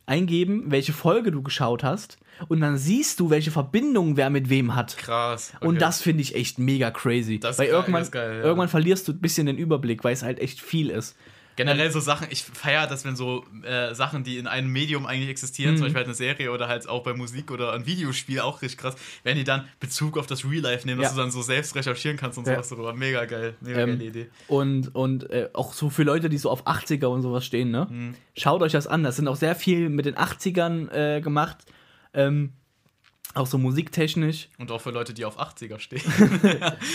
[0.06, 4.74] eingeben, welche Folge du geschaut hast und dann siehst du, welche Verbindung wer mit wem
[4.76, 4.96] hat.
[4.96, 5.52] Krass.
[5.56, 5.66] okay.
[5.66, 7.40] Und das finde ich echt mega crazy.
[7.40, 8.44] Das ist weil geil, irgendwann, geil, ja.
[8.44, 11.16] irgendwann verlierst du ein bisschen den Überblick, weil es halt echt viel ist.
[11.56, 15.28] Generell so Sachen, ich feiere das, wenn so äh, Sachen, die in einem Medium eigentlich
[15.28, 15.78] existieren, Mhm.
[15.78, 18.78] zum Beispiel halt eine Serie oder halt auch bei Musik oder ein Videospiel, auch richtig
[18.78, 21.16] krass, wenn die dann Bezug auf das Real Life nehmen, dass Ja.
[21.16, 22.52] du dann so selbst recherchieren kannst und Ja.
[22.54, 22.94] sowas darüber.
[22.94, 24.26] Mega geil, mega Ähm, geile Idee.
[24.46, 27.88] Und, und äh, auch so für Leute, die so auf 80er und sowas stehen, ne?
[27.90, 28.14] Mhm.
[28.36, 29.02] Schaut euch das an.
[29.02, 31.56] Das sind auch sehr viel mit den 80ern äh, gemacht.
[32.18, 32.52] Ähm,
[33.34, 34.48] auch so musiktechnisch.
[34.58, 36.02] Und auch für Leute, die auf 80er stehen.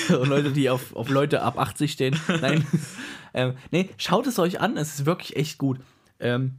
[0.20, 2.20] und Leute, die auf, auf Leute ab 80 stehen.
[2.42, 2.66] Nein.
[3.34, 4.76] ähm, nee, schaut es euch an.
[4.76, 5.80] Es ist wirklich echt gut.
[6.20, 6.56] Ähm,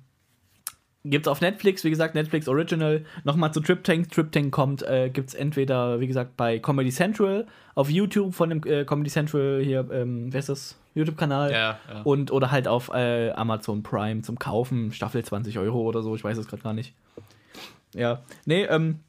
[1.06, 3.04] Gibt's auf Netflix, wie gesagt, Netflix Original.
[3.24, 4.10] Nochmal zu Trip Tank.
[4.10, 8.62] Trip Tank kommt, äh, gibt's entweder, wie gesagt, bei Comedy Central, auf YouTube von dem
[8.64, 10.78] äh, Comedy Central hier, ähm, wer ist das?
[10.94, 11.50] YouTube-Kanal.
[11.50, 12.02] ja, ja.
[12.04, 16.24] Und oder halt auf äh, Amazon Prime zum Kaufen, Staffel 20 Euro oder so, ich
[16.24, 16.94] weiß es gerade gar nicht.
[17.95, 18.24] Ja.
[18.45, 19.01] Nee, ähm,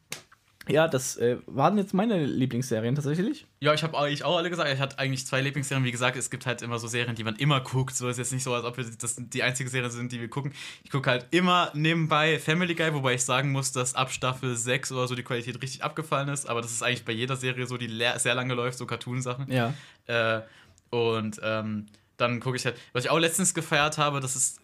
[0.68, 3.46] ja, das äh, waren jetzt meine Lieblingsserien tatsächlich.
[3.60, 4.72] Ja, ich habe eigentlich auch alle gesagt.
[4.74, 5.86] Ich hatte eigentlich zwei Lieblingsserien.
[5.86, 7.96] Wie gesagt, es gibt halt immer so Serien, die man immer guckt.
[7.96, 10.28] So ist jetzt nicht so, als ob wir das die einzige Serie sind, die wir
[10.28, 10.54] gucken.
[10.84, 14.92] Ich gucke halt immer nebenbei Family Guy, wobei ich sagen muss, dass ab Staffel 6
[14.92, 16.50] oder so die Qualität richtig abgefallen ist.
[16.50, 19.52] Aber das ist eigentlich bei jeder Serie so, die sehr lange läuft, so Cartoon-Sachen.
[19.52, 19.74] Ja.
[20.08, 20.42] Äh,
[20.90, 21.86] und ähm,
[22.18, 24.60] dann gucke ich halt, was ich auch letztens gefeiert habe, das ist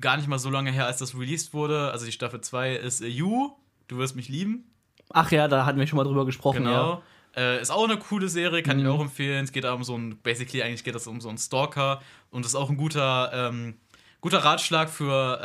[0.00, 1.92] gar nicht mal so lange her, als das released wurde.
[1.92, 3.52] Also die Staffel 2 ist äh, You,
[3.88, 4.64] du wirst mich lieben.
[5.12, 6.64] Ach ja, da hatten wir schon mal drüber gesprochen.
[6.64, 7.02] Genau.
[7.36, 7.42] Ja.
[7.42, 8.82] Äh, ist auch eine coole Serie, kann Mhm.
[8.84, 9.44] ich auch empfehlen.
[9.44, 12.54] Es geht um so ein, basically eigentlich geht das um so einen Stalker und ist
[12.54, 13.74] auch ein guter, ähm,
[14.22, 15.38] guter Ratschlag für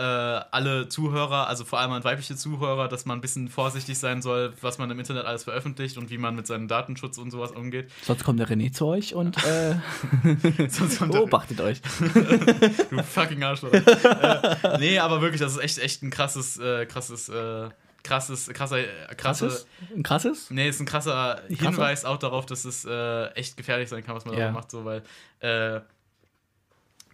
[0.50, 4.22] äh, alle Zuhörer, also vor allem an weibliche Zuhörer, dass man ein bisschen vorsichtig sein
[4.24, 7.52] soll, was man im Internet alles veröffentlicht und wie man mit seinem Datenschutz und sowas
[7.52, 7.92] umgeht.
[8.04, 9.76] Sonst kommt der René zu euch und äh,
[11.12, 11.82] beobachtet euch.
[12.90, 13.74] Du fucking Arschloch.
[13.74, 17.70] äh, nee, aber wirklich, das ist echt, echt ein krasses, äh, krasses, äh,
[18.04, 19.48] krasses, krasser, äh, krasse.
[19.48, 19.68] Krasses?
[19.96, 20.52] Ein krasses?
[20.52, 21.70] Nee, ist ein krasser Ein krasser?
[21.72, 24.48] Hinweis auch darauf, dass es äh, echt gefährlich sein kann, was man Ja.
[24.48, 25.04] da macht, so, weil
[25.40, 25.82] äh,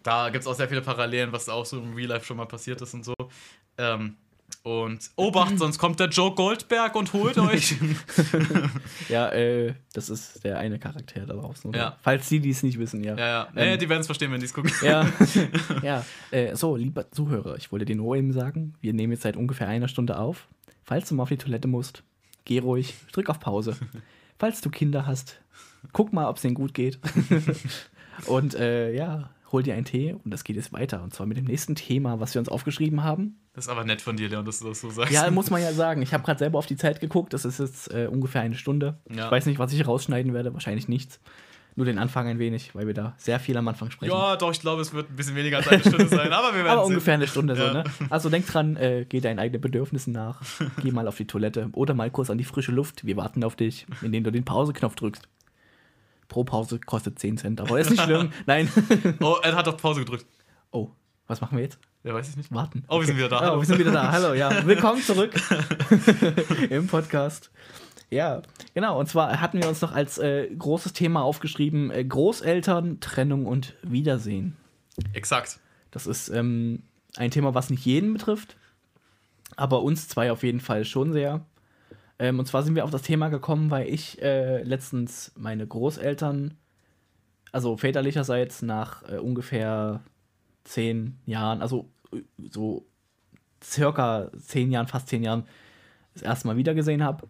[0.04, 2.46] da gibt es auch sehr viele Parallelen, was auch so im Real Life schon mal
[2.46, 3.14] passiert ist und so.
[3.78, 4.16] Ähm,
[4.64, 7.76] und Obacht, sonst kommt der Joe Goldberg und holt euch.
[9.10, 11.70] Ja, äh, das ist der eine Charakter da draußen.
[11.70, 11.78] oder?
[11.80, 11.98] Ja.
[12.02, 13.16] Falls die, die es nicht wissen, ja.
[13.18, 13.44] ja, ja.
[13.56, 14.72] Ähm, Nee, die werden es verstehen, wenn die es gucken.
[14.82, 15.08] Ja,
[15.82, 16.06] ja.
[16.32, 19.68] Äh, so, lieber Zuhörer, ich wollte dir nur eben sagen, wir nehmen jetzt seit ungefähr
[19.68, 20.48] einer Stunde auf.
[20.88, 22.04] Falls du mal auf die Toilette musst,
[22.46, 23.76] geh ruhig, drück auf Pause.
[24.40, 25.42] Falls du Kinder hast,
[25.92, 26.98] guck mal, ob es denen gut geht.
[28.28, 31.04] und äh, ja, hol dir einen Tee und das geht jetzt weiter.
[31.04, 33.38] Und zwar mit dem nächsten Thema, was wir uns aufgeschrieben haben.
[33.52, 35.12] Das ist aber nett von dir, Leon, dass du das so sagst.
[35.12, 36.02] Ja, muss man ja sagen.
[36.02, 37.34] Ich habe gerade selber auf die Zeit geguckt.
[37.34, 38.98] Das ist jetzt äh, ungefähr eine Stunde.
[39.14, 39.26] Ja.
[39.26, 40.54] Ich weiß nicht, was ich rausschneiden werde.
[40.54, 41.20] Wahrscheinlich nichts.
[41.78, 44.12] Nur den Anfang ein wenig, weil wir da sehr viel am Anfang sprechen.
[44.12, 46.64] Ja, doch, ich glaube, es wird ein bisschen weniger als eine Stunde sein, aber wir
[46.64, 46.94] werden Aber sehen.
[46.96, 47.74] ungefähr eine Stunde so, Ja.
[47.74, 47.84] ne?
[48.10, 50.42] Also denk dran, äh, geh deinen eigenen Bedürfnissen nach.
[50.82, 53.06] Geh mal auf die Toilette oder mal kurz an die frische Luft.
[53.06, 55.30] Wir warten auf dich, indem du den Pauseknopf drückst.
[56.30, 58.32] Pro Pause kostet 10 Cent, aber ist nicht schlimm.
[58.48, 58.68] Nein.
[59.20, 60.26] Oh, er hat auf Pause gedrückt.
[60.72, 60.90] Oh,
[61.28, 61.78] was machen wir jetzt?
[62.04, 62.52] Ja, weiß ich nicht.
[62.52, 62.86] Warten.
[62.88, 63.54] Oh, wir sind wieder da.
[63.54, 64.12] Oh, wir sind wieder da.
[64.12, 64.66] Hallo, ja.
[64.66, 65.32] Willkommen zurück
[66.72, 67.52] im Podcast.
[68.10, 68.42] Ja,
[68.74, 69.00] genau.
[69.00, 73.76] Und zwar hatten wir uns noch als äh, großes Thema aufgeschrieben: äh, Großeltern, Trennung und
[73.84, 74.56] Wiedersehen.
[75.14, 75.60] Exakt.
[75.92, 76.84] Das ist ähm,
[77.18, 78.58] ein Thema, was nicht jeden betrifft,
[79.56, 81.46] aber uns zwei auf jeden Fall schon sehr.
[82.20, 86.58] Ähm, und zwar sind wir auf das Thema gekommen, weil ich äh, letztens meine Großeltern,
[87.52, 90.02] also väterlicherseits nach äh, ungefähr
[90.64, 92.86] zehn Jahren, also äh, so
[93.64, 95.46] circa zehn Jahren, fast zehn Jahren,
[96.14, 97.28] das erste Mal wiedergesehen habe.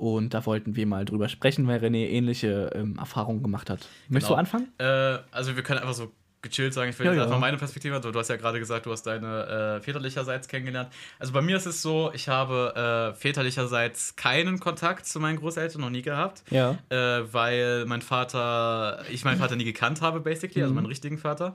[0.00, 3.86] Und da wollten wir mal drüber sprechen, weil René ähnliche ähm, Erfahrungen gemacht hat.
[4.08, 4.38] Möchtest du Genau.
[4.40, 4.68] anfangen?
[4.78, 7.24] Äh, also wir können einfach so gechillt sagen, ich will Ja, jetzt ja.
[7.26, 10.88] einfach meine Perspektive, du, du hast ja gerade gesagt, du hast deine äh, väterlicherseits kennengelernt.
[11.18, 15.82] Also bei mir ist es so, ich habe äh, väterlicherseits keinen Kontakt zu meinen Großeltern
[15.82, 16.78] noch nie gehabt, Ja.
[16.88, 20.76] äh, weil mein Vater, ich meinen Vater nie gekannt habe, basically, also Mhm.
[20.76, 21.54] meinen richtigen Vater.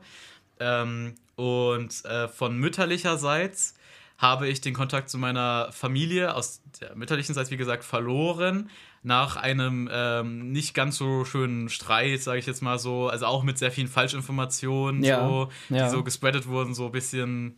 [0.59, 3.73] Ähm, und äh, von mütterlicherseits
[4.17, 8.69] habe ich den Kontakt zu meiner Familie aus der mütterlichen wie gesagt, verloren.
[9.03, 13.07] Nach einem ähm, nicht ganz so schönen Streit, sage ich jetzt mal so.
[13.07, 15.85] Also auch mit sehr vielen Falschinformationen, Ja, so, ja.
[15.85, 17.57] die so gespreadet wurden, so ein bisschen.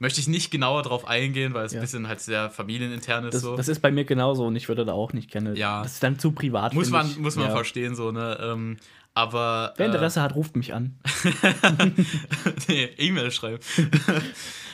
[0.00, 1.78] Möchte ich nicht genauer drauf eingehen, weil es Ja.
[1.80, 3.34] ein bisschen halt sehr familienintern ist.
[3.34, 3.56] Das, so.
[3.56, 5.56] das ist bei mir genauso und ich würde da auch nicht kennen.
[5.56, 5.82] Ja.
[5.82, 6.72] Das ist dann zu privat.
[6.72, 7.18] muss man, ich.
[7.18, 8.38] muss man verstehen, so, ne?
[8.40, 8.76] Ähm,
[9.18, 9.74] aber.
[9.76, 10.96] Wer äh, Interesse hat, ruft mich an.
[12.68, 13.58] nee, E-Mail schreiben.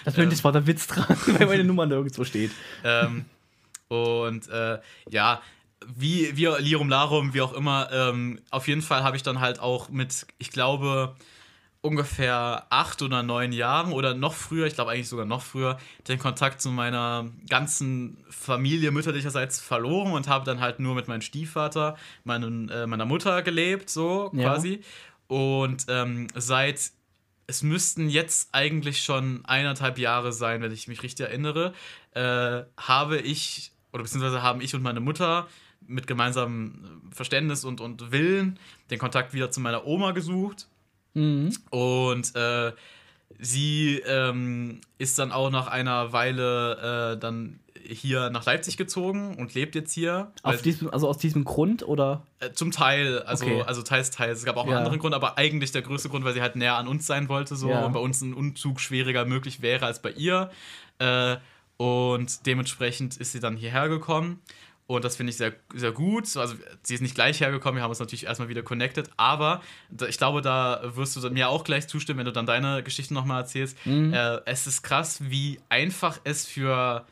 [0.04, 0.44] Das ähm.
[0.44, 2.50] war der Witz dran, weil meine Nummer nirgendwo steht.
[2.84, 3.24] ähm,
[3.88, 4.78] und äh,
[5.08, 5.40] ja,
[5.96, 9.60] wie, wie Lirum Larum, wie auch immer, ähm, auf jeden Fall habe ich dann halt
[9.60, 11.16] auch mit, ich glaube,
[11.84, 15.78] ungefähr acht oder neun Jahren oder noch früher, ich glaube eigentlich sogar noch früher,
[16.08, 21.20] den Kontakt zu meiner ganzen Familie mütterlicherseits verloren und habe dann halt nur mit meinem
[21.20, 24.44] Stiefvater, meinen, äh, meiner Mutter gelebt, so Ja.
[24.44, 24.80] quasi.
[25.26, 26.90] Und ähm, seit
[27.46, 31.74] es müssten jetzt eigentlich schon eineinhalb Jahre sein, wenn ich mich richtig erinnere,
[32.12, 35.48] äh, habe ich, oder beziehungsweise haben ich und meine Mutter
[35.86, 38.58] mit gemeinsamem Verständnis und, und Willen
[38.90, 40.66] den Kontakt wieder zu meiner Oma gesucht.
[41.14, 41.56] Mhm.
[41.70, 42.72] Und äh,
[43.38, 49.52] sie ähm, ist dann auch nach einer Weile äh, dann hier nach Leipzig gezogen und
[49.54, 50.32] lebt jetzt hier.
[50.64, 52.22] Diesem, also aus diesem Grund oder?
[52.40, 53.62] äh, zum Teil, also, Okay.
[53.66, 54.38] also teils, teils.
[54.38, 54.78] Es gab auch einen Ja.
[54.78, 57.56] anderen Grund, aber eigentlich der größte Grund, weil sie halt näher an uns sein wollte
[57.56, 57.84] so Ja.
[57.84, 60.50] und bei uns ein Umzug schwieriger möglich wäre als bei ihr.
[60.98, 61.36] Äh,
[61.76, 64.40] und dementsprechend ist sie dann hierher gekommen.
[64.86, 66.26] Und das finde ich sehr, sehr gut.
[66.26, 69.62] So, Also, sie ist nicht gleich hergekommen, wir haben uns natürlich erstmal wieder connected, aber
[70.08, 73.42] ich glaube, da wirst du mir auch gleich zustimmen, wenn du dann deine Geschichte nochmal
[73.42, 73.78] erzählst.
[73.86, 74.12] Mhm.
[74.12, 77.06] Äh, es ist krass, wie einfach es für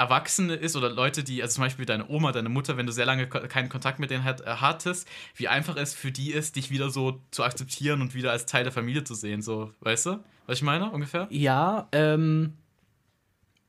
[0.00, 3.04] Erwachsene ist oder Leute, die, also zum Beispiel deine Oma, deine Mutter, wenn du sehr
[3.04, 5.06] lange keinen Kontakt mit denen hat, äh, hattest,
[5.36, 8.64] wie einfach es für die ist, dich wieder so zu akzeptieren und wieder als Teil
[8.64, 11.28] der Familie zu sehen, so, weißt du, was ich meine, ungefähr?
[11.30, 12.54] Ja, ähm,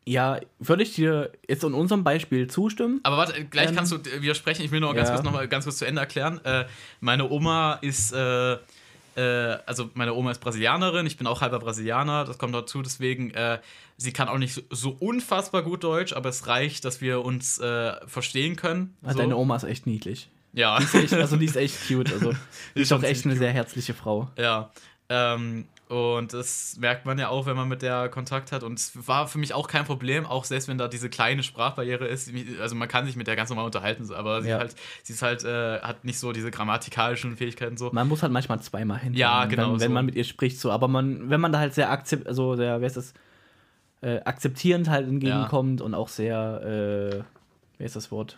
[0.05, 2.99] ja, würde ich dir jetzt in unserem Beispiel zustimmen.
[3.03, 4.65] Aber warte, gleich Ähm, kannst du widersprechen.
[4.65, 5.15] Ich will nur ganz ja.
[5.15, 6.43] kurz noch mal ganz kurz zu Ende erklären.
[6.43, 6.65] Äh,
[7.01, 8.53] meine Oma ist, äh,
[9.15, 11.05] äh, also meine Oma ist Brasilianerin.
[11.05, 12.25] Ich bin auch halber Brasilianer.
[12.25, 12.81] Das kommt dazu.
[12.81, 13.59] Deswegen, äh,
[13.97, 17.59] sie kann auch nicht so, so unfassbar gut Deutsch, aber es reicht, dass wir uns
[17.59, 18.97] äh, verstehen können.
[19.03, 19.19] Ah, so.
[19.19, 20.29] Deine Oma ist echt niedlich.
[20.53, 20.79] Ja.
[20.79, 22.11] Die echt, also die ist echt cute.
[22.11, 22.33] Also
[22.75, 24.29] die ist auch echt ziemlich eine sehr herzliche Frau.
[24.35, 24.71] Ja.
[25.09, 28.63] Ähm, und das merkt man ja auch, wenn man mit der Kontakt hat.
[28.63, 32.07] Und es war für mich auch kein Problem, auch selbst wenn da diese kleine Sprachbarriere
[32.07, 32.31] ist.
[32.61, 34.59] Also man kann sich mit der ganz normal unterhalten, aber sie, Ja.
[34.59, 34.73] halt,
[35.03, 37.89] sie ist halt, äh, hat nicht so diese grammatikalischen Fähigkeiten so.
[37.91, 39.13] Man muss halt manchmal zweimal hin.
[39.15, 39.93] Ja, genau Wenn, wenn so.
[39.95, 40.71] man mit ihr spricht, so.
[40.71, 43.13] Aber man, wenn man da halt sehr akzept, also sehr, wer ist das,
[44.01, 47.23] äh, akzeptierend halt entgegenkommt und auch sehr, äh,
[47.77, 48.37] wer ist das Wort?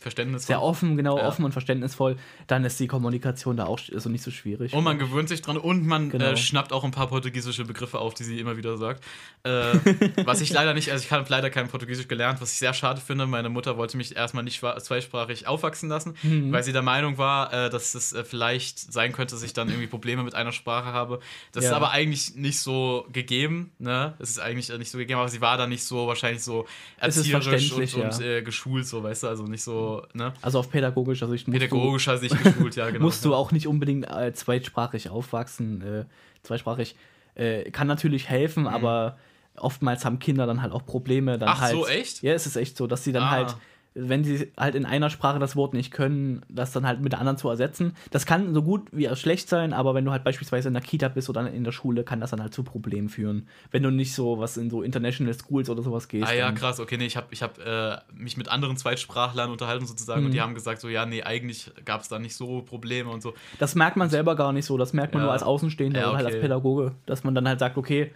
[0.00, 0.46] Verständnis.
[0.46, 1.28] Sehr offen, genau, Ja.
[1.28, 4.72] offen und verständnisvoll, dann ist die Kommunikation da auch sch- also nicht so schwierig.
[4.72, 6.24] Und man gewöhnt sich dran und man Genau.
[6.24, 9.04] äh, schnappt auch ein paar portugiesische Begriffe auf, die sie immer wieder sagt.
[9.44, 9.74] Äh,
[10.24, 13.00] was ich leider nicht, also ich habe leider kein Portugiesisch gelernt, was ich sehr schade
[13.00, 13.26] finde.
[13.26, 16.50] Meine Mutter wollte mich erstmal nicht zweisprachig aufwachsen lassen, Mhm.
[16.50, 19.68] weil sie der Meinung war, äh, dass es äh, vielleicht sein könnte, dass ich dann
[19.68, 21.20] irgendwie Probleme mit einer Sprache habe.
[21.52, 21.76] Das ist Ja.
[21.76, 24.14] aber eigentlich nicht so gegeben, ne?
[24.18, 26.66] Es ist eigentlich äh, nicht so gegeben, aber sie war da nicht so wahrscheinlich so
[27.02, 28.26] ist erzieherisch und, und ja.
[28.26, 30.32] äh, geschult, so, weißt du, also nicht so, ne?
[30.42, 33.04] also auf pädagogischer Sicht musst Pädagogischer Sicht geschult, ja, du, genau.
[33.04, 35.82] musst du auch nicht unbedingt äh, zweisprachig aufwachsen.
[35.82, 36.04] Äh,
[36.42, 36.96] zweisprachig
[37.34, 39.18] äh, kann natürlich helfen, aber
[39.56, 41.38] oftmals haben Kinder dann halt auch Probleme.
[41.38, 41.54] Dann Mhm.
[41.56, 42.22] Ach halt, so, echt?
[42.22, 43.30] Ja, es ist echt so, dass sie dann Ah.
[43.30, 43.56] halt,
[43.94, 47.18] wenn sie halt in einer Sprache das Wort nicht können, das dann halt mit der
[47.18, 47.94] anderen zu ersetzen.
[48.12, 50.82] Das kann so gut wie auch schlecht sein, aber wenn du halt beispielsweise in der
[50.82, 53.48] Kita bist oder in der Schule, kann das dann halt zu Problemen führen.
[53.72, 56.28] Wenn du nicht so was in so International Schools oder sowas gehst.
[56.30, 59.86] Ah ja, krass, okay, nee, ich habe ich hab, äh, mich mit anderen Zweitsprachlern unterhalten
[59.86, 60.26] sozusagen Mhm.
[60.26, 63.22] und die haben gesagt, so, ja, nee, eigentlich gab es da nicht so Probleme und
[63.22, 63.34] so.
[63.58, 64.78] Das merkt man selber gar nicht so.
[64.78, 65.26] Das merkt man Ja.
[65.26, 66.34] nur als Außenstehender Ja, oder halt okay.
[66.36, 68.12] als Pädagoge, dass man dann halt sagt, okay,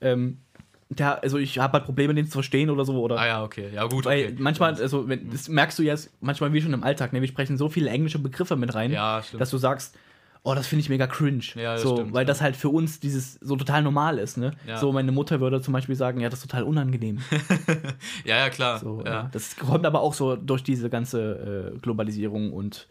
[0.00, 0.38] ähm,
[0.90, 3.00] der, also ich habe halt Probleme, den zu verstehen oder so.
[3.00, 4.36] Oder Ah ja, okay, ja gut, weil okay.
[4.38, 7.20] manchmal, also wenn, das merkst du jetzt manchmal wie schon im Alltag, ne?
[7.20, 9.96] wir sprechen so viele englische Begriffe mit rein, Ja, dass du sagst,
[10.42, 11.44] oh, das finde ich mega cringe.
[11.54, 12.26] Ja, so, stimmt, weil ja.
[12.26, 14.52] das halt für uns dieses so total normal ist, ne?
[14.66, 14.78] Ja.
[14.78, 17.20] So, meine Mutter würde zum Beispiel sagen, ja, das ist total unangenehm.
[18.24, 18.80] ja, ja, klar.
[18.80, 19.02] So.
[19.32, 22.88] Das kommt aber auch so durch diese ganze äh, Globalisierung und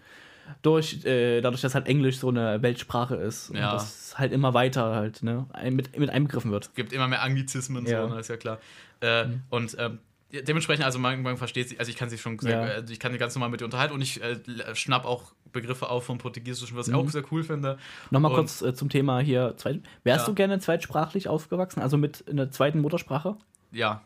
[0.61, 3.71] durch, äh, dadurch, dass halt Englisch so eine Weltsprache ist Ja.
[3.71, 6.73] und das halt immer weiter halt, ne, mit, mit einbegriffen wird.
[6.75, 8.07] gibt immer mehr Anglizismen, Ja.
[8.07, 8.59] so, ne, ist ja klar.
[9.01, 9.99] Äh, Und ähm,
[10.31, 12.73] dementsprechend, also man, man versteht sie, also ich kann sie schon sehr, Ja.
[12.73, 14.37] also ich kann sie ganz normal mit ihr unterhalten und ich äh,
[14.75, 17.77] schnapp auch Begriffe auf vom Portugiesischen, was ich auch sehr cool finde.
[18.11, 19.55] Nochmal Und- kurz äh, zum Thema hier.
[19.57, 20.31] Zweit Wärst Ja.
[20.31, 23.35] du gerne zweitsprachlich aufgewachsen, also mit einer zweiten Muttersprache?
[23.71, 24.01] Ja,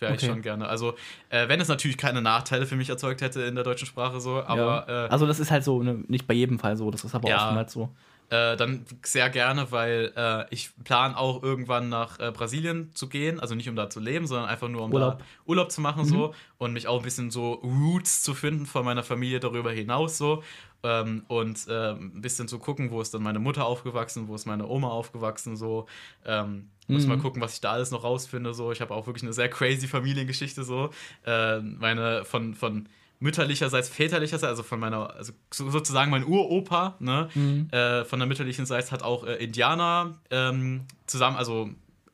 [0.00, 0.26] wäre ich Okay.
[0.26, 0.68] schon gerne.
[0.68, 0.94] Also,
[1.30, 4.42] äh, wenn es natürlich keine Nachteile für mich erzeugt hätte in der deutschen Sprache so,
[4.42, 5.06] aber ja.
[5.06, 7.28] äh, also das ist halt so, ne, nicht bei jedem Fall so, das ist aber
[7.28, 7.46] Ja.
[7.48, 7.90] oftmals so.
[8.28, 13.38] Äh, dann sehr gerne, weil äh, ich plane auch irgendwann nach äh, Brasilien zu gehen.
[13.38, 15.18] Also nicht um da zu leben, sondern einfach nur um Urlaub.
[15.20, 18.84] da Urlaub zu machen so und mich auch ein bisschen so Roots zu finden von
[18.84, 20.42] meiner Familie darüber hinaus so.
[20.86, 24.46] Ähm, und äh, ein bisschen zu gucken, wo ist dann meine Mutter aufgewachsen, wo ist
[24.46, 25.86] meine Oma aufgewachsen so.
[26.24, 27.08] Ähm, muss Mhm.
[27.08, 28.70] mal gucken, was ich da alles noch rausfinde so.
[28.70, 30.90] Ich habe auch wirklich eine sehr crazy Familiengeschichte so.
[31.26, 37.28] Äh, meine von von mütterlicherseits, väterlicherseits, also von meiner, also so- sozusagen mein Uropa, ne,
[37.34, 37.68] Mhm.
[37.72, 41.70] äh, von der mütterlichen Seite hat auch äh, Indianer ähm, zusammen, also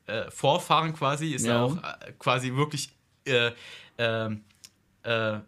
[0.07, 1.63] äh, Vorfahren quasi, ist ja Ja.
[1.63, 2.89] auch äh, quasi wirklich
[3.25, 3.51] äh,
[3.97, 4.41] ähm,
[5.05, 5.39] äh, äh,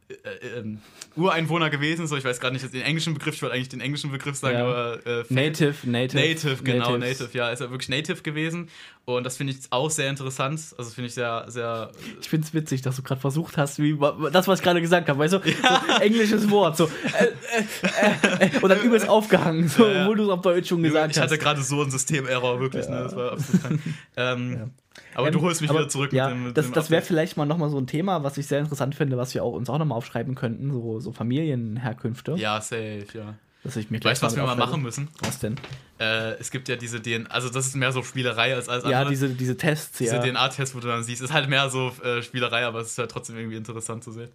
[0.58, 0.80] ähm,
[1.16, 4.12] Ureinwohner gewesen, so ich weiß gerade nicht den englischen Begriff, ich wollte eigentlich den englischen
[4.12, 4.66] Begriff sagen, Ja.
[4.66, 6.20] aber äh, Native, Native.
[6.22, 7.20] Native, genau, Natives.
[7.22, 8.68] Native, ja, ist er wirklich Native gewesen
[9.06, 11.90] und das finde ich auch sehr interessant, also finde ich sehr, sehr,
[12.20, 13.98] Ich finde es witzig, dass du gerade versucht hast, wie
[14.32, 16.86] das, was ich gerade gesagt habe, weißt du, so englisches Wort, so
[17.18, 17.26] äh,
[17.58, 20.02] äh, äh, äh, und dann übelst aufgehangen, so, Ja, ja.
[20.04, 21.40] obwohl du es auf Deutsch schon gesagt ich hatte hast.
[21.42, 23.80] gerade so einen Systemerror, wirklich, ne, das war absolut krank.
[24.18, 24.72] ähm,
[25.16, 27.02] Aber Ähm, du holst mich aber, wieder zurück ja, mit dem, mit das, das wäre
[27.02, 29.70] vielleicht mal nochmal so ein Thema, was ich sehr interessant finde, was wir auch uns
[29.70, 32.34] auch nochmal aufschreiben könnten, so, so Familienherkünfte.
[32.38, 33.36] Ja, safe, ja.
[33.64, 35.08] Dass ich mir Weißt du, was wir mal machen müssen?
[35.22, 35.56] Was denn?
[36.00, 39.00] Äh, es gibt ja diese DNA, also das ist mehr so Spielerei als alles Ja,
[39.00, 39.10] andere.
[39.10, 40.22] diese, diese Tests, diese ja.
[40.22, 43.10] DNA-Tests, wo du dann siehst, ist halt mehr so äh, Spielerei, aber es ist halt
[43.10, 44.30] trotzdem irgendwie interessant zu sehen.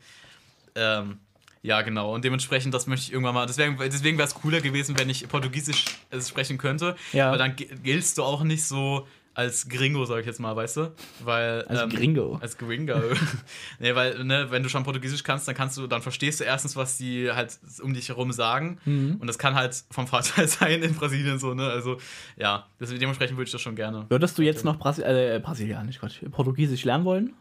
[0.75, 1.19] Ähm,
[1.63, 2.15] ja, genau.
[2.15, 3.47] Und dementsprechend, das möchte ich irgendwann mal.
[3.47, 6.97] Deswegen, deswegen wäre es cooler gewesen, wenn ich Portugiesisch äh, sprechen könnte.
[7.13, 7.31] Ja.
[7.31, 10.77] Weil dann gi- giltst du auch nicht so als Gringo, sag ich jetzt mal, weißt
[10.79, 10.93] du?
[11.25, 12.39] Weil, Als ähm, Gringo.
[12.41, 12.95] Als Gringo.
[13.79, 16.77] nee, weil, ne, wenn du schon Portugiesisch kannst, dann kannst du, dann verstehst du erstens,
[16.77, 18.79] was die halt um dich herum sagen.
[18.85, 19.17] Mhm.
[19.21, 21.69] Und das kann halt vom Vorteil sein in Brasilien so, ne?
[21.69, 21.99] Also,
[22.37, 24.07] ja, deswegen, dementsprechend würde ich das schon gerne.
[24.09, 27.33] Würdest du jetzt noch Brasi äh, Brasilianisch, Gott, Portugiesisch lernen wollen?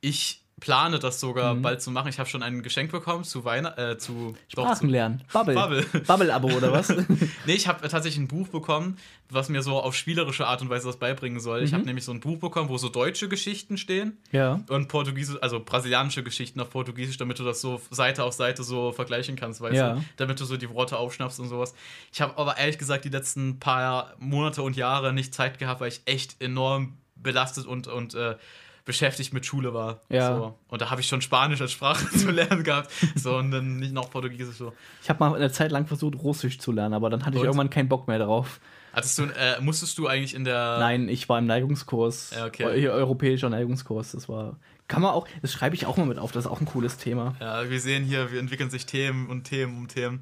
[0.00, 2.08] Ich plane das sogar bald zu machen.
[2.08, 5.22] Ich habe schon ein Geschenk bekommen zu Weihnachten, äh, zu Sprachen lernen.
[5.30, 5.54] Bubble.
[5.54, 5.82] Bubble.
[6.06, 6.92] Bubble-Abo oder was?
[7.46, 8.96] Nee, ich habe tatsächlich ein Buch bekommen,
[9.30, 11.62] was mir so auf spielerische Art und Weise was beibringen soll.
[11.62, 14.60] Ich habe nämlich so ein Buch bekommen, wo so deutsche Geschichten stehen ja.
[14.68, 18.90] und portugiesische, also brasilianische Geschichten auf Portugiesisch, damit du das so Seite auf Seite so
[18.90, 19.94] vergleichen kannst, weißt Ja.
[19.94, 20.04] du?
[20.16, 21.74] Damit du so die Worte aufschnappst und sowas.
[22.12, 25.88] Ich habe aber ehrlich gesagt die letzten paar Monate und Jahre nicht Zeit gehabt, weil
[25.88, 28.36] ich echt enorm belastet und, und äh,
[28.86, 30.00] beschäftigt mit Schule war.
[30.08, 30.34] Ja.
[30.34, 30.54] So.
[30.68, 32.90] Und da habe ich schon Spanisch als Sprache zu lernen gehabt.
[33.14, 34.72] So, und dann nicht noch Portugiesisch so.
[35.02, 37.46] Ich habe mal eine Zeit lang versucht, Russisch zu lernen, aber dann hatte ich Und?
[37.46, 38.60] irgendwann keinen Bock mehr darauf.
[38.94, 40.78] Hattest du, äh, musstest du eigentlich in der.
[40.78, 42.32] Nein, ich war im Neigungskurs.
[42.34, 42.64] Ja, okay.
[42.64, 44.12] Eu europäischer Neigungskurs.
[44.12, 44.56] Das war.
[44.88, 46.96] Kann man auch, das schreibe ich auch mal mit auf, das ist auch ein cooles
[46.96, 47.34] Thema.
[47.40, 50.20] Ja, wir sehen hier, wir entwickeln sich Themen und Themen um Themen.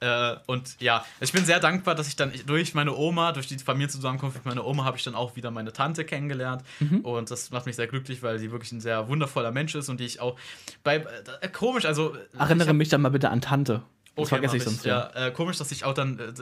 [0.00, 3.58] Äh, und ja, ich bin sehr dankbar, dass ich dann durch meine Oma, durch die
[3.58, 6.62] Familienzusammenkunft mit meiner Oma, habe ich dann auch wieder meine Tante kennengelernt.
[6.80, 7.00] Mhm.
[7.00, 10.00] Und das macht mich sehr glücklich, weil sie wirklich ein sehr wundervoller Mensch ist und
[10.00, 10.38] die ich auch
[10.82, 10.96] bei.
[10.96, 12.16] Äh, komisch, also.
[12.38, 13.82] Erinnere mich dann mal bitte an Tante.
[14.16, 14.84] Das Okay, vergesse ich sonst.
[14.84, 16.18] Ja, äh, komisch, dass ich auch dann.
[16.18, 16.32] Äh,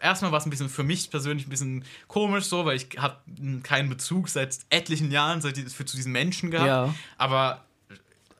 [0.00, 3.16] erstmal war es ein bisschen für mich persönlich ein bisschen komisch so, weil ich habe
[3.62, 6.68] keinen Bezug seit etlichen Jahren seit für, zu diesen Menschen gehabt.
[6.68, 6.94] Ja.
[7.18, 7.64] Aber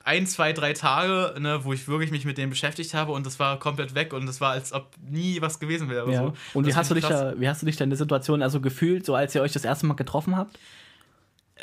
[0.04, 3.38] ein, zwei, drei Tage, ne, wo ich wirklich mich mit denen beschäftigt habe und das
[3.38, 6.10] war komplett weg und das war, als ob nie was gewesen wäre.
[6.12, 6.18] Ja.
[6.24, 6.32] So.
[6.54, 8.60] Und wie hast, du dich da, wie hast du dich da in der Situation also
[8.60, 10.58] gefühlt, so als ihr euch das erste Mal getroffen habt?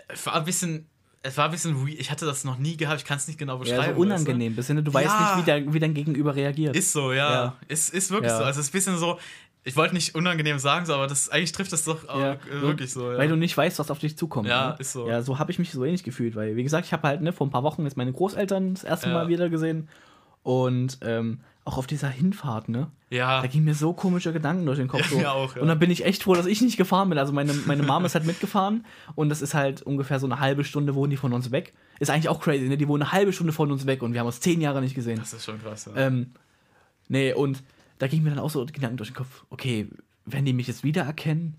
[0.07, 0.87] Es war ein bisschen.
[1.21, 1.85] Es war ein bisschen.
[1.87, 3.77] Ich hatte das noch nie gehabt, ich kann es nicht genau beschreiben.
[3.81, 4.01] Ja, so weißt du?
[4.01, 4.55] unangenehm.
[4.55, 5.35] Bisschen, du weißt Ja.
[5.35, 6.75] nicht, wie, der, wie dein Gegenüber reagiert.
[6.75, 7.31] Ist so, ja.
[7.31, 7.55] Ja.
[7.67, 8.37] Ist, ist wirklich Ja.
[8.37, 8.43] so.
[8.45, 9.19] Also es ist ein bisschen so.
[9.63, 12.91] Ich wollte nicht unangenehm sagen, so, aber das eigentlich trifft das doch Ja, äh, wirklich
[12.91, 13.11] so.
[13.11, 13.17] Ja.
[13.17, 14.47] Weil du nicht weißt, was auf dich zukommt.
[14.47, 14.75] Ja, ne?
[14.79, 15.07] ist so.
[15.07, 17.33] Ja, so habe ich mich so ähnlich gefühlt, weil, wie gesagt, ich habe halt ne,
[17.33, 19.13] vor ein paar Wochen jetzt meine Großeltern das erste Ja.
[19.13, 19.89] Mal wieder gesehen.
[20.43, 22.87] Und ähm, auch auf dieser Hinfahrt, ne?
[23.09, 23.41] ja.
[23.41, 25.01] Da gingen mir so komische Gedanken durch den Kopf.
[25.03, 25.17] Ja, so.
[25.17, 25.61] mir auch, ja.
[25.61, 27.17] Und dann bin ich echt froh, dass ich nicht gefahren bin.
[27.17, 30.63] Also meine, meine Mom ist halt mitgefahren und das ist halt ungefähr so eine halbe
[30.63, 31.73] Stunde wohnen die von uns weg.
[31.99, 32.77] Ist eigentlich auch crazy, ne?
[32.77, 34.95] Die wohnen eine halbe Stunde von uns weg und wir haben uns zehn Jahre nicht
[34.95, 35.19] gesehen.
[35.19, 35.89] Das ist schon krass.
[35.93, 36.07] Ja.
[36.07, 36.31] Ähm,
[37.09, 37.61] nee, und
[37.99, 39.87] da ging mir dann auch so Gedanken durch den Kopf, okay,
[40.25, 41.55] werden die mich jetzt wiedererkennen?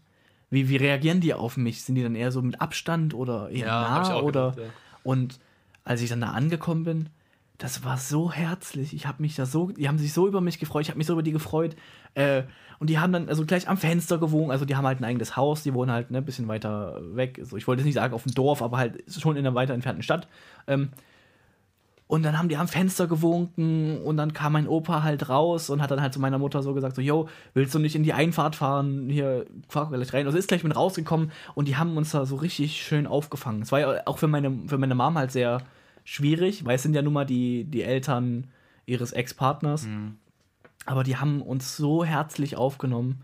[0.51, 1.83] Wie, wie reagieren die auf mich?
[1.83, 4.21] Sind die dann eher so mit Abstand oder eher Ja, nah?
[4.21, 4.75] Oder gedacht, ja.
[5.05, 5.39] und
[5.85, 7.09] als ich dann da angekommen bin,
[7.59, 8.95] das war so herzlich.
[8.95, 11.07] Ich habe mich da so, die haben sich so über mich gefreut, ich habe mich
[11.07, 11.77] so über die gefreut.
[12.15, 12.45] Äh,
[12.79, 15.37] und die haben dann also gleich am Fenster gewohnt, also die haben halt ein eigenes
[15.37, 17.39] Haus, die wohnen halt ne, ein bisschen weiter weg.
[17.39, 19.75] Also ich wollte jetzt nicht sagen auf dem Dorf, aber halt schon in einer weiter
[19.75, 20.27] entfernten Stadt.
[20.67, 20.89] Ähm,
[22.11, 25.81] und dann haben die am Fenster gewunken und dann kam mein Opa halt raus und
[25.81, 28.13] hat dann halt zu meiner Mutter so gesagt, so, yo, willst du nicht in die
[28.13, 29.09] Einfahrt fahren?
[29.09, 30.27] Hier, fahr gleich rein.
[30.27, 33.63] Also ist gleich mit rausgekommen und die haben uns da so richtig schön aufgefangen.
[33.63, 35.63] Es war ja auch für meine, für meine Mom halt sehr
[36.03, 38.49] schwierig, weil es sind ja nun mal die, die Eltern
[38.87, 39.87] ihres Ex-Partners.
[40.87, 43.23] Aber die haben uns so herzlich aufgenommen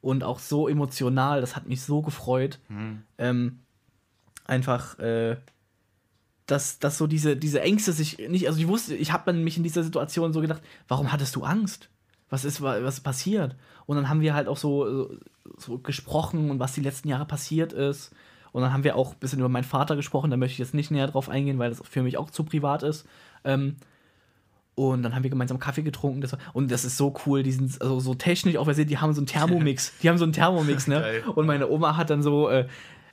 [0.00, 2.58] und auch so emotional, das hat mich so gefreut.
[3.18, 3.60] Ähm,
[4.46, 5.36] einfach, äh,
[6.46, 9.62] dass, dass so diese, diese Ängste sich nicht, also ich wusste, ich habe mich in
[9.62, 11.88] dieser Situation so gedacht, warum hattest du Angst?
[12.30, 13.56] Was ist, wa- was ist passiert?
[13.86, 15.10] Und dann haben wir halt auch so,
[15.58, 18.12] so gesprochen und was die letzten Jahre passiert ist.
[18.52, 20.74] Und dann haben wir auch ein bisschen über meinen Vater gesprochen, da möchte ich jetzt
[20.74, 23.06] nicht näher drauf eingehen, weil das für mich auch zu privat ist.
[23.44, 23.76] Ähm,
[24.74, 26.20] und dann haben wir gemeinsam Kaffee getrunken.
[26.20, 28.98] Das war, und das ist so cool, die sind also so technisch auch versiert, die
[28.98, 29.92] haben so einen Thermomix.
[30.02, 31.00] Die haben so einen Thermomix, ne?
[31.00, 31.22] Geil.
[31.34, 32.66] Und meine Oma hat dann so, äh,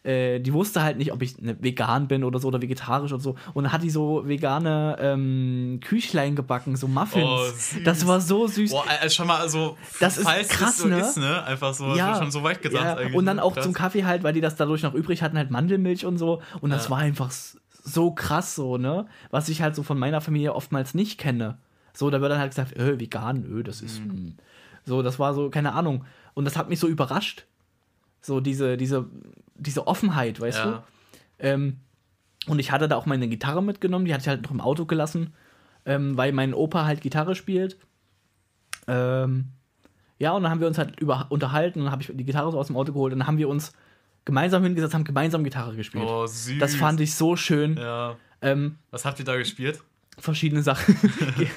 [0.04, 3.22] äh, die wusste halt nicht, ob ich ne, vegan bin oder so oder vegetarisch oder
[3.22, 3.36] so.
[3.54, 7.76] Und dann hat die so vegane ähm, Küchlein gebacken, so Muffins.
[7.76, 8.72] Oh, das war so süß.
[8.72, 11.00] Boah, äh, schon mal so, Das ist krass, so ne?
[11.00, 11.44] ist, ne?
[11.46, 12.96] Einfach so, ja, schon so weit gedacht ja.
[12.98, 13.16] eigentlich.
[13.16, 13.64] Und dann auch Krass.
[13.64, 16.42] zum Kaffee halt, weil die das dadurch noch übrig hatten, halt Mandelmilch und so.
[16.60, 16.90] Und das Ja.
[16.92, 17.32] war einfach
[17.86, 19.06] so krass so, ne?
[19.32, 21.58] Was ich halt so von meiner Familie oftmals nicht kenne.
[21.94, 24.04] So, da wird dann halt gesagt, äh, vegan, öh, das ist.
[24.04, 24.12] Mhm.
[24.12, 24.38] mm.
[24.86, 26.04] So, das war so, keine Ahnung.
[26.34, 27.46] Und das hat mich so überrascht.
[28.26, 29.06] So, diese, diese,
[29.56, 30.66] diese Offenheit, weißt Ja.
[30.72, 30.84] du?
[31.40, 31.78] Ähm,
[32.48, 34.86] und ich hatte da auch meine Gitarre mitgenommen, die hatte ich halt noch im Auto
[34.86, 35.34] gelassen,
[35.86, 37.78] ähm, weil mein Opa halt Gitarre spielt.
[38.88, 39.50] Ähm,
[40.20, 42.52] ja, und dann haben wir uns halt über, unterhalten und dann habe ich die Gitarre
[42.52, 43.74] so aus dem Auto geholt und dann haben wir uns
[44.26, 46.06] gemeinsam hingesetzt, haben gemeinsam Gitarre gespielt.
[46.08, 46.60] Oh, süß.
[46.60, 47.76] das fand ich so schön.
[47.78, 48.16] Ja.
[48.42, 49.82] Ähm, Was habt ihr da gespielt?
[50.18, 50.96] verschiedene Sachen.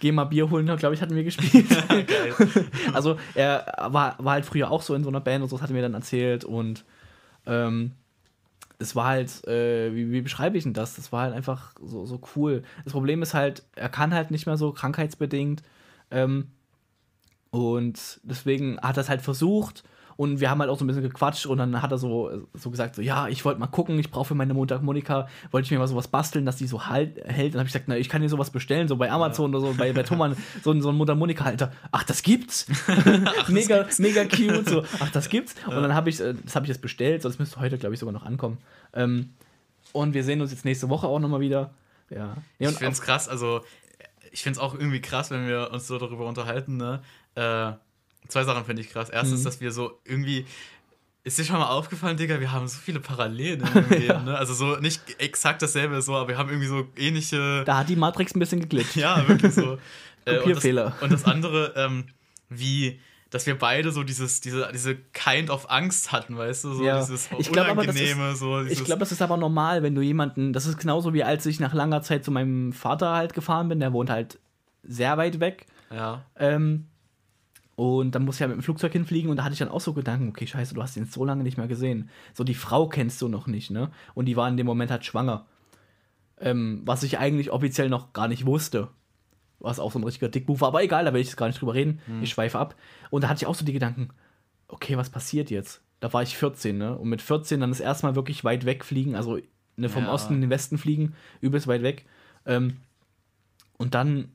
[0.00, 1.66] Geh, mal Bier holen, glaube ich, hatten wir gespielt.
[2.92, 5.62] Also er war, war halt früher auch so in so einer Band und so, das
[5.62, 6.84] hat er mir dann erzählt und
[7.46, 7.92] ähm,
[8.78, 10.94] es war halt, äh, wie, wie beschreibe ich denn das?
[10.94, 12.62] Das war halt einfach so, so cool.
[12.84, 15.62] Das Problem ist halt, er kann halt nicht mehr so krankheitsbedingt
[16.10, 16.48] ähm,
[17.50, 19.82] und deswegen hat er es halt versucht
[20.18, 22.70] und wir haben halt auch so ein bisschen gequatscht und dann hat er so, so
[22.72, 25.78] gesagt, so, ja, ich wollte mal gucken, ich brauche für meine Mundharmonika, wollte ich mir
[25.78, 27.54] mal sowas basteln, dass die so halt, hält.
[27.54, 29.74] Dann habe ich gesagt, na, ich kann dir sowas bestellen, so bei Amazon oder so,
[29.78, 31.70] bei, bei Thomann, so, ein- so ein Mundharmonika-Halter.
[31.92, 32.66] Ach, das gibt's?
[33.48, 35.54] mega, mega cute, so, ach, das gibt's?
[35.66, 37.94] Und dann habe ich, äh, das habe ich jetzt bestellt, so, das müsste heute, glaube
[37.94, 38.58] ich, sogar noch ankommen.
[38.94, 39.30] Ähm,
[39.92, 41.70] und wir sehen uns jetzt nächste Woche auch nochmal wieder.
[42.10, 42.36] Ja.
[42.58, 43.60] Ich und finde es krass, also
[44.32, 47.02] ich finde es auch irgendwie krass, wenn wir uns so darüber unterhalten, ne?
[47.36, 47.72] Äh,
[48.28, 49.10] zwei Sachen finde ich krass.
[49.10, 49.44] Erstens, Mhm.
[49.44, 50.46] dass wir so irgendwie.
[51.24, 53.60] Ist dir schon mal aufgefallen, Digga, wir haben so viele Parallelen
[53.90, 54.38] Leben, ne?
[54.38, 57.64] Also so nicht exakt dasselbe so, aber wir haben irgendwie so ähnliche.
[57.64, 58.96] da hat die Matrix ein bisschen geglitscht.
[58.96, 59.78] Ja, wirklich so.
[60.24, 60.94] Äh, und, Kopierfehler.
[61.00, 62.04] und das andere, ähm,
[62.50, 63.00] wie,
[63.30, 66.98] dass wir beide so dieses, diese, diese kind of Angst hatten, weißt du, so Ja.
[67.00, 69.94] dieses Ich glaub aber, das ist- Unangenehme, so Ich glaube, das ist aber normal, wenn
[69.94, 73.32] du jemanden, das ist genauso wie als ich nach langer Zeit zu meinem Vater halt
[73.32, 74.38] gefahren bin, der wohnt halt
[74.82, 75.64] sehr weit weg.
[75.90, 76.88] ja, Ähm,
[77.78, 79.80] und dann muss ich ja mit dem Flugzeug hinfliegen und da hatte ich dann auch
[79.80, 82.10] so Gedanken, okay, scheiße, du hast ihn so lange nicht mehr gesehen.
[82.34, 83.92] So, die Frau kennst du noch nicht, ne?
[84.14, 85.46] Und die war in dem Moment halt schwanger.
[86.40, 88.88] Ähm, was ich eigentlich offiziell noch gar nicht wusste.
[89.60, 91.60] Was auch so ein richtiger Dickbuch war, aber egal, da will ich jetzt gar nicht
[91.60, 92.00] drüber reden.
[92.20, 92.74] Ich schweife ab.
[93.10, 94.08] Und da hatte ich auch so die Gedanken,
[94.66, 95.80] okay, was passiert jetzt?
[96.00, 96.98] Da war ich 14, ne?
[96.98, 99.38] Und mit 14 dann das erste Mal wirklich weit weg fliegen, also
[99.76, 100.12] ne, vom Ja.
[100.12, 102.06] Osten in den Westen fliegen, übelst weit weg.
[102.44, 102.78] Ähm,
[103.76, 104.32] und dann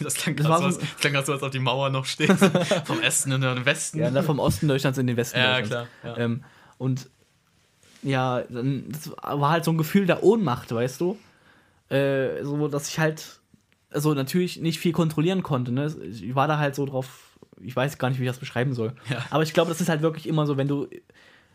[0.00, 2.30] das klang gerade so, als- so, als ob die Mauer noch steht.
[2.84, 3.98] Vom Osten in den Westen.
[3.98, 5.90] Ja, ne, vom Osten Deutschlands in den Westen Ja, Deutschlands.
[6.02, 6.24] klar, ja.
[6.24, 6.44] Ähm,
[6.78, 7.08] und
[8.02, 11.18] ja, dann das war halt so ein Gefühl der Ohnmacht, weißt du?
[11.88, 13.40] Äh, so, dass ich halt,
[13.90, 15.70] also natürlich nicht viel kontrollieren konnte.
[15.72, 15.94] Ne?
[16.10, 18.92] Ich war da halt so drauf, ich weiß gar nicht, wie ich das beschreiben soll.
[19.08, 19.24] Ja.
[19.30, 20.88] Aber ich glaube, das ist halt wirklich immer so, wenn du.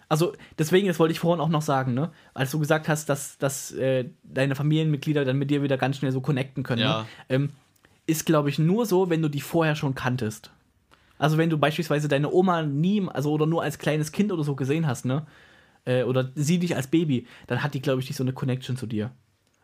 [0.09, 2.11] Also, deswegen, das wollte ich vorhin auch noch sagen, ne?
[2.33, 6.13] Als du gesagt hast, dass, dass äh, deine Familienmitglieder dann mit dir wieder ganz schnell
[6.13, 6.81] so connecten können.
[6.81, 7.01] Ja.
[7.01, 7.07] Ne?
[7.27, 7.49] Ähm,
[8.07, 10.49] ist, glaube ich, nur so, wenn du die vorher schon kanntest.
[11.19, 14.55] Also wenn du beispielsweise deine Oma nie, also oder nur als kleines Kind oder so
[14.55, 15.25] gesehen hast, ne?
[15.85, 18.77] Äh, oder sie dich als Baby, dann hat die, glaube ich, nicht so eine Connection
[18.77, 19.11] zu dir.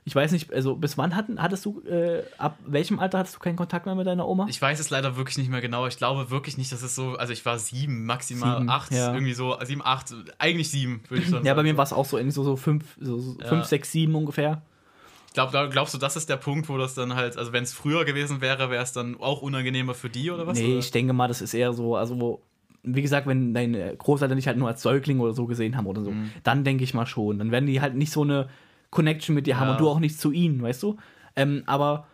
[0.05, 3.39] Ich weiß nicht, also bis wann hatten, hattest du, äh, ab welchem Alter hattest du
[3.39, 4.47] keinen Kontakt mehr mit deiner Oma?
[4.49, 5.87] Ich weiß es leider wirklich nicht mehr genau.
[5.87, 7.15] Ich glaube wirklich nicht, dass es so.
[7.15, 9.13] Also ich war sieben, maximal Sieben, acht, ja.
[9.13, 11.45] irgendwie so sieben, acht, eigentlich sieben, würde ich sagen.
[11.45, 13.47] ja, bei mir war es auch so, irgendwie so, so fünf, so, so Ja.
[13.47, 14.61] fünf, sechs, sieben ungefähr.
[15.33, 17.73] Glaub, glaub, glaubst du, das ist der Punkt, wo das dann halt, also wenn es
[17.73, 20.57] früher gewesen wäre, wäre es dann auch unangenehmer für die oder was?
[20.57, 20.79] nee, oder?
[20.79, 22.41] ich denke mal, das ist eher so, also wo,
[22.83, 26.03] wie gesagt, wenn deine Großeltern dich halt nur als Säugling oder so gesehen haben oder
[26.03, 26.31] so, Mhm.
[26.43, 27.39] dann denke ich mal schon.
[27.39, 28.49] Dann werden die halt nicht so eine
[28.91, 29.71] Connection mit dir haben Ja.
[29.73, 30.97] und du auch nicht zu ihnen, weißt du?
[31.35, 32.05] Ähm, aber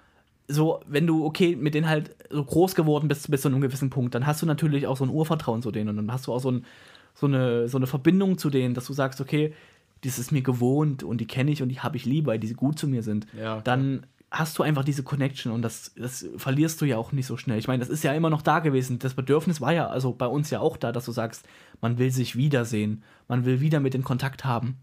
[0.47, 3.89] so, wenn du, okay, mit denen halt so groß geworden bist bis zu einem gewissen
[3.89, 6.33] Punkt, dann hast du natürlich auch so ein Urvertrauen zu denen und dann hast du
[6.33, 6.65] auch so, ein,
[7.13, 9.53] so, eine, so eine Verbindung zu denen, dass du sagst, okay,
[10.01, 12.53] das ist mir gewohnt und die kenne ich und die habe ich lieb, weil die
[12.53, 13.27] gut zu mir sind.
[13.37, 17.25] Ja, dann hast du einfach diese Connection und das, das verlierst du ja auch nicht
[17.25, 17.57] so schnell.
[17.57, 18.99] Ich meine, das ist ja immer noch da gewesen.
[18.99, 21.47] Das Bedürfnis war ja also bei uns ja auch da, dass du sagst,
[21.81, 24.77] man will sich wiedersehen, man will wieder mit den Kontakt haben.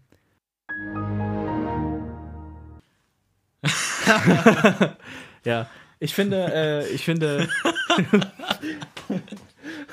[5.45, 5.67] ja,
[5.99, 7.49] ich finde, äh, ich finde.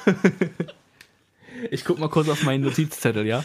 [1.71, 3.45] ich guck mal kurz auf meinen Notizzettel, ja?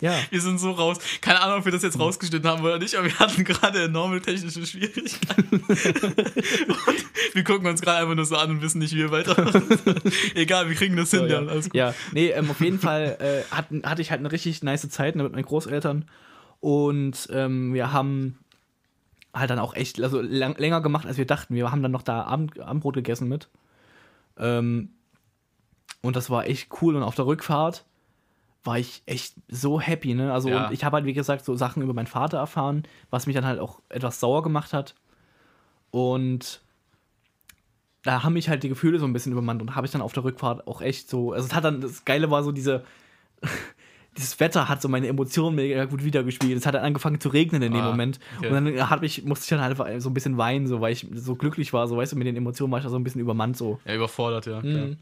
[0.00, 0.14] Ja.
[0.30, 0.98] Wir sind so raus.
[1.20, 4.20] Keine Ahnung, ob wir das jetzt rausgeschnitten haben oder nicht, aber wir hatten gerade enorme
[4.20, 5.62] technische Schwierigkeiten.
[7.34, 9.36] wir gucken uns gerade einfach nur so an und wissen nicht, wie wir weiter.
[10.34, 11.42] Egal, wir kriegen das hin, So, ja.
[11.42, 11.48] ja.
[11.48, 11.74] Alles gut.
[11.74, 15.16] ja, nee, ähm, auf jeden Fall äh, hatten, hatte ich halt eine richtig nice Zeit
[15.16, 16.06] ne, mit meinen Großeltern.
[16.60, 18.38] Und ähm, wir haben
[19.32, 21.54] halt dann auch echt also lang, länger gemacht, als wir dachten.
[21.54, 23.48] Wir haben dann noch da Abend, Abendbrot gegessen mit.
[24.38, 24.90] Ähm,
[26.02, 26.96] und das war echt cool.
[26.96, 27.84] Und auf der Rückfahrt
[28.64, 30.32] war ich echt so happy, ne?
[30.32, 30.66] Also Ja.
[30.66, 33.46] und ich habe halt, wie gesagt, so Sachen über meinen Vater erfahren, was mich dann
[33.46, 34.94] halt auch etwas sauer gemacht hat.
[35.90, 36.60] Und
[38.02, 40.12] da haben mich halt die Gefühle so ein bisschen übermannt und habe ich dann auf
[40.12, 42.84] der Rückfahrt auch echt so, also es hat dann, das Geile war so diese,
[44.16, 46.58] dieses Wetter hat so meine Emotionen mega gut wiedergespiegelt.
[46.58, 48.18] Es hat dann angefangen zu regnen in dem Ah, Moment.
[48.38, 48.48] okay.
[48.48, 50.92] Und dann hab ich, musste ich dann halt einfach so ein bisschen weinen, so, weil
[50.92, 53.04] ich so glücklich war, so weißt du, mit den Emotionen war ich da so ein
[53.04, 53.78] bisschen übermannt so.
[53.84, 54.60] Ja, überfordert, ja.
[54.62, 54.96] Mhm.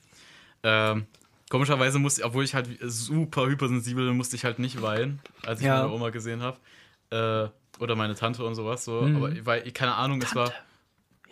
[0.65, 0.93] ja.
[0.93, 1.07] Ähm,
[1.51, 5.67] komischerweise musste, obwohl ich halt super hypersensibel bin, musste ich halt nicht weinen, als ich
[5.67, 5.83] Ja.
[5.83, 6.59] meine Oma gesehen habe.
[7.11, 7.49] Äh,
[7.83, 9.03] oder meine Tante und sowas so.
[9.03, 9.17] Mhm.
[9.17, 10.53] Aber weil, keine Ahnung, es war.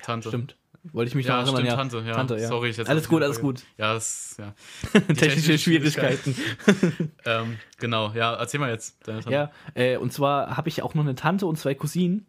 [0.02, 0.28] Tante.
[0.28, 0.56] Stimmt.
[0.92, 1.76] Wollte ich mich Ja, noch erinnern, stimmt, ja.
[1.76, 2.14] Tante, ja.
[2.14, 2.46] Tante, ja.
[2.48, 3.64] Sorry, ich jetzt Alles gut, alles gut.
[3.76, 4.54] Ja, das, ja.
[5.14, 6.36] Technische Schwierigkeiten.
[7.24, 8.98] Ähm, genau, ja, erzähl mal jetzt.
[9.08, 9.32] Deine Tante.
[9.34, 12.24] Ja, äh, und zwar habe ich auch noch eine Tante und zwei Cousinen.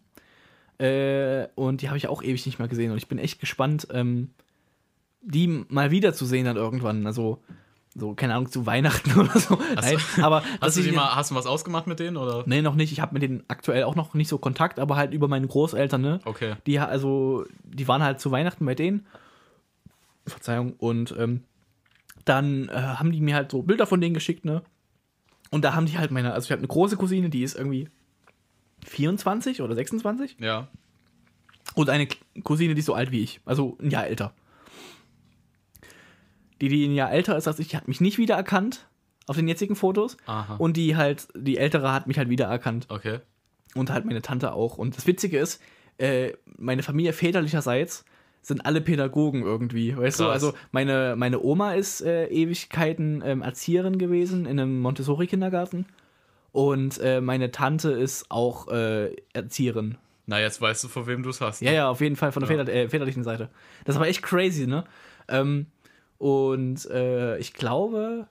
[0.79, 2.91] Äh, und die habe ich auch ewig nicht mehr gesehen.
[2.91, 4.31] Und ich bin echt gespannt, ähm,
[5.21, 7.05] die mal wiederzusehen dann irgendwann.
[7.05, 7.43] Also,
[7.99, 9.57] so, keine Ahnung, zu Weihnachten oder so.
[9.75, 12.15] Nein, aber dass Hast du, ich- mal, hast du was ausgemacht mit denen?
[12.17, 12.43] Oder?
[12.45, 12.91] Nee, noch nicht.
[12.91, 16.01] Ich habe mit denen aktuell auch noch nicht so Kontakt, aber halt über meine Großeltern,
[16.01, 16.19] ne?
[16.25, 16.55] Okay.
[16.67, 19.05] Die, also, die waren halt zu Weihnachten bei denen.
[20.25, 20.73] Verzeihung.
[20.77, 21.43] Und ähm,
[22.25, 24.61] dann äh, haben die mir halt so Bilder von denen geschickt, ne?
[25.49, 27.87] Und da haben die halt meine, also ich habe eine große Cousine, die ist irgendwie
[28.85, 30.37] 24 oder 26.
[30.39, 30.67] Ja.
[31.73, 32.07] Und eine
[32.43, 34.33] Cousine, die ist so alt wie ich, also ein Jahr älter.
[36.61, 38.87] Die, die ein Jahr älter ist als ich, hat mich nicht wiedererkannt
[39.27, 40.17] auf den jetzigen Fotos.
[40.25, 40.55] Aha.
[40.55, 42.87] Und die halt, die ältere hat mich halt wiedererkannt.
[42.89, 43.19] Okay.
[43.75, 44.77] Und halt meine Tante auch.
[44.77, 45.61] Und das Witzige ist,
[45.97, 48.05] äh, meine Familie väterlicherseits
[48.41, 50.23] sind alle Pädagogen irgendwie, weißt du?
[50.23, 50.33] Krass.
[50.33, 55.85] Also meine, meine Oma ist äh, Ewigkeiten ähm, Erzieherin gewesen in einem Montessori-Kindergarten.
[56.53, 59.97] Und äh, meine Tante ist auch äh, Erzieherin.
[60.27, 61.61] Na, jetzt weißt du, vor wem du es hast.
[61.61, 62.57] Ja, ja, auf jeden Fall von der Ja.
[62.65, 63.49] väter, äh, väterlichen Seite.
[63.85, 64.85] Das war echt crazy, ne?
[65.27, 65.67] Ähm,
[66.17, 68.27] und äh, ich glaube.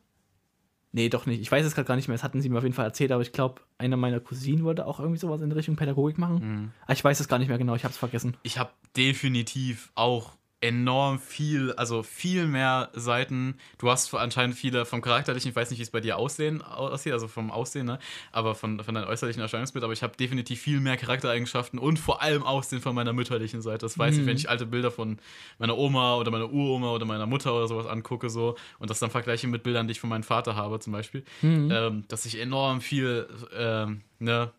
[0.92, 1.42] Nee, doch nicht.
[1.42, 2.14] Ich weiß es gerade gar nicht mehr.
[2.14, 4.86] Das hatten sie mir auf jeden Fall erzählt, aber ich glaube, einer meiner Cousinen wollte
[4.86, 6.38] auch irgendwie sowas in Richtung Pädagogik machen.
[6.38, 6.72] Mhm.
[6.84, 8.36] Aber ich weiß es gar nicht mehr genau, ich habe es vergessen.
[8.42, 13.56] ich habe definitiv auch enorm viel, also viel mehr Seiten.
[13.78, 17.12] Du hast anscheinend viele vom Charakterlichen, ich weiß nicht, wie es bei dir aussehen, aussieht,
[17.12, 17.98] also vom Aussehen, ne?
[18.32, 22.22] aber von, von deinem äußerlichen Erscheinungsbild, aber ich habe definitiv viel mehr Charaktereigenschaften und vor
[22.22, 23.78] allem Aussehen von meiner mütterlichen Seite.
[23.78, 25.18] Das weiß ich, wenn ich alte Bilder von
[25.58, 29.10] meiner Oma oder meiner Uroma oder meiner Mutter oder sowas angucke so und das dann
[29.10, 31.22] vergleiche mit Bildern, die ich von meinem Vater habe zum Beispiel,
[31.70, 34.52] ähm, dass ich enorm viel, ähm, ne,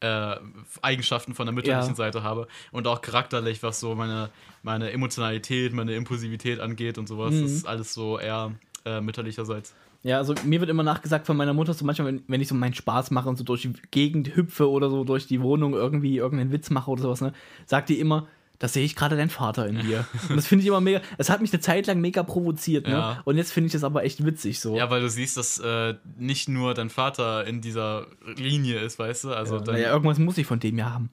[0.00, 0.36] äh,
[0.82, 1.96] Eigenschaften von der mütterlichen Ja.
[1.96, 4.30] Seite habe und auch charakterlich, was so meine,
[4.62, 7.34] meine Emotionalität, meine Impulsivität angeht und sowas.
[7.34, 7.42] Mhm.
[7.42, 8.52] Das ist alles so eher
[8.84, 9.74] äh, mütterlicherseits.
[10.02, 12.54] Ja, also mir wird immer nachgesagt von meiner Mutter, so manchmal, wenn, wenn ich so
[12.54, 16.16] meinen Spaß mache und so durch die Gegend hüpfe oder so durch die Wohnung irgendwie
[16.18, 17.32] irgendeinen Witz mache oder sowas, ne,
[17.64, 20.06] sagt die immer, das sehe ich gerade dein Vater in dir.
[20.28, 22.92] Und das finde ich immer mega, es hat mich eine Zeit lang mega provoziert, ne?
[22.92, 23.22] Ja.
[23.24, 24.76] Und jetzt finde ich das aber echt witzig so.
[24.76, 28.06] Ja, weil du siehst, dass äh, nicht nur dein Vater in dieser
[28.36, 29.32] Linie ist, weißt du?
[29.32, 31.10] Also Ja, dein, naja, irgendwas muss ich von dem ja haben.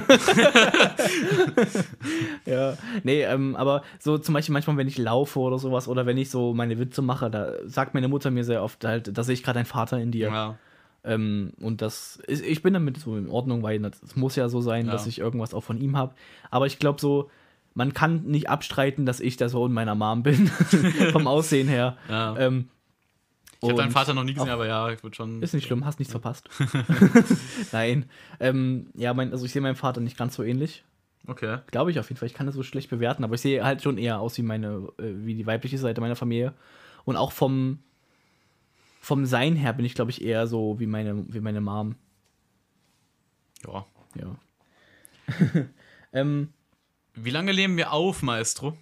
[2.46, 6.18] ja, nee, ähm, aber so zum Beispiel manchmal, wenn ich laufe oder sowas oder wenn
[6.18, 9.36] ich so meine Witze mache, da sagt meine Mutter mir sehr oft halt, da sehe
[9.36, 10.30] ich gerade deinen Vater in dir.
[10.30, 10.58] ja.
[11.06, 14.60] Ähm, und das ist, ich bin damit so in Ordnung, weil es muss ja so
[14.62, 14.92] sein, Ja.
[14.92, 16.16] dass ich irgendwas auch von ihm habe.
[16.52, 17.30] Aber ich glaube so,
[17.74, 20.48] man kann nicht abstreiten, dass ich der Sohn meiner Mom bin,
[21.12, 21.98] vom Aussehen her.
[22.10, 22.36] Ja.
[22.38, 22.70] Ähm,
[23.62, 25.42] ich habe deinen Vater noch nie gesehen, aber ja, ich würde schon.
[25.42, 26.50] Ist nicht schlimm, hast nichts verpasst.
[27.72, 28.06] Nein.
[28.40, 30.84] Ähm, ja, mein, also ich sehe meinem Vater nicht ganz so ähnlich.
[31.28, 31.58] Okay.
[31.72, 32.28] Glaube ich auf jeden Fall.
[32.28, 34.90] Ich kann das so schlecht bewerten, aber ich sehe halt schon eher aus wie meine,
[35.00, 36.54] äh, wie die weibliche Seite meiner Familie.
[37.06, 37.80] Und auch vom,
[39.06, 41.96] vom Sein her bin ich, glaube ich, eher so wie meine, wie meine Mom.
[43.64, 43.86] Ja.
[44.16, 44.36] Ja.
[46.14, 46.50] ähm,
[47.14, 48.76] Wie lange leben wir auf, Maestro?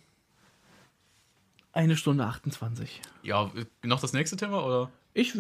[1.74, 3.02] eine Stunde 28.
[3.24, 3.52] Ja,
[3.82, 4.92] noch das nächste Thema oder?
[5.14, 5.38] Ich,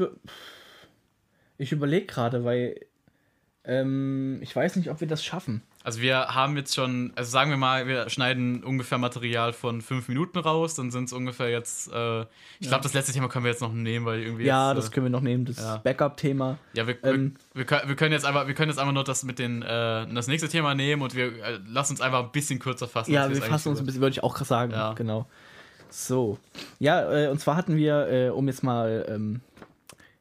[1.57, 2.85] ich überlege gerade, weil
[3.63, 5.61] ähm, ich weiß nicht, ob wir das schaffen.
[5.85, 10.07] Also wir haben jetzt schon, also sagen wir mal, wir schneiden ungefähr Material von fünf
[10.07, 12.21] Minuten raus, dann sind es ungefähr jetzt, äh,
[12.61, 14.87] ich glaube, das letzte Thema können wir jetzt noch nehmen, weil irgendwie Ja, jetzt, das
[14.87, 15.77] äh, können wir noch nehmen, das ja.
[15.77, 16.57] Backup-Thema.
[16.71, 19.03] ja, wir, ähm, wir, wir, können, wir können jetzt einfach, wir können jetzt einfach nur
[19.03, 22.31] das mit den, äh, das nächste Thema nehmen und wir äh, lassen uns einfach ein
[22.31, 23.11] bisschen kürzer fassen.
[23.11, 24.71] Ja, wir fassen uns ein bisschen, würde ich auch sagen.
[24.71, 24.93] Ja.
[24.93, 25.25] Genau.
[25.89, 26.39] So.
[26.79, 29.41] Ja, äh, und zwar hatten wir, äh, um jetzt mal, ähm,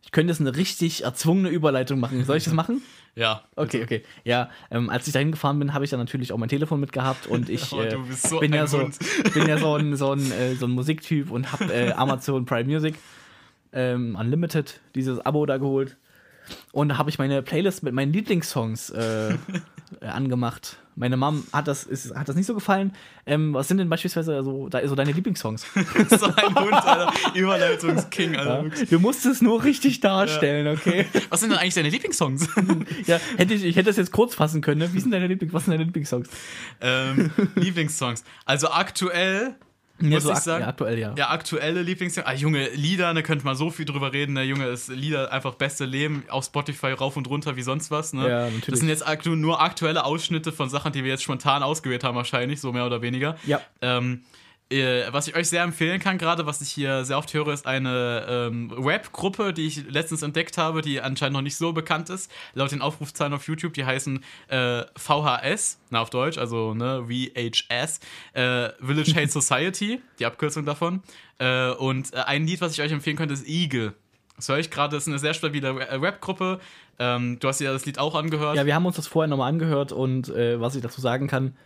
[0.03, 2.25] ich könnte jetzt eine richtig erzwungene Überleitung machen.
[2.25, 2.83] Soll ich das machen?
[3.15, 3.43] Ja.
[3.57, 4.03] Okay, okay.
[4.25, 7.27] Ja, ähm, als ich dahin gefahren bin, habe ich dann natürlich auch mein Telefon mitgehabt
[7.27, 8.89] und ich Oh, äh, so bin, ja so,
[9.35, 12.65] bin ja so ein, so ein, äh, so ein Musiktyp und habe äh, Amazon Prime
[12.65, 12.95] Music
[13.73, 15.97] ähm, Unlimited, dieses Abo da geholt.
[16.73, 19.33] Und da habe ich meine Playlist mit meinen Lieblingssongs äh,
[20.01, 20.79] äh, angemacht.
[20.95, 22.93] Meine Mom hat das, ist, hat das nicht so gefallen.
[23.25, 25.65] Ähm, was sind denn beispielsweise so, da, so deine Lieblingssongs?
[26.11, 27.13] so ein Hund, Alter.
[27.35, 28.65] Überleitungsking, Alter.
[28.65, 28.91] wirklich.
[28.91, 31.07] Du musst es nur richtig darstellen, okay?
[31.31, 32.47] Was sind denn eigentlich deine Lieblingssongs?
[33.07, 34.81] ja, hätte ich, ich hätte das jetzt kurz fassen können.
[34.81, 34.93] Ne?
[34.93, 36.29] Wie sind deine Lieblings, was sind deine Lieblingssongs?
[36.83, 38.23] ähm, Lieblingssongs.
[38.45, 39.55] Also aktuell
[40.11, 40.63] Ja, muss so ich sagen.
[40.63, 41.15] Ja, aktuell, ja.
[41.17, 42.25] Ja, aktuelle Lieblingssong.
[42.25, 44.35] Ah, Junge, Lieder, da könnte man so viel drüber reden.
[44.35, 48.13] Der Junge ist Lieder einfach beste Leben auf Spotify rauf und runter wie sonst was.
[48.13, 48.29] Ne?
[48.29, 48.67] Ja, natürlich.
[48.67, 52.17] Das sind jetzt aktu nur aktuelle Ausschnitte von Sachen, die wir jetzt spontan ausgewählt haben,
[52.17, 53.37] wahrscheinlich, so mehr oder weniger.
[53.47, 53.61] Ja.
[53.81, 54.42] Ähm, äh,
[55.11, 58.25] was ich euch sehr empfehlen kann, gerade was ich hier sehr oft höre, ist eine
[58.29, 62.31] ähm, Rap-Gruppe, die ich letztens entdeckt habe, die anscheinend noch nicht so bekannt ist.
[62.55, 68.01] Laut den Aufrufzahlen auf YouTube, die heißen äh, VHS, na auf Deutsch, also ne, VHS,
[68.35, 71.03] äh, Village Hate Society, die Abkürzung davon.
[71.39, 73.95] Äh, und äh, ein Lied, was ich euch empfehlen könnte, ist Eagle.
[74.37, 76.59] Das höre ich gerade, ist eine sehr stabile Ra- Rap-Gruppe.
[76.99, 78.57] Ähm, du hast dir das Lied auch angehört.
[78.57, 81.57] Ja, wir haben uns das vorher nochmal angehört und äh, was ich dazu sagen kann,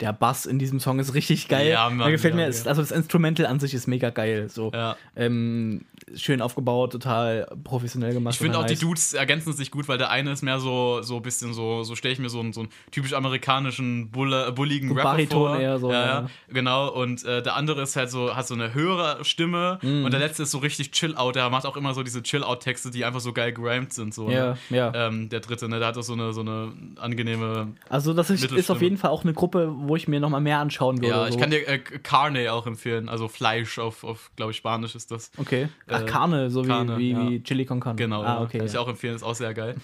[0.00, 1.68] der Bass in diesem Song ist richtig geil.
[1.68, 2.64] Ja, Mann, Mir gefällt ja, mir, ja.
[2.66, 4.48] also das Instrumental an sich ist mega geil.
[4.50, 4.70] So.
[4.74, 4.96] Ja.
[5.16, 8.34] Ähm, schön aufgebaut, total professionell gemacht.
[8.34, 11.00] Ich finde auch, total die Dudes ergänzen sich gut, weil der eine ist mehr so
[11.02, 14.52] so ein bisschen so, so stelle ich mir so einen, so einen typisch amerikanischen, bulle,
[14.52, 15.58] bulligen So Rapper Bariton vor.
[15.60, 16.88] eher so, ja, genau.
[16.92, 20.04] Und äh, der andere ist halt so, hat so eine höhere Stimme Mhm.
[20.04, 21.36] und der letzte ist so richtig Chill-Out.
[21.36, 24.12] Der macht auch immer so diese Chill-Out-Texte, die einfach so geil gerimt sind.
[24.14, 24.56] So, Ja, ne?
[24.70, 24.92] ja.
[24.94, 27.68] Ähm, der dritte, ne, der hat auch so eine, so eine angenehme.
[27.88, 30.58] Also das ist, ist auf jeden Fall auch eine Gruppe, wo ich mir nochmal mehr
[30.58, 31.08] anschauen würde.
[31.08, 31.38] Ja, ich so.
[31.38, 33.08] kann dir äh, Carne auch empfehlen.
[33.08, 35.30] Also Fleisch auf, auf glaube ich, Spanisch ist das.
[35.36, 35.68] Okay.
[35.86, 37.28] Ach, Äh, Karne, so wie, Carne, wie, ja.
[37.30, 37.96] wie Chili con Carne.
[37.96, 38.40] Genau, Ah, ja.
[38.40, 38.58] okay.
[38.58, 38.80] kann ich ja.
[38.80, 39.76] auch empfehlen, ist auch sehr geil.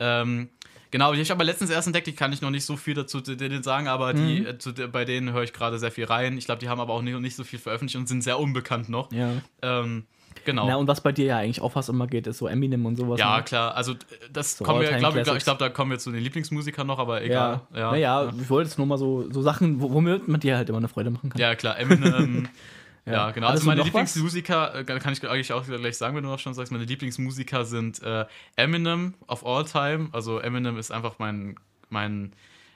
[0.00, 0.48] ähm,
[0.90, 2.94] Genau, die habe ich aber letztens erst entdeckt, die kann ich noch nicht so viel
[2.94, 4.46] dazu zu denen sagen, aber die, Mhm.
[4.46, 6.38] äh, zu, bei denen höre ich gerade sehr viel rein.
[6.38, 8.88] Ich glaube, die haben aber auch nicht, nicht so viel veröffentlicht und sind sehr unbekannt
[8.88, 9.10] noch.
[9.10, 9.32] Ja.
[9.60, 10.04] Ähm,
[10.44, 10.66] genau.
[10.68, 12.96] Na, und was bei dir ja eigentlich auch fast immer geht, ist so Eminem und
[12.96, 13.18] sowas.
[13.20, 13.42] ja, ne?
[13.44, 13.96] klar, also äh,
[14.32, 16.98] das So kommen wir, glaube ich, ich glaube, da kommen wir zu den Lieblingsmusikern noch,
[16.98, 17.60] aber Ja, egal.
[17.74, 20.68] ja, naja, ich wollte jetzt nur mal so, so Sachen, wo- womit man dir halt
[20.68, 21.40] immer eine Freude machen kann.
[21.40, 22.48] Ja, klar, Eminem.
[23.06, 23.12] ja.
[23.12, 23.30] Ja.
[23.32, 23.48] genau.
[23.48, 23.82] Hattest Also meine?
[23.82, 27.64] Lieblingsmusiker, äh, kann ich eigentlich auch gleich sagen, wenn du noch schon sagst, meine Lieblingsmusiker
[27.64, 28.24] sind äh,
[28.56, 30.08] Eminem of all time.
[30.12, 31.56] Also Eminem ist einfach mein,
[31.90, 32.32] mein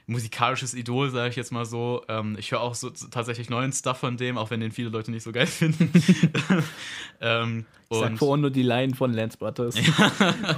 [0.09, 2.03] musikalisches Idol, sage ich jetzt mal so.
[2.09, 5.11] Ähm, ich höre auch so tatsächlich neuen Stuff von dem, auch wenn den viele Leute
[5.11, 5.93] nicht so geil finden.
[7.21, 9.75] ähm, Ich sag und vorhin nur die Line von Lance Butters.
[9.75, 9.83] Du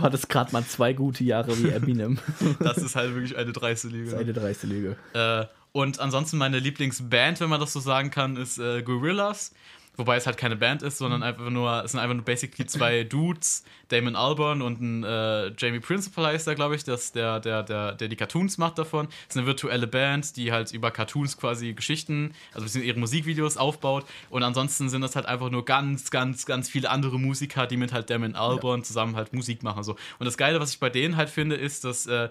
[0.00, 2.18] hattest gerade mal zwei gute Jahre wie Eminem.
[2.60, 4.16] das ist halt wirklich eine dreiste Liga.
[4.18, 4.96] Eine dreiste Lüge.
[5.14, 9.52] Äh, und ansonsten meine Lieblingsband, wenn man das so sagen kann, ist äh, Gorillaz.
[9.96, 11.04] Wobei es halt keine Band ist, Mhm.
[11.04, 15.52] sondern einfach nur, es sind einfach nur basically zwei Dudes, Damon Albarn und ein äh,
[15.58, 19.08] Jamie Principal heißt der, glaube ich, das, der, der, der, der die Cartoons macht davon.
[19.28, 23.56] Es ist eine virtuelle Band, die halt über Cartoons quasi Geschichten, also beziehungsweise ihre Musikvideos
[23.56, 24.06] aufbaut.
[24.30, 27.92] Und ansonsten sind das halt einfach nur ganz, ganz, ganz viele andere Musiker, die mit
[27.92, 29.82] halt Damon Albarn zusammen halt Musik machen.
[29.82, 29.96] So.
[30.18, 32.28] Und das Geile, was ich bei denen halt finde, ist, dass äh,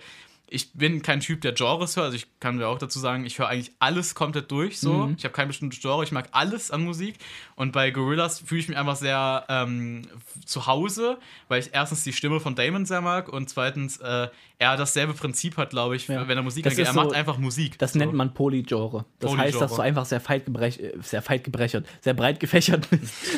[0.52, 2.06] ich bin kein Typ, der Genres hört.
[2.06, 4.80] Also ich kann mir auch dazu sagen, ich höre eigentlich alles komplett durch.
[4.80, 5.16] So, Mhm.
[5.18, 6.04] ich habe kein bestimmtes Genre.
[6.04, 7.16] Ich mag alles an Musik.
[7.56, 10.08] Und bei Gorillaz fühle ich mich einfach sehr ähm,
[10.46, 11.18] zu Hause,
[11.50, 14.28] weil ich erstens die Stimme von Damon sehr mag und zweitens äh,
[14.58, 16.28] er dasselbe Prinzip hat, glaube ich, Ja.
[16.28, 16.88] wenn er Musik Das angeht.
[16.88, 17.78] Er so- macht einfach Musik.
[17.80, 18.00] Das so.
[18.00, 19.06] nennt man Polygenre.
[19.20, 19.60] Das heißt, Polygenre.
[19.66, 23.14] dass du einfach sehr feit, gebrech, sehr feit gebrechert, sehr breit gefächert bist.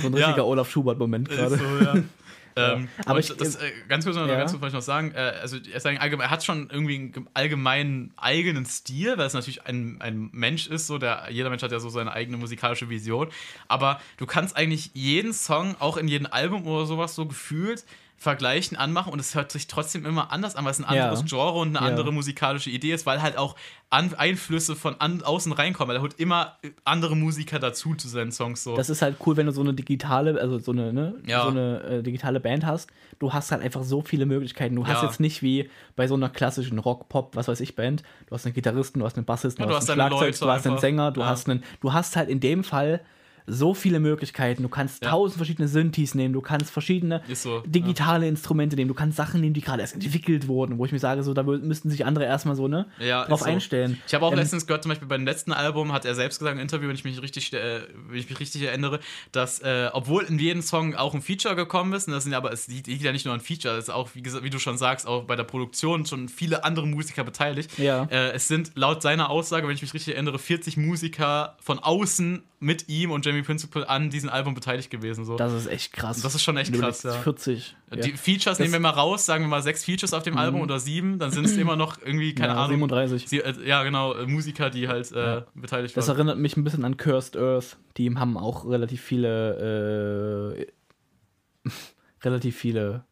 [0.00, 0.26] so ein Ja.
[0.26, 1.56] richtiger Olaf Schubert-Moment gerade.
[1.58, 1.94] so, ja.
[2.58, 4.36] Ähm, aber ich- das, äh, ganz kurz noch, ja.
[4.38, 8.12] ganz kurz wollte ich noch sagen, äh, also er, hat schon irgendwie einen gem- allgemeinen
[8.16, 11.80] eigenen Stil, weil es natürlich ein, ein Mensch ist, so der jeder Mensch hat ja
[11.80, 13.28] so seine eigene musikalische Vision,
[13.68, 17.84] aber du kannst eigentlich jeden Song auch in jedem Album oder sowas so gefühlt
[18.20, 21.04] vergleichen, anmachen und es hört sich trotzdem immer anders an, weil es ein Ja.
[21.04, 21.90] anderes Genre und eine Ja.
[21.92, 23.54] andere musikalische Idee ist, weil halt auch
[23.90, 28.32] an Einflüsse von an, außen reinkommen, weil er holt immer andere Musiker dazu zu seinen
[28.32, 28.76] Songs so.
[28.76, 31.42] Das ist halt cool, wenn du so eine digitale, also so eine, ne, Ja.
[31.44, 32.90] so eine äh, digitale Band hast.
[33.20, 34.74] Du hast halt einfach so viele Möglichkeiten.
[34.74, 35.04] Du hast Ja.
[35.08, 38.02] jetzt nicht wie bei so einer klassischen Rock, Pop, was weiß ich, Band.
[38.26, 40.66] Du hast einen Gitarristen, du hast einen Bassisten, Ja, du, hast einen Schlagzeug, du hast
[40.66, 40.78] einen.
[40.78, 41.26] Sänger, du Ja.
[41.28, 43.00] hast einen, du hast halt in dem Fall
[43.48, 44.62] so viele Möglichkeiten.
[44.62, 45.10] Du kannst Ja.
[45.10, 49.54] tausend verschiedene Synthes nehmen, du kannst verschiedene so, digitale Instrumente nehmen, du kannst Sachen nehmen,
[49.54, 52.54] die gerade erst entwickelt wurden, wo ich mir sage, so da müssten sich andere erstmal
[52.56, 53.46] so ne Ja, drauf so.
[53.46, 54.00] einstellen.
[54.06, 56.54] Ich habe auch Ähm, letztens gehört, zum Beispiel beim letzten Album hat er selbst gesagt
[56.56, 59.00] im Interview, wenn ich mich richtig, äh, wenn ich mich richtig erinnere,
[59.32, 62.52] dass äh, obwohl in jedem Song auch ein Feature gekommen ist, und das sind aber
[62.52, 64.58] es liegt liegt ja nicht nur ein Feature, es ist auch wie, gesagt, wie du
[64.58, 67.78] schon sagst, auch bei der Produktion schon viele andere Musiker beteiligt.
[67.78, 68.04] Ja.
[68.10, 72.42] Äh, es sind laut seiner Aussage, wenn ich mich richtig erinnere, 40 Musiker von außen
[72.60, 75.24] mit ihm und Jamie Principal an diesem Album beteiligt gewesen.
[75.24, 75.36] So.
[75.36, 76.20] Das ist echt krass.
[76.22, 77.12] Das ist schon echt krass, ja.
[77.12, 77.76] 40.
[78.04, 80.80] Die Features nehmen wir mal raus, sagen wir mal sechs Features auf dem Album oder
[80.80, 83.28] sieben, dann sind es immer noch irgendwie, keine ja, Ahnung, 37.
[83.28, 86.16] Sie, äh, ja, genau, äh, Musiker, die halt äh, beteiligt Das waren.
[86.16, 87.76] erinnert mich ein bisschen an Cursed Earth.
[87.96, 90.66] Die haben auch relativ viele,
[91.64, 91.70] äh,
[92.24, 93.04] relativ viele,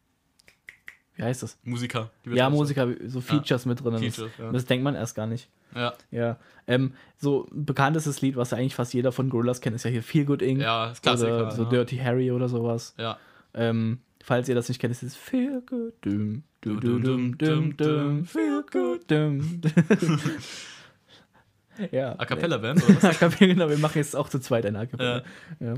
[1.17, 1.57] wie heißt das?
[1.63, 2.11] Musiker.
[2.25, 3.97] Ja, Musiker, so Features mit drin.
[3.97, 4.51] Features, das, ja.
[4.51, 5.49] das denkt man erst gar nicht.
[5.75, 6.37] Ja, Ja.
[6.67, 9.89] Ähm, so ein bekanntestes Lied, was ja eigentlich fast jeder von Gorillaz kennt, ist ja
[9.89, 10.61] hier Feel Good Inc.
[10.61, 11.37] ja, ist Klassiker.
[11.37, 11.69] oder so ja.
[11.69, 12.93] Dirty Harry oder sowas.
[12.97, 13.17] ja.
[13.53, 17.77] Ähm, falls ihr das nicht kennt, ist es Feel Good, dum, dum, dum, dum, dum,
[17.77, 19.61] dum, Feel Good, dum.
[21.91, 22.13] ja.
[22.19, 23.03] A Cappella Band oder was?
[23.05, 25.23] A Cappella, genau, wir machen jetzt auch zu zweit eine A Cappella.
[25.59, 25.73] Ja.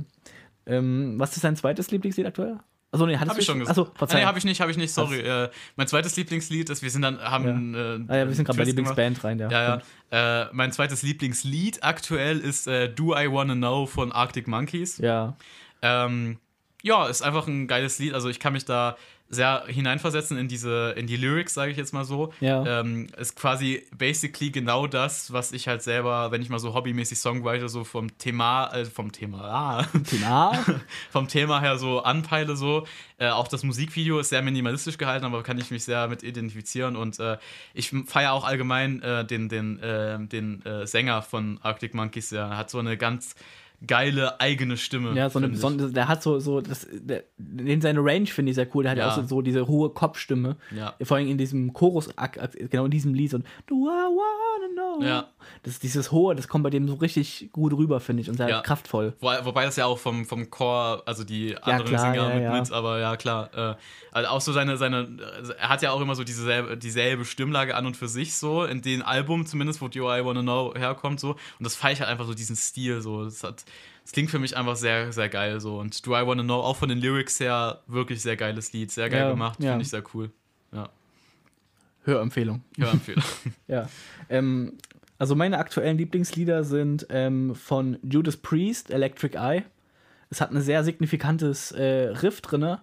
[0.65, 2.57] Ähm, was ist dein zweites Lieblingslied aktuell?
[2.91, 3.77] Achso, nee, hattest Hab ich schon gesagt.
[3.77, 4.21] Achso, Ah, verzeihung.
[4.21, 5.19] nee, habe ich nicht, habe ich nicht, sorry.
[5.19, 7.75] Äh, mein zweites Lieblingslied ist, wir sind dann, haben.
[7.75, 8.63] Äh, ah ja, wir sind gerade bei.
[8.63, 9.49] Lieblingsband rein, ja.
[9.51, 10.43] Ja, ja.
[10.43, 14.97] Äh, mein zweites Lieblingslied aktuell ist äh, Do I Wanna Know von Arctic Monkeys.
[14.97, 15.35] Ja.
[15.83, 16.39] Ähm,
[16.81, 18.13] ja, ist einfach ein geiles Lied.
[18.13, 18.97] Also ich kann mich da
[19.29, 22.33] sehr hineinversetzen in diese, in die Lyrics, sage ich jetzt mal so.
[22.39, 22.81] Ja.
[22.81, 27.19] Ähm, ist quasi basically genau das, was ich halt selber, wenn ich mal so hobbymäßig
[27.19, 30.65] Songwriter so vom Thema, äh, vom Thema, ah, Thema.
[31.11, 32.87] vom Thema her so anpeile so.
[33.19, 36.95] Äh, auch das Musikvideo ist sehr minimalistisch gehalten, aber kann ich mich sehr mit identifizieren
[36.95, 37.37] und äh,
[37.73, 42.57] ich feiere auch allgemein äh, den, den, äh, den äh, Sänger von Arctic Monkeys, der
[42.57, 43.35] hat so eine ganz
[43.85, 45.13] geile eigene Stimme.
[45.15, 48.55] Ja, so eine besondere, der hat so, so das, der, in seine Range finde ich
[48.55, 48.83] sehr cool.
[48.83, 49.11] Der hat ja Ja.
[49.11, 50.57] auch so, so diese hohe Kopfstimme.
[50.75, 50.93] Ja.
[51.01, 52.09] Vor allem in diesem Chorus,
[52.69, 53.31] genau in diesem Lied.
[53.31, 53.37] So,
[53.67, 55.05] Do I wanna know?
[55.05, 55.27] Ja.
[55.63, 58.49] Das, dieses hohe, das kommt bei dem so richtig gut rüber, finde ich, und sehr
[58.49, 58.61] Ja.
[58.61, 59.13] kraftvoll.
[59.19, 62.61] Wo, wobei das ja auch vom, vom Chor, also die anderen klar, Sänger ja, mit,
[62.63, 63.49] mit, aber ja, klar.
[63.53, 63.75] Äh,
[64.11, 65.07] also auch so seine, seine,
[65.57, 68.81] er hat ja auch immer so dieselbe, dieselbe Stimmlage an und für sich so, in
[68.81, 71.31] dem Album zumindest, wo Do I Wanna Know herkommt so.
[71.31, 73.23] Und das feiere ich halt einfach so diesen Stil so.
[73.23, 73.63] Das hat,
[74.09, 75.77] es klingt für mich einfach sehr, sehr geil so.
[75.77, 79.07] Und Do I Wanna Know, auch von den Lyrics her, wirklich sehr geiles Lied, sehr
[79.07, 79.69] geil Ja, gemacht, ja.
[79.69, 80.31] finde ich sehr cool.
[80.71, 80.89] Ja,
[82.05, 82.63] Hörempfehlung.
[82.75, 83.23] Hörempfehlung.
[83.67, 83.87] Ja.
[84.27, 84.73] Ähm,
[85.19, 89.63] also meine aktuellen Lieblingslieder sind ähm, von Judas Priest, Electric Eye.
[90.31, 92.81] Es hat ein sehr signifikantes äh, Riff drinne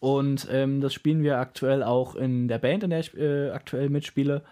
[0.00, 3.90] und ähm, das spielen wir aktuell auch in der Band, in der ich äh, aktuell
[3.90, 4.42] mitspiele.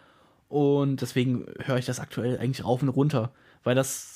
[0.49, 3.33] Und deswegen höre ich das aktuell eigentlich rauf und runter,
[3.65, 4.16] weil das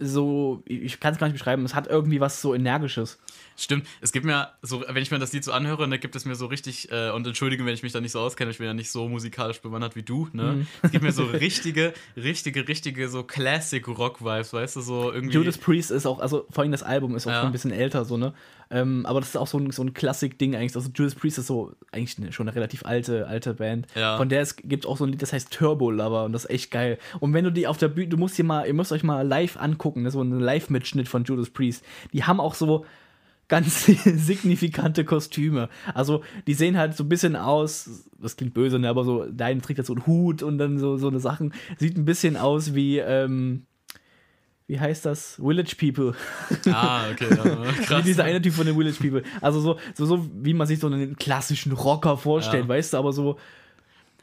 [0.00, 3.18] so, ich kann es gar nicht beschreiben, es hat irgendwie was so Energisches.
[3.58, 6.26] Stimmt, es gibt mir so, wenn ich mir das Lied so anhöre, dann gibt es
[6.26, 8.66] mir so richtig, äh, und entschuldige, wenn ich mich da nicht so auskenne, ich bin
[8.66, 10.52] ja nicht so musikalisch bewandert wie du, ne?
[10.56, 10.66] Mhm.
[10.82, 15.34] Es gibt mir so richtige, richtige, richtige, so Classic-Rock-Vibes, weißt du, so irgendwie.
[15.34, 17.40] Judas Priest ist auch, also vor allem das Album ist auch Ja.
[17.40, 18.34] schon ein bisschen älter, so, ne?
[18.70, 20.74] Ähm, aber das ist auch so ein, so ein Klassik-Ding eigentlich.
[20.74, 23.86] Also Judas Priest ist so eigentlich eine, schon eine relativ alte, alte Band.
[23.94, 24.16] Ja.
[24.16, 26.50] Von der es gibt auch so ein Lied, das heißt Turbo Lover und das ist
[26.50, 26.98] echt geil.
[27.20, 29.26] Und wenn du die auf der Bühne, du musst dir mal, ihr müsst euch mal
[29.26, 31.84] live angucken, das ist so ein Live-Mitschnitt von Judas Priest.
[32.12, 32.84] Die haben auch so
[33.48, 35.68] ganz signifikante Kostüme.
[35.94, 39.46] Also, die sehen halt so ein bisschen aus, das klingt böse, ne, aber so, der
[39.46, 41.54] eine trägt jetzt so einen Hut und dann so, so eine Sachen.
[41.78, 43.66] Sieht ein bisschen aus wie, ähm,
[44.68, 45.34] wie heißt das?
[45.36, 46.14] Village People.
[46.72, 48.04] Ah, okay, ja, krass.
[48.04, 49.22] dieser eine Typ von den Village People.
[49.40, 52.68] Also so, so, so wie man sich so einen klassischen Rocker vorstellt, Ja.
[52.68, 53.38] weißt du, aber so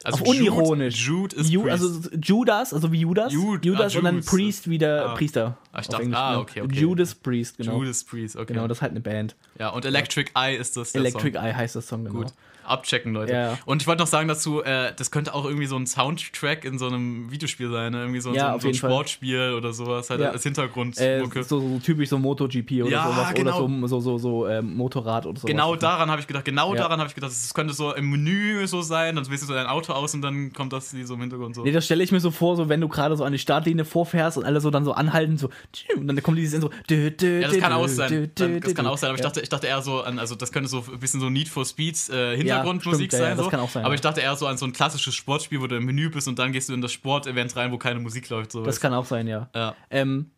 [0.03, 1.07] also auf unironisch.
[1.07, 3.31] Jude, Jude ist Ju, also Judas, also wie Judas.
[3.31, 4.29] Jude, Judas ah, und dann Judas.
[4.31, 5.13] Priest wie der Ah.
[5.15, 5.57] Priester.
[5.71, 6.41] Ah, ich dachte- Englisch, ah, genau.
[6.41, 6.75] okay, okay.
[6.79, 7.77] Judas Priest, genau.
[7.79, 8.51] Judas Priest, okay.
[8.53, 9.35] Genau, das ist halt eine Band.
[9.59, 11.45] ja, und Electric Eye ist das Electric Song.
[11.45, 12.17] Eye heißt das Song, genau.
[12.19, 12.33] Gut.
[12.65, 13.33] Abchecken, Leute.
[13.33, 13.57] Ja.
[13.65, 16.77] Und ich wollte noch sagen dazu, äh, das könnte auch irgendwie so ein Soundtrack in
[16.79, 17.99] so einem Videospiel sein, ne?
[18.01, 18.89] irgendwie so, Ja, so, so ein jeden Fall.
[18.91, 20.29] Sportspiel oder sowas, halt Ja.
[20.29, 21.43] als Äh, Hintergrundmucke.
[21.43, 23.33] so, so typisch so MotoGP oder Ja, sowas.
[23.33, 23.63] genau.
[23.63, 25.49] Oder so, so, so, so ähm, Motorrad oder sowas.
[25.49, 28.65] Genau daran habe ich gedacht, genau daran habe ich gedacht, es könnte so im Menü
[28.67, 31.19] so sein, dann wählst du so dein Auto aus und dann kommt das so im
[31.21, 31.63] Hintergrund so.
[31.63, 33.85] Nee, das stelle ich mir so vor, so wenn du gerade so an die Startlinie
[33.85, 35.49] vorfährst und alle so dann so anhalten, so
[35.97, 36.69] und dann kommt dieses in so.
[36.89, 38.31] Ja, das kann auch sein.
[38.35, 40.51] Dann- Das kann auch sein, aber ich dachte, ich dachte eher so an, also das
[40.51, 43.37] könnte so ein bisschen so Need for Speeds äh, Hintergrundmusik ja, sein.
[43.37, 43.49] So.
[43.49, 46.09] sein aber ich dachte eher so an so ein klassisches Sportspiel, wo du im Menü
[46.09, 48.51] bist und dann gehst du in das Sportevent rein, wo keine Musik läuft.
[48.51, 48.63] So.
[48.63, 49.49] Das kann auch sein, ja.
[49.55, 49.75] ja.
[49.89, 50.31] Ähm,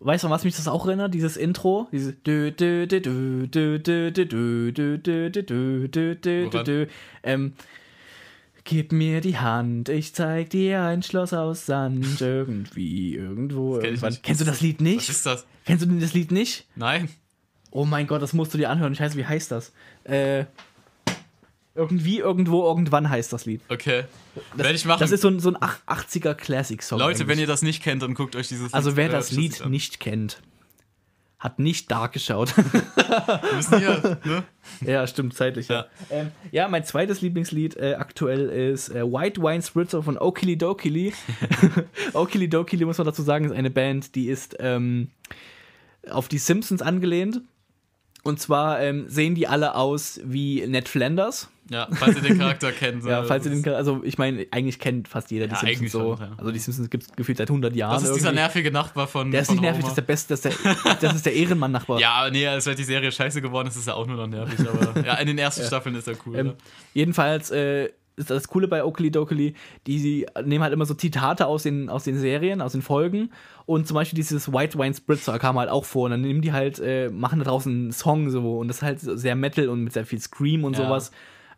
[0.00, 1.14] weißt du, was mich das auch erinnert?
[1.14, 2.14] Dieses Intro, dieses
[8.64, 12.20] Gib mir die Hand, ich zeig dir ein Schloss aus Sand.
[12.20, 13.98] Irgendwie, irgendwo, kenn.
[14.22, 15.08] Kennst du das Lied nicht?
[15.08, 15.46] Was ist das?
[15.64, 16.66] Kennst du das Lied nicht?
[16.76, 17.08] Nein.
[17.72, 18.94] Oh mein Gott, das musst du dir anhören.
[18.94, 19.72] Scheiße, wie heißt das?
[20.04, 20.44] Äh,
[21.74, 23.62] irgendwie, irgendwo, irgendwann heißt das Lied.
[23.68, 24.04] Okay.
[24.34, 25.00] Das, Werde ich machen.
[25.00, 26.98] Das ist so ein, so ein ach- 80er Classic-Song.
[26.98, 27.40] Leute, wenn eigentlich.
[27.40, 29.70] ihr das nicht kennt, dann guckt euch dieses Also, wer äh, das Lied an.
[29.70, 30.42] nicht kennt,
[31.38, 32.56] hat nicht Dark geschaut.
[32.56, 34.44] Wir müssen hier, ne?
[34.80, 35.68] ja, stimmt, zeitlich.
[35.68, 35.86] Ja, ja.
[36.10, 41.12] Ähm, ja mein zweites Lieblingslied äh, aktuell ist äh, White Wine Spritzer von Okili Dokili.
[42.12, 45.10] Okili Dokili, muss man dazu sagen, ist eine Band, die ist ähm,
[46.08, 47.40] auf die Simpsons angelehnt.
[48.22, 51.48] Und zwar ähm, sehen die alle aus wie Ned Flanders.
[51.70, 53.04] Ja, falls ihr den Charakter kennt.
[53.04, 56.16] Ja, falls ihr den, also ich meine, eigentlich kennt fast jeder die Ja, Simpsons so.
[56.16, 56.32] schon, ja.
[56.36, 57.94] Also die Simpsons gibt es gefühlt seit 100 Jahren.
[57.94, 58.40] Das ist dieser irgendwie.
[58.42, 59.30] nervige Nachbar von.
[59.30, 59.88] Der ist von nicht nervig, Roma.
[59.88, 62.00] das ist der Beste, das ist der, das ist der Ehrenmann-Nachbar.
[62.00, 64.58] Ja, nee, als wäre die Serie scheiße geworden ist, ist er auch nur noch nervig.
[64.68, 66.36] Aber ja, in den ersten Staffeln ist er cool.
[66.36, 66.52] Ähm,
[66.94, 69.54] jedenfalls äh, ist das Coole bei Oakley Dokley,
[69.86, 73.30] die sie nehmen halt immer so Zitate aus den, aus den Serien, aus den Folgen.
[73.64, 76.06] Und zum Beispiel dieses White Wine Spritzer kam halt auch vor.
[76.06, 78.58] Und dann nehmen die halt, äh, machen da draußen einen Song so.
[78.58, 80.84] Und das ist halt sehr Metal und mit sehr viel Scream und Ja.
[80.84, 81.10] sowas.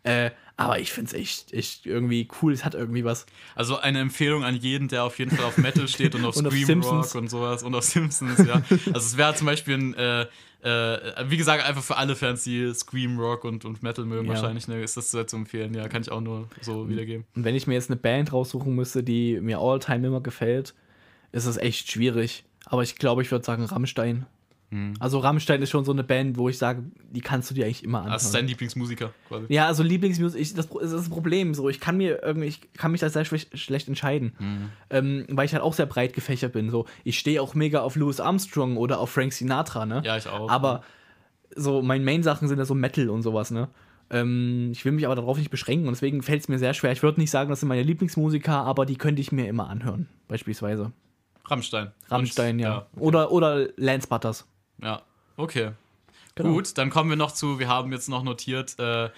[0.05, 2.53] Äh, aber ich finde es echt, echt irgendwie cool.
[2.53, 3.25] Es hat irgendwie was.
[3.55, 6.49] Also eine Empfehlung an jeden, der auf jeden Fall auf Metal steht und auf Und
[6.49, 6.81] Scream.
[6.81, 8.61] Rock und sowas und auf Simpsons, ja.
[8.69, 10.21] Also es wäre zum Beispiel ein, äh,
[10.61, 14.33] äh, wie gesagt, einfach für alle Fans, die Scream Rock und, und Metal mögen Ja.
[14.33, 15.73] wahrscheinlich, ne, ist das sehr zu empfehlen.
[15.73, 17.25] Ja, kann ich auch nur so wiedergeben.
[17.35, 20.73] Und wenn ich mir jetzt eine Band raussuchen müsste, die mir all-time immer gefällt,
[21.33, 22.45] ist es echt schwierig.
[22.65, 24.25] Aber ich glaube, ich würde sagen Rammstein.
[24.71, 24.93] Hm.
[24.99, 27.83] Also Rammstein ist schon so eine Band, wo ich sage, die kannst du dir eigentlich
[27.83, 28.13] immer anhören.
[28.13, 29.45] Das ist dein Lieblingsmusiker quasi.
[29.49, 31.53] Ja, also Lieblingsmusik, das, das ist das Problem.
[31.53, 34.69] So, ich kann mir irgendwie, ich kann mich da sehr schlecht, schlecht entscheiden, Mhm.
[34.89, 36.69] ähm, weil ich halt auch sehr breit gefächert bin.
[36.71, 40.01] So, ich stehe auch mega auf Louis Armstrong oder auf Frank Sinatra, ne?
[40.03, 40.49] Ja, ich auch.
[40.49, 40.83] Aber
[41.55, 43.69] so meine Main-Sachen sind ja so Metal und sowas, ne?
[44.09, 46.91] Ähm, ich will mich aber darauf nicht beschränken und deswegen fällt es mir sehr schwer.
[46.91, 50.07] Ich würde nicht sagen, das sind meine Lieblingsmusiker, aber die könnte ich mir immer anhören,
[50.27, 50.91] beispielsweise.
[51.45, 51.91] Rammstein.
[52.09, 52.85] Rammstein, Und- ja.
[52.97, 54.47] Oder, oder Lance Butters.
[54.81, 55.01] Ja,
[55.37, 55.71] okay.
[56.35, 56.53] Genau.
[56.53, 59.09] Gut, dann kommen wir noch zu, wir haben jetzt noch notiert, äh,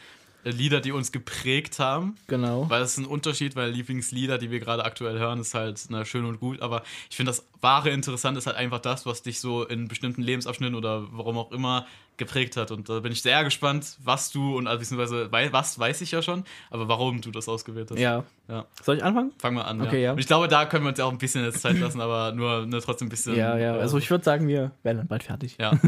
[0.44, 2.16] Lieder, die uns geprägt haben.
[2.28, 2.70] Genau.
[2.70, 6.06] Weil es ist ein Unterschied, weil Lieblingslieder, die wir gerade aktuell hören, ist halt na,
[6.06, 6.62] schön und gut.
[6.62, 10.22] Aber ich finde, das wahre Interessante ist halt einfach das, was dich so in bestimmten
[10.22, 11.86] Lebensabschnitten oder warum auch immer
[12.18, 12.72] geprägt hat.
[12.72, 16.22] Und da bin ich sehr gespannt, was du und also beziehungsweise was weiß ich ja
[16.22, 18.00] schon, aber warum du das ausgewählt hast.
[18.00, 18.24] Ja.
[18.48, 18.66] Ja.
[18.82, 19.32] Soll ich anfangen?
[19.40, 19.82] Fangen wir an.
[19.82, 20.12] Okay, ja.
[20.14, 22.32] Und ich glaube, da können wir uns ja auch ein bisschen jetzt Zeit lassen, aber
[22.34, 23.36] nur, nur trotzdem ein bisschen.
[23.36, 23.76] Ja, ja.
[23.78, 25.58] äh, Also ich würde sagen, wir werden dann bald fertig.
[25.60, 25.72] ja.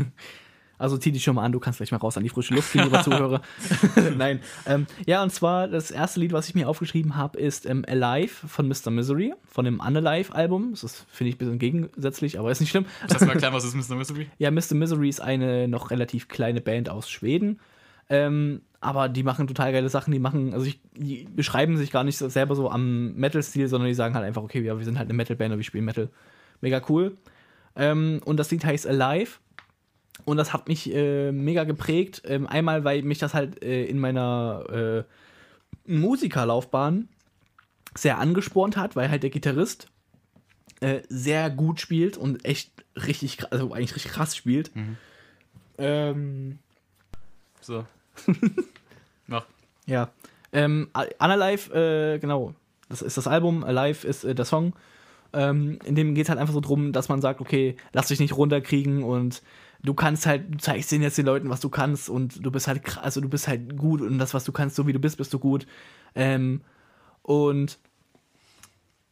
[0.79, 2.71] Also zieh dich schon mal an, du kannst gleich mal raus an die frische Luft
[2.71, 3.41] gehen, lieber Zuhörer.
[4.17, 4.39] Nein.
[4.65, 8.47] Ähm, ja, und zwar das erste Lied, was ich mir aufgeschrieben habe, ist ähm, Alive
[8.47, 8.89] von Mr.
[8.89, 10.73] Misery, von dem Unalive-Album.
[10.79, 12.85] Das finde ich, ein bisschen gegensätzlich, aber ist nicht schlimm.
[13.09, 13.95] Lass mal erklären, was ist Mr.
[13.95, 14.27] Mystery?
[14.37, 14.73] Ja, Mr.
[14.73, 17.59] Misery ist eine noch relativ kleine Band aus Schweden.
[18.07, 20.13] Ähm, aber die machen total geile Sachen.
[20.13, 23.93] Die machen, also ich, die beschreiben sich gar nicht selber so am Metal-Stil, sondern die
[23.93, 26.09] sagen halt einfach, okay, ja, wir sind halt eine Metal-Band und wir spielen Metal.
[26.61, 27.17] Mega cool.
[27.75, 29.39] Ähm, und das Lied heißt Alive.
[30.25, 32.21] Und das hat mich äh, mega geprägt.
[32.25, 35.05] Ähm, einmal, weil mich das halt äh, in meiner
[35.87, 37.07] äh, Musikerlaufbahn
[37.95, 39.87] sehr angespornt hat, weil halt der Gitarrist
[40.81, 44.71] äh, sehr gut spielt und echt richtig, also eigentlich richtig krass spielt.
[45.77, 46.59] Ähm,
[47.61, 47.85] So.
[49.27, 49.45] Mach.
[49.85, 50.09] ja.
[50.51, 50.89] Ähm,
[51.19, 51.73] Unalive,
[52.15, 52.53] äh, genau,
[52.89, 54.73] das ist das Album, Alive ist äh, der Song.
[55.31, 58.19] Ähm, in dem geht es halt einfach so drum, dass man sagt, okay, lass dich
[58.19, 59.43] nicht runterkriegen und
[59.83, 62.67] du kannst halt, du zeigst denen jetzt den Leuten, was du kannst und du bist
[62.67, 64.99] halt krass, also du bist halt gut und das, was du kannst, so wie du
[64.99, 65.65] bist, bist du gut.
[66.15, 66.61] Ähm,
[67.21, 67.79] und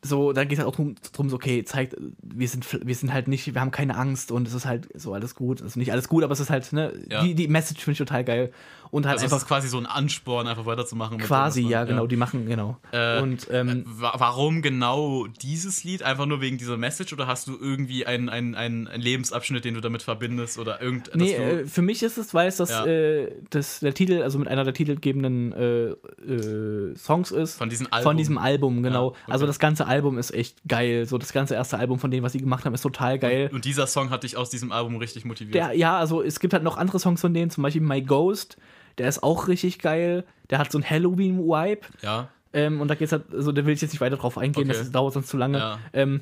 [0.04, 3.12] so, da geht es halt auch drum, drum so, okay, zeigt, wir sind, wir sind
[3.12, 5.62] halt nicht, wir haben keine Angst und es ist halt so alles gut.
[5.62, 7.24] Also nicht alles gut, aber es ist halt, ne, Ja.
[7.24, 8.52] die, die Message finde ich total geil.
[8.92, 11.18] Und halt Also einfach ist quasi so ein Ansporn, einfach weiterzumachen.
[11.18, 12.78] quasi, was ja, genau, die machen, genau.
[12.92, 16.04] Äh, und ähm, Wa- Warum genau dieses Lied?
[16.04, 20.02] Einfach nur wegen dieser Message oder hast du irgendwie einen, einen, Lebensabschnitt, den du damit
[20.02, 22.86] verbindest oder irgend Nee, äh, für mich ist es, weil es das, Ja.
[22.86, 25.90] äh, das der Titel, also mit einer der titelgebenden äh,
[26.32, 27.58] äh, Songs ist.
[27.58, 28.04] von diesem Album?
[28.12, 29.08] Von diesem Album, genau.
[29.08, 29.18] okay.
[29.28, 31.06] Also das ganze Album ist echt geil.
[31.06, 33.50] So das ganze erste Album von dem, was sie gemacht haben, ist total geil.
[33.54, 35.56] Und dieser Song hat dich aus diesem Album richtig motiviert.
[35.56, 38.58] Der, ja, also es gibt halt noch andere Songs von denen, zum Beispiel My Ghost,
[38.98, 40.24] der ist auch richtig geil.
[40.50, 41.88] Der hat so einen Halloween-Wipe.
[42.02, 42.30] ja.
[42.54, 44.80] Ähm, und da geht's halt, also da will ich jetzt nicht weiter drauf eingehen, Okay.
[44.80, 45.58] das dauert sonst zu lange.
[45.60, 45.80] Ja.
[45.94, 46.22] Ähm,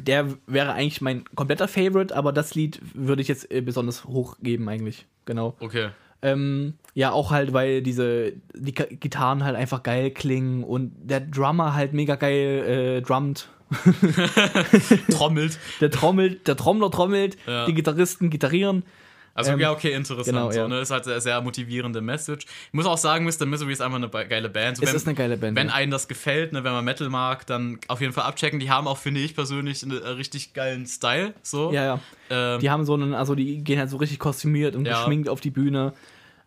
[0.00, 4.66] der wäre eigentlich mein kompletter Favorite, aber das Lied würde ich jetzt äh, besonders hochgeben,
[4.68, 5.06] eigentlich.
[5.26, 5.54] Genau.
[5.60, 5.90] Okay.
[6.22, 11.74] Ähm, ja, auch halt, weil diese die Gitarren halt einfach geil klingen und der Drummer
[11.74, 13.48] halt mega geil äh, drummt.
[15.10, 15.58] Trommelt.
[15.80, 17.66] Der trommelt, der Trommler trommelt, Ja.
[17.66, 18.84] die Gitarristen gitarrieren.
[19.34, 20.26] Also Ähm, ja, okay, interessant.
[20.26, 20.68] genau, so, ja.
[20.68, 20.80] ne?
[20.80, 22.44] Ist halt eine sehr motivierende Message.
[22.66, 23.46] Ich muss auch sagen, Mr.
[23.46, 24.76] Misery ist einfach eine geile Band.
[24.76, 25.56] So, Es wenn, ist eine geile Band.
[25.56, 25.74] wenn ja.
[25.74, 28.60] einem das gefällt, ne, wenn man Metal mag, dann auf jeden Fall abchecken.
[28.60, 31.34] Die haben auch, finde ich persönlich, einen äh, richtig geilen Style.
[31.42, 31.72] So.
[31.72, 32.00] ja, ja.
[32.30, 34.98] Ähm, Die haben so einen, also die gehen halt so richtig kostümiert und Ja.
[34.98, 35.92] geschminkt auf die Bühne.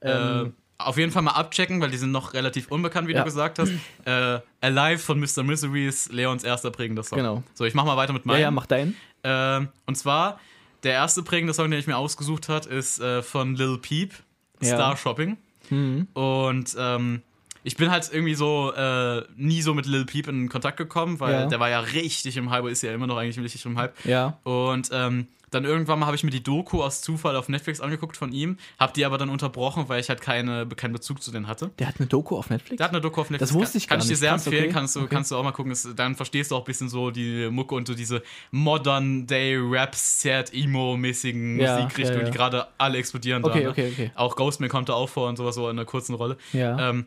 [0.02, 3.20] Ähm, äh, auf jeden Fall mal abchecken, weil die sind noch relativ unbekannt, wie Ja.
[3.20, 3.72] du gesagt hast.
[4.06, 5.42] Äh, Alive von Mr.
[5.44, 7.18] Misery ist Leons erster prägender Song.
[7.18, 7.44] Genau.
[7.54, 8.42] So, ich mach mal weiter mit ja, meinem.
[8.42, 8.96] ja, mach deinen.
[9.24, 10.40] Ähm, und zwar,
[10.86, 14.14] der erste prägende Song, den ich mir ausgesucht habe, ist äh, von Lil Peep,
[14.62, 14.76] Ja.
[14.76, 15.38] Star Shopping.
[15.70, 16.08] Mhm.
[16.14, 17.22] Und ähm,
[17.66, 21.34] ich bin halt irgendwie so äh, nie so mit Lil Peep in Kontakt gekommen, weil
[21.34, 21.46] Ja.
[21.48, 23.94] der war ja richtig im Hype, ist ja immer noch eigentlich richtig im Hype.
[24.06, 24.38] Ja.
[24.44, 28.18] Und ähm, dann irgendwann mal habe ich mir die Doku aus Zufall auf Netflix angeguckt
[28.18, 31.48] von ihm, habe die aber dann unterbrochen, weil ich halt keine, keinen Bezug zu denen
[31.48, 31.72] hatte.
[31.80, 32.78] Der hat eine Doku auf Netflix.
[32.78, 33.52] Der hat eine Doku auf Netflix.
[33.52, 34.20] Das wusste ich kann, gar kann ich dir nicht.
[34.20, 34.74] sehr Krass, empfehlen, okay.
[34.74, 35.10] kannst, du, Okay.
[35.16, 35.72] kannst du auch mal gucken.
[35.72, 38.22] Es- Dann verstehst du auch ein bisschen so die Mucke und so diese
[38.52, 42.32] Modern Day Rap Set Emo mäßigen Ja, Musikrichtungen, ja, ja.
[42.32, 43.44] die gerade alle explodieren.
[43.44, 43.70] Okay, da, ne?
[43.70, 44.12] okay, okay.
[44.16, 46.38] Auch Ghostman kommt da auch vor und sowas so in einer kurzen Rolle.
[46.54, 46.90] Ja.
[46.90, 47.06] Ähm,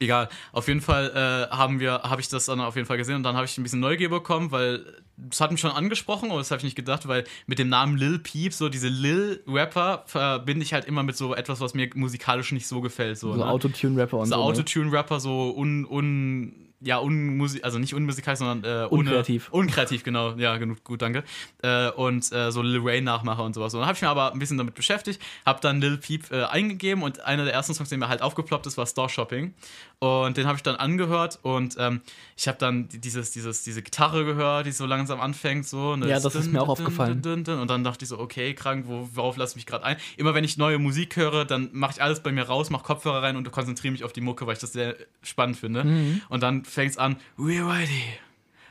[0.00, 0.28] egal.
[0.52, 1.10] Auf jeden Fall
[1.50, 3.56] äh, haben wir, habe ich das dann auf jeden Fall gesehen und dann habe ich
[3.58, 4.84] ein bisschen Neugier bekommen, weil
[5.16, 7.96] das hat mich schon angesprochen, aber das habe ich nicht gedacht, weil mit dem Namen
[7.96, 12.52] Lil Peep, so diese Lil-Rapper, verbinde ich halt immer mit so etwas, was mir musikalisch
[12.52, 13.18] nicht so gefällt.
[13.18, 13.46] So, so ne?
[13.46, 14.40] Autotune-Rapper und so so.
[14.40, 14.44] ne?
[14.44, 19.48] Autotune-Rapper, so un, un, ja, unmusik, also nicht unmusikalisch, sondern äh, ohne- Unkreativ.
[19.50, 21.24] Unkreativ, genau, ja, genug, gut, danke.
[21.62, 23.72] Äh, und äh, so Lil Wayne-Nachmacher und sowas.
[23.74, 26.44] Und dann habe ich mir aber ein bisschen damit beschäftigt, habe dann Lil Peep äh,
[26.44, 29.54] eingegeben und einer der ersten Songs, der mir halt aufgeploppt ist, war Store Shopping.
[29.98, 32.02] Und den habe ich dann angehört und ähm,
[32.36, 35.96] ich habe dann dieses, dieses, diese Gitarre gehört, die so langsam anfängt, so.
[35.96, 37.22] ne, Ja, das ist mir auch aufgefallen.
[37.24, 39.96] Und dann dachte ich so, okay, krank, wo, worauf lasse ich mich gerade ein?
[40.18, 43.22] Immer wenn ich neue Musik höre, dann mache ich alles bei mir raus, mache Kopfhörer
[43.22, 45.84] rein und konzentriere mich auf die Mucke, weil ich das sehr spannend finde.
[45.84, 46.20] Mhm.
[46.28, 48.04] Und dann fängt es an, we're ready.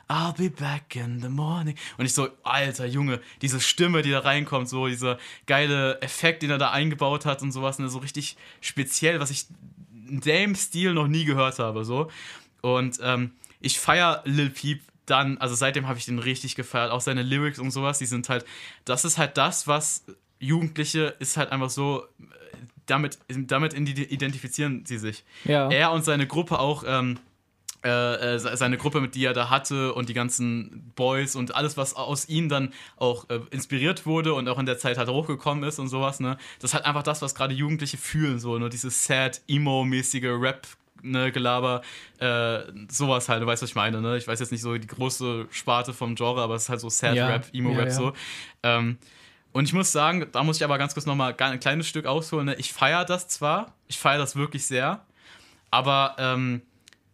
[0.08, 1.76] I'll be back in the morning.
[1.98, 5.18] Und ich so, alter Junge, diese Stimme, die da reinkommt, so dieser
[5.48, 9.46] geile Effekt, den er da eingebaut hat und sowas, ne, so richtig speziell, was ich
[10.08, 12.12] in dem Stil noch nie gehört habe, so.
[12.62, 13.32] Und ähm,
[13.62, 17.58] ich feiere Lil Peep dann, also seitdem habe ich den richtig gefeiert, auch seine Lyrics
[17.58, 18.46] und sowas, die sind halt,
[18.86, 20.04] das ist halt das, was
[20.40, 25.70] Jugendliche ist halt einfach so, äh, damit, damit identifizieren sie sich Ja.
[25.70, 27.18] er und seine Gruppe auch ähm,
[27.86, 31.78] äh, äh seine Gruppe, mit die er da hatte und die ganzen Boys und alles,
[31.78, 35.64] was aus ihnen dann auch äh, inspiriert wurde und auch in der Zeit halt hochgekommen
[35.64, 36.38] ist und sowas, ne?
[36.60, 38.70] Das ist halt einfach das, was gerade Jugendliche fühlen, so, ne?
[38.70, 40.68] Dieses sad, emo-mäßige Rap-
[41.06, 41.82] ne, Gelaber,
[42.20, 44.18] äh, sowas halt, du weißt, was ich meine, ne?
[44.18, 46.90] Ich weiß jetzt nicht so die große Sparte vom Genre, aber es ist halt so
[46.90, 47.92] Sad ja, Rap, Emo Rap ja, ja.
[47.92, 48.14] so.
[48.64, 48.98] Ähm,
[49.52, 52.48] und ich muss sagen, da muss ich aber ganz kurz nochmal ein kleines Stück ausholen.
[52.48, 52.56] Ne?
[52.56, 55.06] Ich feiere das zwar, ich feiere das wirklich sehr,
[55.72, 56.62] aber ähm,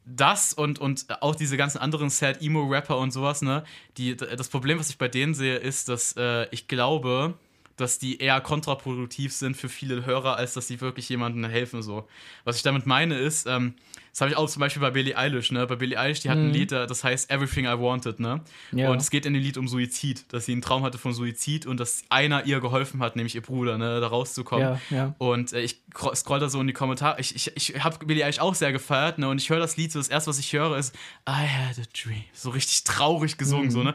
[0.05, 3.63] das und, und auch diese ganzen anderen Sad Emo Rapper und sowas, ne?
[3.97, 7.35] Die, das Problem, was ich bei denen sehe, ist, dass äh, ich glaube,
[7.77, 11.81] dass die eher kontraproduktiv sind für viele Hörer, als dass sie wirklich jemandem helfen.
[11.81, 12.07] So.
[12.43, 13.75] Was ich damit meine ist, ähm,
[14.11, 15.65] das habe ich auch zum Beispiel bei Billie Eilish, ne?
[15.65, 16.47] Bei Billie Eilish, die hat mhm.
[16.47, 18.41] ein Lied, das heißt Everything I Wanted, ne?
[18.73, 18.91] Ja.
[18.91, 21.65] Und es geht in dem Lied um Suizid, dass sie einen Traum hatte von Suizid
[21.65, 24.79] und dass einer ihr geholfen hat, nämlich ihr Bruder, ne, da rauszukommen.
[24.89, 25.15] Ja, ja.
[25.17, 25.81] Und äh, ich
[26.13, 27.21] scroll da so in die Kommentare.
[27.21, 29.29] Ich, ich, ich habe Billie Eilish auch sehr gefeiert, ne?
[29.29, 30.93] Und ich höre das Lied, so das erste, was ich höre, ist
[31.27, 32.23] I had a dream.
[32.33, 33.71] So richtig traurig gesungen, mhm.
[33.71, 33.93] so, ne?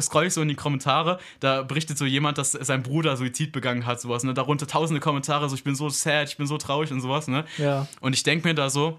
[0.00, 3.86] Scroll ich so in die Kommentare, da berichtet so jemand, dass sein Bruder Suizid begangen
[3.86, 4.34] hat, sowas, ne?
[4.34, 7.44] Darunter tausende Kommentare, so ich bin so sad, ich bin so traurig und sowas, ne?
[7.58, 7.86] Ja.
[8.00, 8.98] Und ich denke mir da so,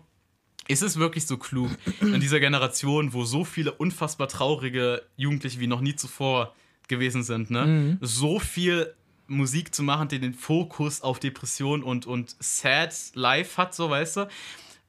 [0.68, 1.69] ist es wirklich so klug,
[2.02, 6.53] in dieser Generation, wo so viele unfassbar traurige Jugendliche wie noch nie zuvor
[6.88, 7.65] gewesen sind, ne?
[7.65, 7.98] Mhm.
[8.02, 8.94] so viel
[9.27, 14.18] Musik zu machen, die den Fokus auf Depression und, und Sad Life hat, so weißt
[14.18, 14.27] du?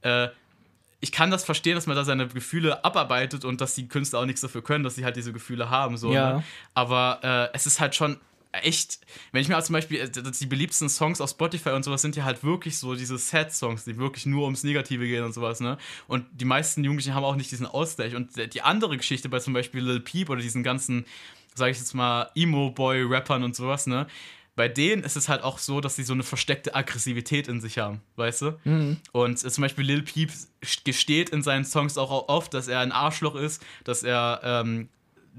[0.03, 0.29] Äh,
[1.01, 4.25] ich kann das verstehen, dass man da seine Gefühle abarbeitet und dass die Künstler auch
[4.25, 5.99] nichts dafür können, dass sie halt diese Gefühle haben.
[5.99, 6.37] So, ja.
[6.37, 6.45] ne?
[6.73, 8.17] Aber äh, es ist halt schon
[8.63, 9.01] echt,
[9.33, 12.17] wenn ich mir also zum Beispiel äh, die beliebtesten Songs auf Spotify und sowas sind
[12.17, 15.79] ja halt wirklich so diese Sad-Songs, die wirklich nur ums Negative gehen und sowas, ne?
[16.07, 18.15] Und die meisten Jugendlichen haben auch nicht diesen Ausgleich.
[18.15, 21.05] Und die andere Geschichte bei zum Beispiel Lil Peep oder diesen ganzen,
[21.55, 24.07] sag ich jetzt mal, Emo-Boy-Rappern und sowas, ne?
[24.57, 27.79] Bei denen ist es halt auch so, dass sie so eine versteckte Aggressivität in sich
[27.79, 28.59] haben, weißt du?
[28.65, 28.99] Mhm.
[29.11, 30.31] Und äh, zum Beispiel Lil Peep
[30.85, 34.89] gesteht in seinen Songs auch oft, dass er ein Arschloch ist, dass er ähm,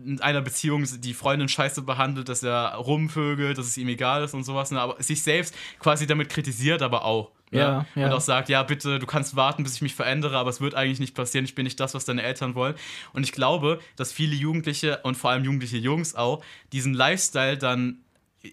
[0.04, 4.34] in einer Beziehung die Freundin scheiße behandelt, dass er rumvögelt, dass es ihm egal ist
[4.34, 4.80] und sowas, ne?
[4.80, 7.32] aber sich selbst quasi damit kritisiert, aber auch.
[7.52, 7.60] Ne?
[7.60, 8.08] Ja, ja.
[8.08, 10.76] Und auch sagt, ja, bitte, du kannst warten, bis ich mich verändere, aber es wird
[10.76, 12.76] eigentlich nicht passieren, ich bin nicht das, was deine Eltern wollen.
[13.14, 18.00] Und ich glaube, dass viele Jugendliche und vor allem jugendliche Jungs auch diesen Lifestyle dann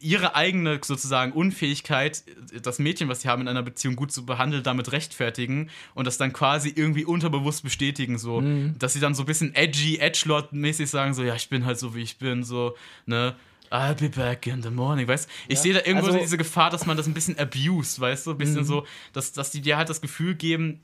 [0.01, 2.25] ihre eigene sozusagen Unfähigkeit,
[2.63, 6.19] das Mädchen, was sie haben in einer Beziehung gut zu behandeln, damit rechtfertigen und das
[6.19, 8.77] dann quasi irgendwie unterbewusst bestätigen, so, mhm.
[8.79, 11.95] dass sie dann so ein bisschen edgy, edgelord-mäßig sagen, so, ja, ich bin halt so,
[11.95, 13.37] wie ich bin, so, ne,
[13.71, 15.63] I'll be back in the morning, weißt Ich ja.
[15.63, 18.39] sehe da irgendwo also, diese Gefahr, dass man das ein bisschen abuse, weißt du, ein
[18.39, 18.65] bisschen mhm.
[18.65, 20.81] so, dass, dass die dir halt das Gefühl geben,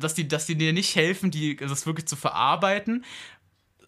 [0.00, 3.04] dass die, dass die dir nicht helfen, die, das wirklich zu verarbeiten,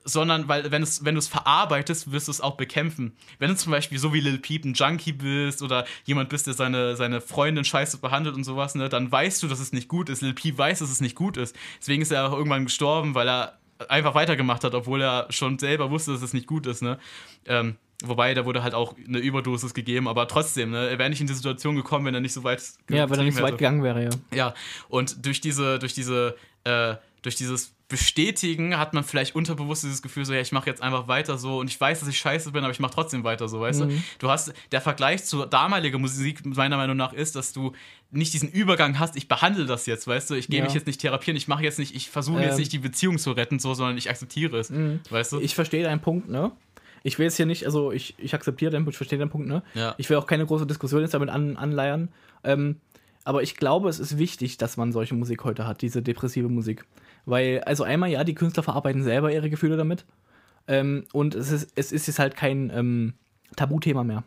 [0.04, 3.16] sondern weil, wenn, es, wenn du es verarbeitest, wirst du es auch bekämpfen.
[3.38, 6.54] Wenn du zum Beispiel so wie Lil Peep ein Junkie bist oder jemand bist, der
[6.54, 10.08] seine, seine Freundin scheiße behandelt und sowas, ne, dann weißt du, dass es nicht gut
[10.08, 10.20] ist.
[10.20, 11.56] Lil Peep weiß, dass es nicht gut ist.
[11.80, 13.58] Deswegen ist er auch irgendwann gestorben, weil er
[13.88, 16.98] einfach weitergemacht hat, obwohl er schon selber wusste, dass es nicht gut ist, ne?
[17.46, 20.88] Ähm, wobei, da wurde halt auch eine Überdosis gegeben, aber trotzdem, ne?
[20.88, 23.24] Er wäre nicht in die Situation gekommen, wenn er nicht so weit Ja, wenn er
[23.24, 24.10] nicht so weit gegangen wäre, ja.
[24.32, 24.54] Ja,
[24.88, 30.24] und durch diese, durch diese, äh, durch dieses bestätigen, hat man vielleicht unterbewusst dieses Gefühl,
[30.24, 32.64] so, ja, ich mache jetzt einfach weiter so und ich weiß, dass ich scheiße bin,
[32.64, 33.88] aber ich mache trotzdem weiter so, weißt mhm.
[33.90, 34.02] du?
[34.20, 37.72] Du hast, der Vergleich zu damaliger Musik meiner Meinung nach ist, dass du
[38.10, 40.34] nicht diesen Übergang hast, ich behandle das jetzt, weißt du?
[40.34, 40.64] Ich gehe ja.
[40.64, 42.44] mich jetzt nicht therapieren, ich mache jetzt nicht, ich versuche ähm.
[42.44, 45.00] jetzt nicht die Beziehung zu retten, so, sondern ich akzeptiere es, mhm.
[45.10, 45.40] weißt du?
[45.40, 46.52] Ich verstehe deinen Punkt, ne?
[47.02, 49.46] Ich will jetzt hier nicht, also ich, ich akzeptiere deinen Punkt, ich verstehe deinen Punkt,
[49.46, 49.62] ne?
[49.74, 49.94] Ja.
[49.98, 52.08] Ich will auch keine große Diskussion jetzt damit an, anleiern.
[52.44, 52.76] Ähm,
[53.24, 56.86] aber ich glaube, es ist wichtig, dass man solche Musik heute hat, diese depressive Musik.
[57.26, 60.04] Weil, also einmal, ja, die Künstler verarbeiten selber ihre Gefühle damit.
[60.66, 63.14] Ähm, und es ist, es ist jetzt halt kein ähm,
[63.56, 64.24] Tabuthema mehr.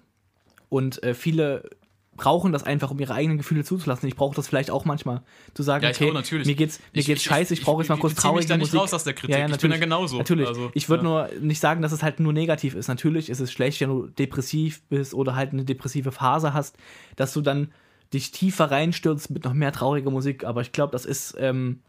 [0.69, 1.69] Und äh, viele
[2.17, 4.09] brauchen das einfach, um ihre eigenen Gefühle zuzulassen.
[4.09, 5.21] Ich brauche das vielleicht auch manchmal,
[5.53, 7.89] zu sagen, ja, okay, mir geht's, mir ich, geht's ich, scheiße, ich, ich brauche jetzt
[7.89, 9.35] mal kurz traurige ich da nicht raus aus der Kritik.
[9.35, 10.17] Ja, ja, ich bin da genauso.
[10.17, 10.47] Natürlich.
[10.47, 11.09] Also, ich würde ja.
[11.09, 12.87] nur nicht sagen, dass es halt nur negativ ist.
[12.87, 16.75] Natürlich ist es schlecht, wenn du depressiv bist oder halt eine depressive Phase hast,
[17.15, 17.71] dass du dann
[18.13, 20.43] dich tiefer reinstürzt mit noch mehr trauriger Musik.
[20.43, 21.81] Aber ich glaube, das ist ähm,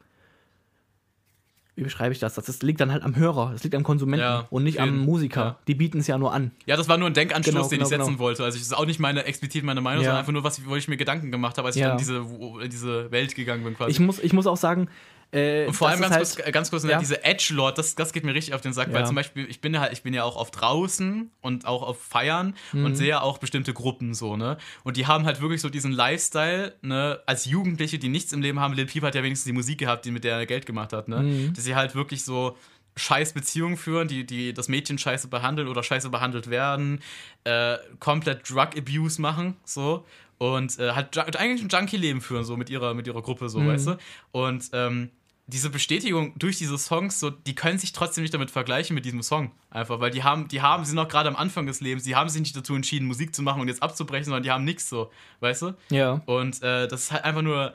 [1.78, 2.34] wie beschreibe ich das?
[2.34, 5.40] Das liegt dann halt am Hörer, das liegt am Konsumenten ja, und nicht am Musiker.
[5.40, 5.58] Ja.
[5.68, 6.50] Die bieten es ja nur an.
[6.66, 8.18] Ja, das war nur ein Denkanstoß, genau, den genau, ich setzen genau.
[8.18, 8.44] wollte.
[8.44, 10.08] Also das ist auch nicht meine explizit meine Meinung, ja.
[10.08, 12.70] sondern einfach nur, was, wo ich mir Gedanken gemacht habe, als ich in diese, in
[12.70, 13.92] diese Welt gegangen bin quasi.
[13.92, 14.88] Ich muss, ich muss auch sagen,
[15.30, 16.98] äh, und vor allem ganz, halt, kurz, äh, ganz kurz, ne, ja.
[16.98, 18.94] diese Edge-Lord, das, das geht mir richtig auf den Sack, ja.
[18.94, 21.82] weil zum Beispiel, ich bin ja halt, ich bin ja auch auf draußen und auch
[21.82, 22.86] auf Feiern mhm.
[22.86, 24.56] und sehe auch bestimmte Gruppen so, ne?
[24.84, 28.58] Und die haben halt wirklich so diesen Lifestyle, ne, als Jugendliche, die nichts im Leben
[28.58, 28.72] haben.
[28.72, 31.08] Lil Peep hat ja wenigstens die Musik gehabt, die mit der er Geld gemacht hat,
[31.08, 31.22] ne?
[31.22, 31.52] Mhm.
[31.52, 32.56] Dass sie halt wirklich so
[32.96, 37.00] scheiß Beziehungen führen, die, die das Mädchen scheiße behandeln oder scheiße behandelt werden,
[37.44, 40.04] äh, komplett Drug Abuse machen, so.
[40.38, 43.68] Und äh, halt eigentlich ein Junkie-Leben führen, so mit ihrer, mit ihrer Gruppe, so, mhm.
[43.68, 43.98] weißt du?
[44.30, 45.10] Und ähm,
[45.48, 49.22] diese Bestätigung durch diese Songs, so, die können sich trotzdem nicht damit vergleichen mit diesem
[49.22, 49.50] Song.
[49.70, 52.28] Einfach, weil die haben, die haben, sind noch gerade am Anfang des Lebens, die haben
[52.28, 55.10] sich nicht dazu entschieden, Musik zu machen und jetzt abzubrechen, sondern die haben nichts so,
[55.40, 55.74] weißt du?
[55.88, 56.20] Ja.
[56.26, 57.72] Und äh, das ist halt einfach nur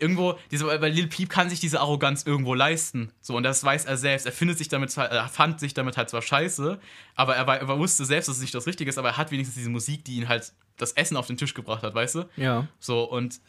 [0.00, 3.12] irgendwo, diese, weil Lil Peep kann sich diese Arroganz irgendwo leisten.
[3.20, 4.26] So, und das weiß er selbst.
[4.26, 6.80] Er findet sich damit er fand sich damit halt zwar scheiße,
[7.14, 9.54] aber er, er wusste selbst, dass es nicht das Richtige ist, aber er hat wenigstens
[9.54, 12.24] diese Musik, die ihn halt das Essen auf den Tisch gebracht hat, weißt du?
[12.36, 12.66] Ja.
[12.80, 13.40] So, und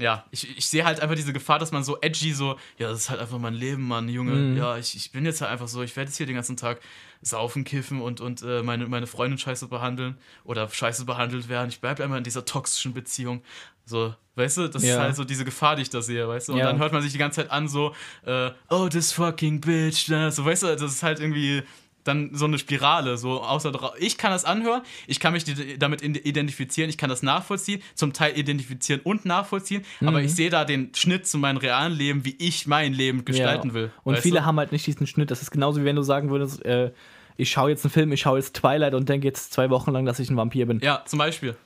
[0.00, 3.00] ja, ich, ich sehe halt einfach diese Gefahr, dass man so edgy so, ja, das
[3.00, 4.32] ist halt einfach mein Leben, Mann, Junge.
[4.32, 4.56] Mhm.
[4.56, 6.80] Ja, ich, ich bin jetzt halt einfach so, ich werde jetzt hier den ganzen Tag
[7.22, 11.68] saufen, kiffen und, und äh, meine, meine Freundin scheiße behandeln oder scheiße behandelt werden.
[11.68, 13.42] Ich bleibe immer in dieser toxischen Beziehung.
[13.84, 14.94] So, weißt du, das Ja.
[14.94, 16.52] ist halt so diese Gefahr, die ich da sehe, weißt du?
[16.52, 16.66] Und Ja.
[16.66, 17.94] dann hört man sich die ganze Zeit an, so,
[18.24, 20.30] äh, oh, this fucking bitch, ne?
[20.32, 21.62] so, weißt du, das ist halt irgendwie
[22.10, 25.44] dann so eine Spirale, so außer ich kann das anhören, ich kann mich
[25.78, 30.08] damit identifizieren, ich kann das nachvollziehen, zum Teil identifizieren und nachvollziehen, Mhm.
[30.08, 33.68] aber ich sehe da den Schnitt zu meinem realen Leben, wie ich mein Leben gestalten
[33.68, 33.74] ja.
[33.74, 33.90] will.
[34.04, 34.44] Und viele du?
[34.44, 35.30] haben halt nicht diesen Schnitt.
[35.30, 36.92] Das ist genauso wie wenn du sagen würdest, äh,
[37.36, 40.04] ich schaue jetzt einen Film, ich schaue jetzt Twilight und denke jetzt zwei Wochen lang,
[40.04, 40.80] dass ich ein Vampir bin.
[40.80, 41.56] Ja, zum Beispiel.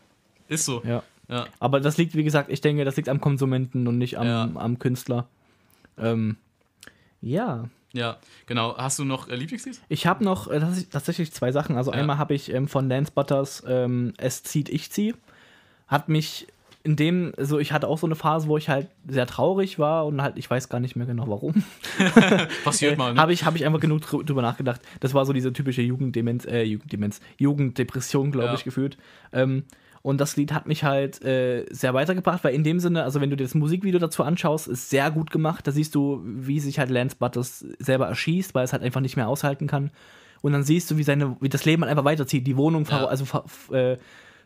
[0.48, 0.82] Ist so.
[0.84, 1.02] Ja.
[1.28, 1.46] Ja.
[1.58, 4.50] Aber das liegt, wie gesagt, ich denke, das liegt am Konsumenten und nicht am, Ja.
[4.54, 5.26] am Künstler.
[5.98, 6.36] Ähm,
[7.20, 7.68] ja.
[7.94, 8.76] Ja, genau.
[8.76, 9.80] Hast du noch äh, Lieblingslied?
[9.88, 11.76] Ich habe noch äh, tats- tatsächlich zwei Sachen.
[11.76, 11.98] Also Ja.
[11.98, 15.14] einmal habe ich ähm, von Lance Butters ähm, Es zieht, ich zieh.
[15.88, 16.46] Hat mich
[16.82, 20.04] in dem, so ich hatte auch so eine Phase, wo ich halt sehr traurig war
[20.04, 21.64] und halt, ich weiß gar nicht mehr genau warum.
[22.64, 23.20] Passiert mal, ne?
[23.20, 24.80] Habe ich, hab ich einfach genug drü- drüber nachgedacht.
[25.00, 28.54] Das war so diese typische Jugenddemenz, äh, Jugenddemenz, Jugenddepression, glaube Ja.
[28.54, 28.98] ich, gefühlt.
[29.32, 29.64] Ähm,
[30.04, 33.30] und das Lied hat mich halt äh, sehr weitergebracht, weil in dem Sinne, also wenn
[33.30, 35.66] du dir das Musikvideo dazu anschaust, ist sehr gut gemacht.
[35.66, 39.16] Da siehst du, wie sich halt Lance Butters selber erschießt, weil es halt einfach nicht
[39.16, 39.90] mehr aushalten kann.
[40.42, 42.46] Und dann siehst du, wie, seine, wie das Leben halt einfach weiterzieht.
[42.46, 43.06] Die Wohnung Ja.
[43.06, 43.24] also
[43.72, 43.96] äh,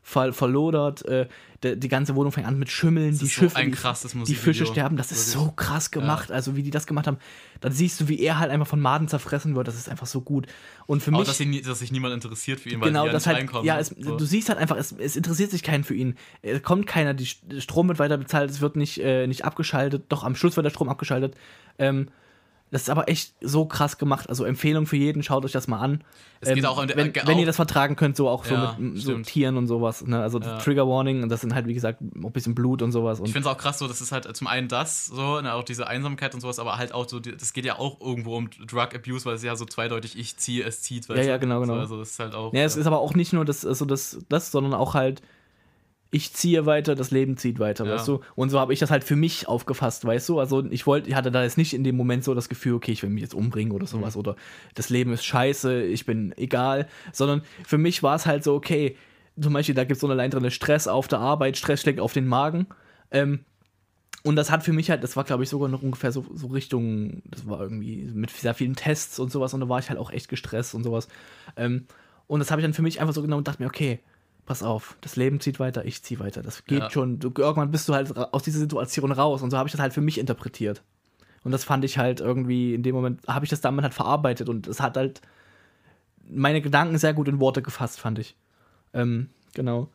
[0.02, 1.26] ver verlodert, äh,
[1.62, 4.34] die, ganze Wohnung fängt an mit Schimmeln, die ist so Schiffe, ein krasses die.
[4.36, 4.96] Fische sterben.
[4.96, 7.18] Das ist so krass gemacht, also wie die das gemacht haben.
[7.60, 9.66] Dann siehst du, wie er halt einfach von Maden zerfressen wird.
[9.66, 10.46] Das ist einfach so gut.
[10.86, 13.12] Und für Auch, mich dass, ihn, dass sich niemand interessiert für ihn, weil genau, ja
[13.12, 13.64] das nicht halt, reinkommen.
[13.66, 14.16] ja, es, So.
[14.16, 16.14] du siehst halt einfach, es, es interessiert sich keinen für ihn.
[16.42, 20.04] Es kommt keiner, die St- Strom wird weiter bezahlt, es wird nicht, äh, nicht abgeschaltet,
[20.10, 21.34] doch am Schluss wird der Strom abgeschaltet.
[21.80, 22.08] Ähm,
[22.70, 24.28] das ist aber echt so krass gemacht.
[24.28, 26.04] Also Empfehlung für jeden, schaut euch das mal an.
[26.40, 28.54] Es geht auch der- wenn, äh, wenn auch- ihr das vertragen könnt, so auch so
[28.54, 29.16] Ja, mit so.
[29.18, 30.04] Tieren und sowas.
[30.06, 30.20] Ne?
[30.22, 30.58] Also Ja.
[30.58, 33.18] Trigger Warning, und das sind halt, wie gesagt, auch ein bisschen Blut und sowas.
[33.20, 35.54] Und Ich finde es auch krass, so, das ist halt zum einen das, so, ne,
[35.54, 38.50] auch diese Einsamkeit und sowas, aber halt auch so, das geht ja auch irgendwo um
[38.50, 41.74] Drug Abuse, weil es ja so zweideutig, ich ziehe, es zieht, Ja, ja, genau, genau.
[41.74, 42.52] So, also das ist halt auch.
[42.52, 45.22] Ja, es ist aber auch nicht nur das, also das, das, sondern auch halt,
[46.10, 47.92] ich ziehe weiter, das Leben zieht weiter, Ja.
[47.94, 48.20] weißt du?
[48.34, 50.40] Und so habe ich das halt für mich aufgefasst, weißt du?
[50.40, 52.92] Also ich wollte, ich hatte da jetzt nicht in dem Moment so das Gefühl, okay,
[52.92, 54.20] ich will mich jetzt umbringen oder sowas Mhm.
[54.20, 54.36] oder
[54.74, 58.96] das Leben ist scheiße, ich bin egal, sondern für mich war es halt so, okay,
[59.38, 62.00] zum Beispiel, da gibt es so eine Line drin, Stress auf der Arbeit, Stress schlägt
[62.00, 62.66] auf den Magen.
[63.10, 63.40] Ähm,
[64.24, 66.48] und das hat für mich halt, das war glaube ich sogar noch ungefähr so, so
[66.48, 69.98] Richtung, das war irgendwie mit sehr vielen Tests und sowas und da war ich halt
[69.98, 71.06] auch echt gestresst und sowas.
[71.56, 71.86] Ähm,
[72.26, 74.00] und das habe ich dann für mich einfach so genommen und dachte mir, okay,
[74.48, 76.42] pass auf, das Leben zieht weiter, ich ziehe weiter.
[76.42, 76.90] Das geht Ja.
[76.90, 77.18] schon.
[77.20, 79.92] Du, irgendwann bist du halt aus dieser Situation raus und so habe ich das halt
[79.92, 80.82] für mich interpretiert.
[81.44, 84.48] Und das fand ich halt irgendwie, in dem Moment habe ich das damit halt verarbeitet
[84.48, 85.20] und es hat halt
[86.30, 88.36] meine Gedanken sehr gut in Worte gefasst, fand ich.
[88.92, 89.88] Ähm, genau.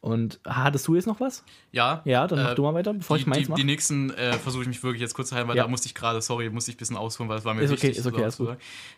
[0.00, 1.42] Und hattest du jetzt noch was?
[1.72, 2.02] Ja.
[2.04, 3.64] Ja, dann mach äh, du mal weiter, bevor die, ich meins die, die mache.
[3.64, 5.62] nächsten äh, versuche ich mich wirklich jetzt kurz zu halten, weil Ja.
[5.62, 7.70] da musste ich gerade, sorry, musste ich ein bisschen ausholen, weil das war mir Ist
[7.72, 7.98] okay, wichtig.
[8.00, 8.48] ist okay, so alles gut.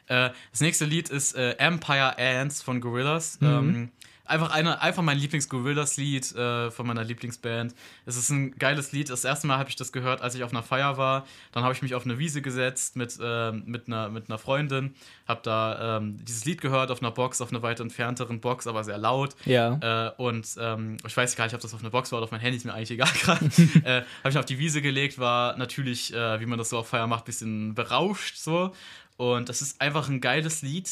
[0.08, 3.38] Äh, das nächste Lied ist äh, Empire Ants von Gorillaz.
[3.40, 3.46] Mhm.
[3.46, 3.90] Ähm,
[4.26, 7.74] einfach, eine, einfach mein Lieblings-Gorillaz-Lied äh, von meiner Lieblingsband.
[8.04, 9.10] Es ist ein geiles Lied.
[9.10, 11.26] Das erste Mal habe ich das gehört, als ich auf einer Feier war.
[11.52, 14.94] Dann habe ich mich auf eine Wiese gesetzt mit, ähm, mit, einer, mit einer Freundin,
[15.26, 18.84] habe da ähm, dieses Lied gehört auf einer Box, auf einer weit entfernteren Box, aber
[18.84, 19.34] sehr laut.
[19.44, 20.08] Ja.
[20.08, 22.30] Äh, und ähm, ich weiß gar nicht, ob das auf einer Box war oder auf
[22.30, 23.44] mein Handy, ist mir eigentlich egal gerade.
[23.84, 26.88] äh, Habe ich auf die Wiese gelegt, war natürlich, äh, wie man das so auf
[26.88, 28.72] Feier macht, ein bisschen berauscht so.
[29.16, 30.90] Und das ist einfach ein geiles Lied,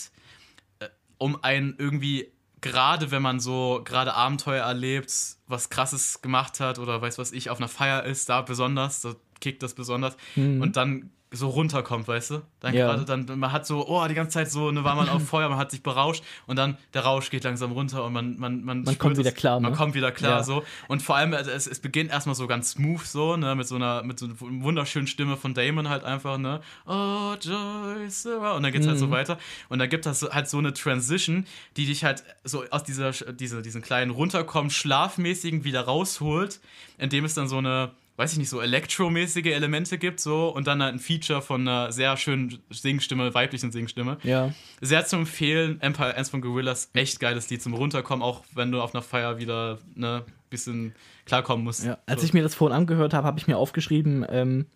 [0.80, 0.88] äh,
[1.18, 2.32] um einen irgendwie,
[2.64, 5.12] gerade wenn man so gerade Abenteuer erlebt,
[5.46, 9.14] was krasses gemacht hat oder weiß was ich, auf einer Feier ist, da besonders, da
[9.44, 10.16] kickt das besonders.
[10.36, 12.42] Und dann so runterkommt, weißt du?
[12.60, 12.78] Dann Mhm.
[12.78, 12.86] Ja.
[12.94, 15.48] gerade dann, man hat so, oh, die ganze Zeit so, ne, war man auf Feuer,
[15.48, 18.82] man hat sich berauscht und dann der Rausch geht langsam runter und man, man, man,
[18.84, 19.76] Man kommt wieder klar, Man ne?
[19.76, 20.42] kommt wieder klar, Ja.
[20.44, 20.62] so.
[20.86, 23.74] Und vor allem, also es, es beginnt erstmal so ganz smooth, so, ne, mit so
[23.74, 28.62] einer, mit so einer wunderschönen Stimme von Damon halt einfach, ne, oh, Joy, Sarah, und
[28.62, 29.00] dann geht's halt Mhm.
[29.00, 29.36] so weiter.
[29.68, 31.46] Und dann gibt das halt so eine Transition,
[31.76, 36.60] die dich halt so aus dieser, diese, diesen kleinen runterkommen, schlafmäßigen wieder rausholt,
[36.96, 40.82] indem es dann so eine, weiß ich nicht, so elektromäßige Elemente gibt, so, und dann
[40.82, 44.18] halt ein Feature von einer sehr schönen Singstimme, weiblichen Singstimme.
[44.22, 44.52] Ja.
[44.80, 48.80] Sehr zu empfehlen, Empire Ants von Gorillas, echt geiles Lied zum Runterkommen, auch wenn du
[48.80, 50.24] auf einer Feier wieder ne
[50.54, 50.94] bisschen
[51.26, 51.84] klarkommen musst.
[51.84, 52.26] Ja, als so.
[52.26, 54.66] ich mir das vorhin angehört habe, habe ich mir aufgeschrieben, ähm,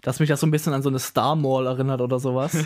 [0.00, 2.52] dass mich das so ein bisschen an so eine Star Mall erinnert oder sowas.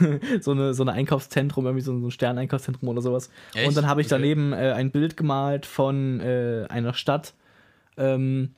[0.40, 3.30] so, eine, so ein Einkaufszentrum, irgendwie so ein Sterneinkaufszentrum oder sowas.
[3.54, 3.68] Echt?
[3.68, 7.34] Und dann habe ich daneben äh, ein Bild gemalt von äh, einer Stadt,
[7.96, 8.54] ähm,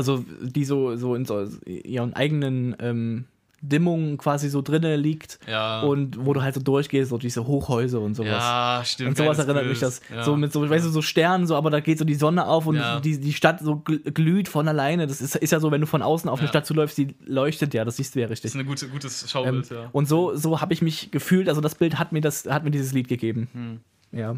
[0.00, 3.24] also die so, so in so ihren eigenen ähm,
[3.62, 5.82] Dimmungen quasi so drinne liegt Ja.
[5.82, 8.30] und wo du halt so durchgehst, so diese Hochhäuser und sowas.
[8.30, 9.10] ja, stimmt.
[9.10, 9.82] Und sowas erinnert mich Bild.
[9.82, 10.00] das.
[10.08, 10.24] Ja.
[10.24, 12.66] So mit so, weißt du, so Sternen, so, aber da geht so die Sonne auf
[12.66, 13.00] und Ja.
[13.00, 15.06] die, die Stadt so gl- glüht von alleine.
[15.06, 16.48] Das ist, ist ja so, wenn du von außen auf eine.
[16.48, 18.54] Stadt zuläufst, die leuchtet ja, das siehst du ja Das richtig.
[18.54, 19.90] ist ein gute, gutes Ähm, Schaubild, ja.
[19.92, 22.70] Und so, so habe ich mich gefühlt, also das Bild hat mir das, hat mir
[22.70, 23.48] dieses Lied gegeben.
[23.52, 23.80] Hm.
[24.18, 24.36] Ja.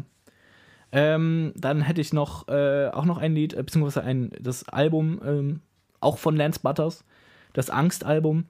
[0.95, 5.19] Ähm, dann hätte ich noch äh, auch noch ein Lied, äh, beziehungsweise ein, das Album,
[5.25, 5.61] ähm,
[5.99, 7.03] auch von Lance Butters,
[7.53, 8.45] das Angst-Album.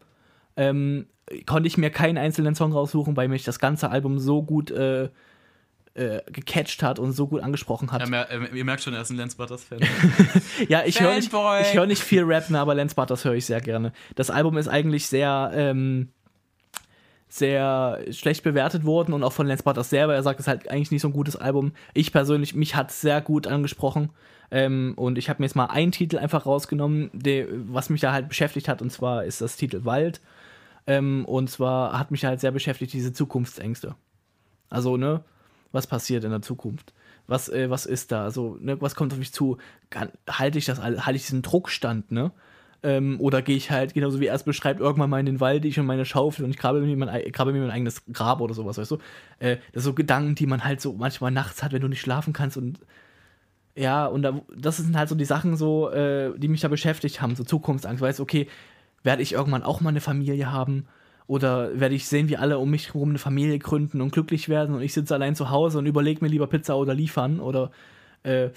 [0.58, 1.08] Ähm,
[1.46, 5.10] konnte ich mir keinen einzelnen Song raussuchen, weil mich das ganze Album so gut äh,
[5.94, 8.08] äh, gecatcht hat und so gut angesprochen hat.
[8.08, 9.80] Ja, äh, ihr merkt schon, er ist ein Lance Butters-Fan.
[10.68, 13.46] Ja, ich höre nicht, ich hör nicht viel Rap, ne, aber Lance Butters höre ich
[13.46, 13.94] sehr gerne.
[14.16, 16.10] Das Album ist eigentlich sehr, ähm,
[17.34, 20.14] sehr schlecht bewertet worden und auch von Lance Butters selber.
[20.14, 21.72] Er sagt, es ist halt eigentlich nicht so ein gutes Album.
[21.96, 24.12] Ich persönlich, mich hat es sehr gut angesprochen.
[24.52, 28.14] Ähm, und ich habe mir jetzt mal einen Titel einfach rausgenommen, der, was mich da
[28.14, 30.22] halt beschäftigt hat, und zwar ist das Titel Wald.
[30.86, 33.96] Ähm, und zwar hat mich halt sehr beschäftigt diese Zukunftsängste.
[34.70, 35.24] Also, ne,
[35.72, 36.94] was passiert in der Zukunft?
[37.26, 38.26] Was, äh, was ist da?
[38.26, 39.58] Also, ne, was kommt auf mich zu?
[40.30, 42.32] Halte ich das, halte ich diesen Druckstand, ne?
[42.84, 45.64] Ähm, oder gehe ich halt, genauso wie er es beschreibt, irgendwann mal in den Wald,
[45.66, 48.42] ich und meine Schaufel und ich grabe mir mein, ei- grabe mir mein eigenes Grab
[48.42, 48.98] oder sowas, weißt du?
[49.40, 52.02] Äh, das sind so Gedanken, die man halt so manchmal nachts hat, wenn du nicht
[52.02, 52.80] schlafen kannst und
[53.76, 57.22] ja, und da, das sind halt so die Sachen so, äh, die mich da beschäftigt
[57.22, 58.48] haben, so Zukunftsangst, weißt du, okay,
[59.04, 60.88] werde ich irgendwann auch mal eine Familie haben?
[61.26, 64.76] Oder werde ich sehen, wie alle um mich herum eine Familie gründen und glücklich werden
[64.76, 67.72] und ich sitze allein zu Hause und überlege mir lieber Pizza oder liefern oder
[68.24, 68.50] äh,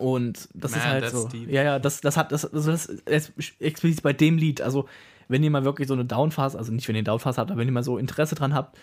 [0.00, 1.28] und das ist Man, halt that's so.
[1.28, 1.50] deep.
[1.50, 4.62] Ja, ja, das, das hat, das, also das ist explizit bei dem Lied.
[4.62, 4.88] Also,
[5.28, 7.60] wenn ihr mal wirklich so eine Downphase, also nicht wenn ihr eine Downphase habt, aber
[7.60, 8.78] wenn ihr mal so Interesse dran habt,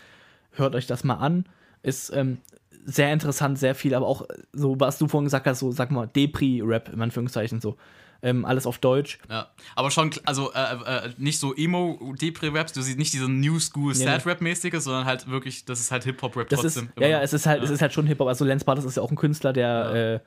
[0.51, 1.45] hört euch das mal an.
[1.81, 2.37] Ist ähm,
[2.85, 6.07] sehr interessant, sehr viel, aber auch so, was du vorhin gesagt hast, so, sag mal,
[6.07, 7.77] Depri-Rap, in Anführungszeichen, so.
[8.23, 9.19] Ähm, alles auf Deutsch.
[9.29, 13.93] Ja, aber schon, also äh, äh, nicht so Emo-Depri-Raps, du siehst nicht diese New School
[13.93, 16.91] Sad-Rap-mäßige, sondern halt wirklich, das ist halt Hip-Hop-Rap Das ist, trotzdem.
[16.99, 18.27] ja, ja, es ist halt, es ist halt schon Hip-Hop.
[18.27, 20.19] Also, Lance Bartes ist ja auch ein Künstler, der äh,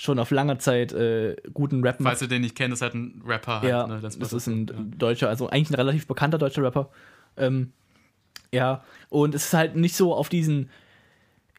[0.00, 2.12] schon auf lange Zeit äh, guten Rap macht.
[2.12, 3.60] Falls ihr den nicht kennt, ist halt ein Rapper.
[3.60, 4.32] Halt, Ja, ne, das Butters.
[4.32, 6.88] ist ein deutscher, also eigentlich ein relativ bekannter deutscher Rapper.
[7.36, 7.72] Ähm,
[8.52, 10.70] ja, und es ist halt nicht so auf diesen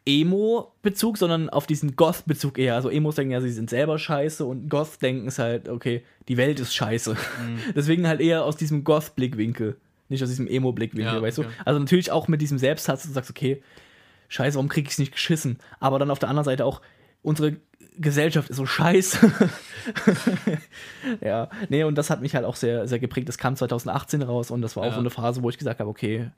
[0.05, 2.75] Emo-Bezug, sondern auf diesen Goth-Bezug eher.
[2.75, 6.37] Also Emos denken ja, sie sind selber scheiße und Goth denken es halt, okay, die
[6.37, 7.15] Welt ist scheiße.
[7.75, 11.43] Deswegen halt eher aus diesem Goth-Blickwinkel, nicht aus diesem Emo-Blickwinkel, Ja, weißt du?
[11.65, 13.61] Also natürlich auch mit diesem Selbsthass, du sagst, okay,
[14.29, 15.57] scheiße, warum krieg ich's nicht geschissen?
[15.79, 16.81] Aber dann auf der anderen Seite auch,
[17.21, 17.57] unsere
[17.99, 19.31] Gesellschaft ist so scheiße.
[21.21, 23.27] ja, nee, und das hat mich halt auch sehr, sehr geprägt.
[23.29, 24.93] Das kam 2018 raus und das war auch Ja.
[24.93, 26.31] so eine Phase, wo ich gesagt habe, okay,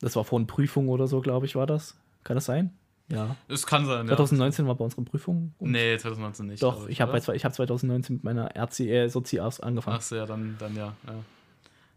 [0.00, 1.96] das war vor einer Prüfung oder so, glaube ich, war das.
[2.24, 2.72] Kann das sein?
[3.08, 3.34] Ja.
[3.48, 4.16] Es kann sein, ja.
[4.16, 5.54] 2019 war bei unseren Prüfungen.
[5.58, 6.62] Nee, 2019 nicht.
[6.62, 9.96] Doch, glaub ich habe ich hab 2019 mit meiner RC, äh, Sozias angefangen.
[9.96, 10.94] Achso, ja, dann, dann ja.
[11.06, 11.14] ja.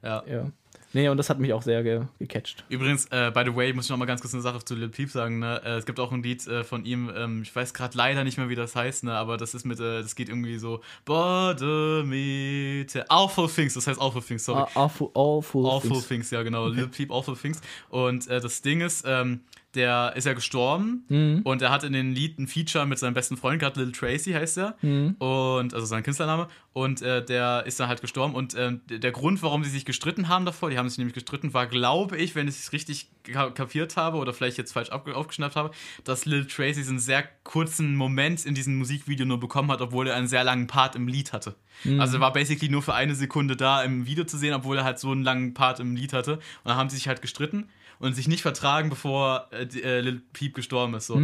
[0.01, 0.23] Ja.
[0.27, 0.51] Ja.
[0.93, 2.63] Nee, und das hat mich auch sehr ge gecatcht.
[2.69, 4.89] Übrigens, äh, by the way, muss ich noch mal ganz kurz eine Sache zu Lil
[4.89, 5.39] Peep sagen.
[5.39, 5.59] Ne?
[5.65, 8.37] Äh, es gibt auch ein Lied äh, von ihm, ähm, ich weiß gerade leider nicht
[8.37, 9.13] mehr, wie das heißt, ne?
[9.13, 14.21] aber das ist mit, äh, das geht irgendwie so Bodemeter, Awful Things, das heißt Awful
[14.21, 14.69] Things, sorry.
[14.75, 16.07] Ah, Awful, awful, Awful things.
[16.07, 17.59] Things, ja genau, Lil Peep, Awful Things.
[17.89, 19.41] Und äh, das Ding ist, ähm,
[19.75, 21.41] der ist ja gestorben Mhm.
[21.43, 24.31] und er hat in den Lied ein Feature mit seinem besten Freund gehabt, Lil Tracy
[24.33, 24.75] heißt er.
[24.81, 25.15] Mhm.
[25.19, 26.47] Und, also sein Künstlername.
[26.73, 28.33] Und äh, der ist dann halt gestorben.
[28.33, 31.53] Und d- der Grund, warum sie sich gestritten haben davor, die haben sich nämlich gestritten,
[31.53, 35.13] war, glaube ich, wenn ich es richtig ka- kapiert habe oder vielleicht jetzt falsch aufge-
[35.13, 35.71] aufgeschnappt habe,
[36.03, 40.15] dass Lil Tracy einen sehr kurzen Moment in diesem Musikvideo nur bekommen hat, obwohl er
[40.15, 41.55] einen sehr langen Part im Lied hatte.
[41.99, 44.83] Also er war basically nur für eine Sekunde da im Video zu sehen, obwohl er
[44.83, 46.33] halt so einen langen Part im Lied hatte.
[46.35, 47.67] Und dann haben sie sich halt gestritten
[47.99, 51.07] und sich nicht vertragen, bevor äh, äh, Lil Peep gestorben ist.
[51.07, 51.15] So.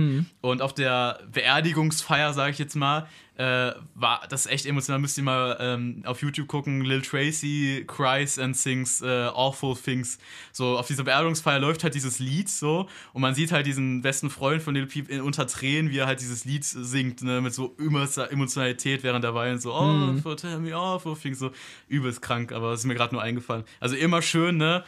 [0.41, 3.07] Und auf der Beerdigungsfeier, sage ich jetzt mal,
[3.39, 4.99] äh, war das echt emotional.
[4.99, 6.81] Müsst ihr mal ähm, auf YouTube gucken.
[6.81, 10.19] Lil Tracy cries and sings äh, awful things.
[10.51, 14.29] So auf dieser Beerdigungsfeier läuft halt dieses Lied so und man sieht halt diesen besten
[14.29, 17.53] Freund von Lil Peep in, unter Tränen, wie er halt dieses Lied singt, ne, mit
[17.53, 19.57] so übelster Emotionalität während der Weinen.
[19.57, 21.39] So, oh, for tell me awful things.
[21.39, 21.51] So
[21.87, 23.63] übelst krank, aber es ist mir gerade nur eingefallen.
[23.79, 24.83] Also immer schön, ne?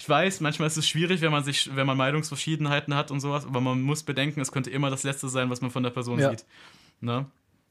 [0.00, 3.44] Ich weiß, manchmal ist es schwierig, wenn man sich, wenn man Meinungsverschiedenheiten hat und sowas,
[3.44, 6.18] aber man muss bedenken, es könnte immer das Letzte sein, was man von der Person
[6.18, 6.30] Ja.
[6.30, 6.46] sieht.
[7.02, 7.26] Ne?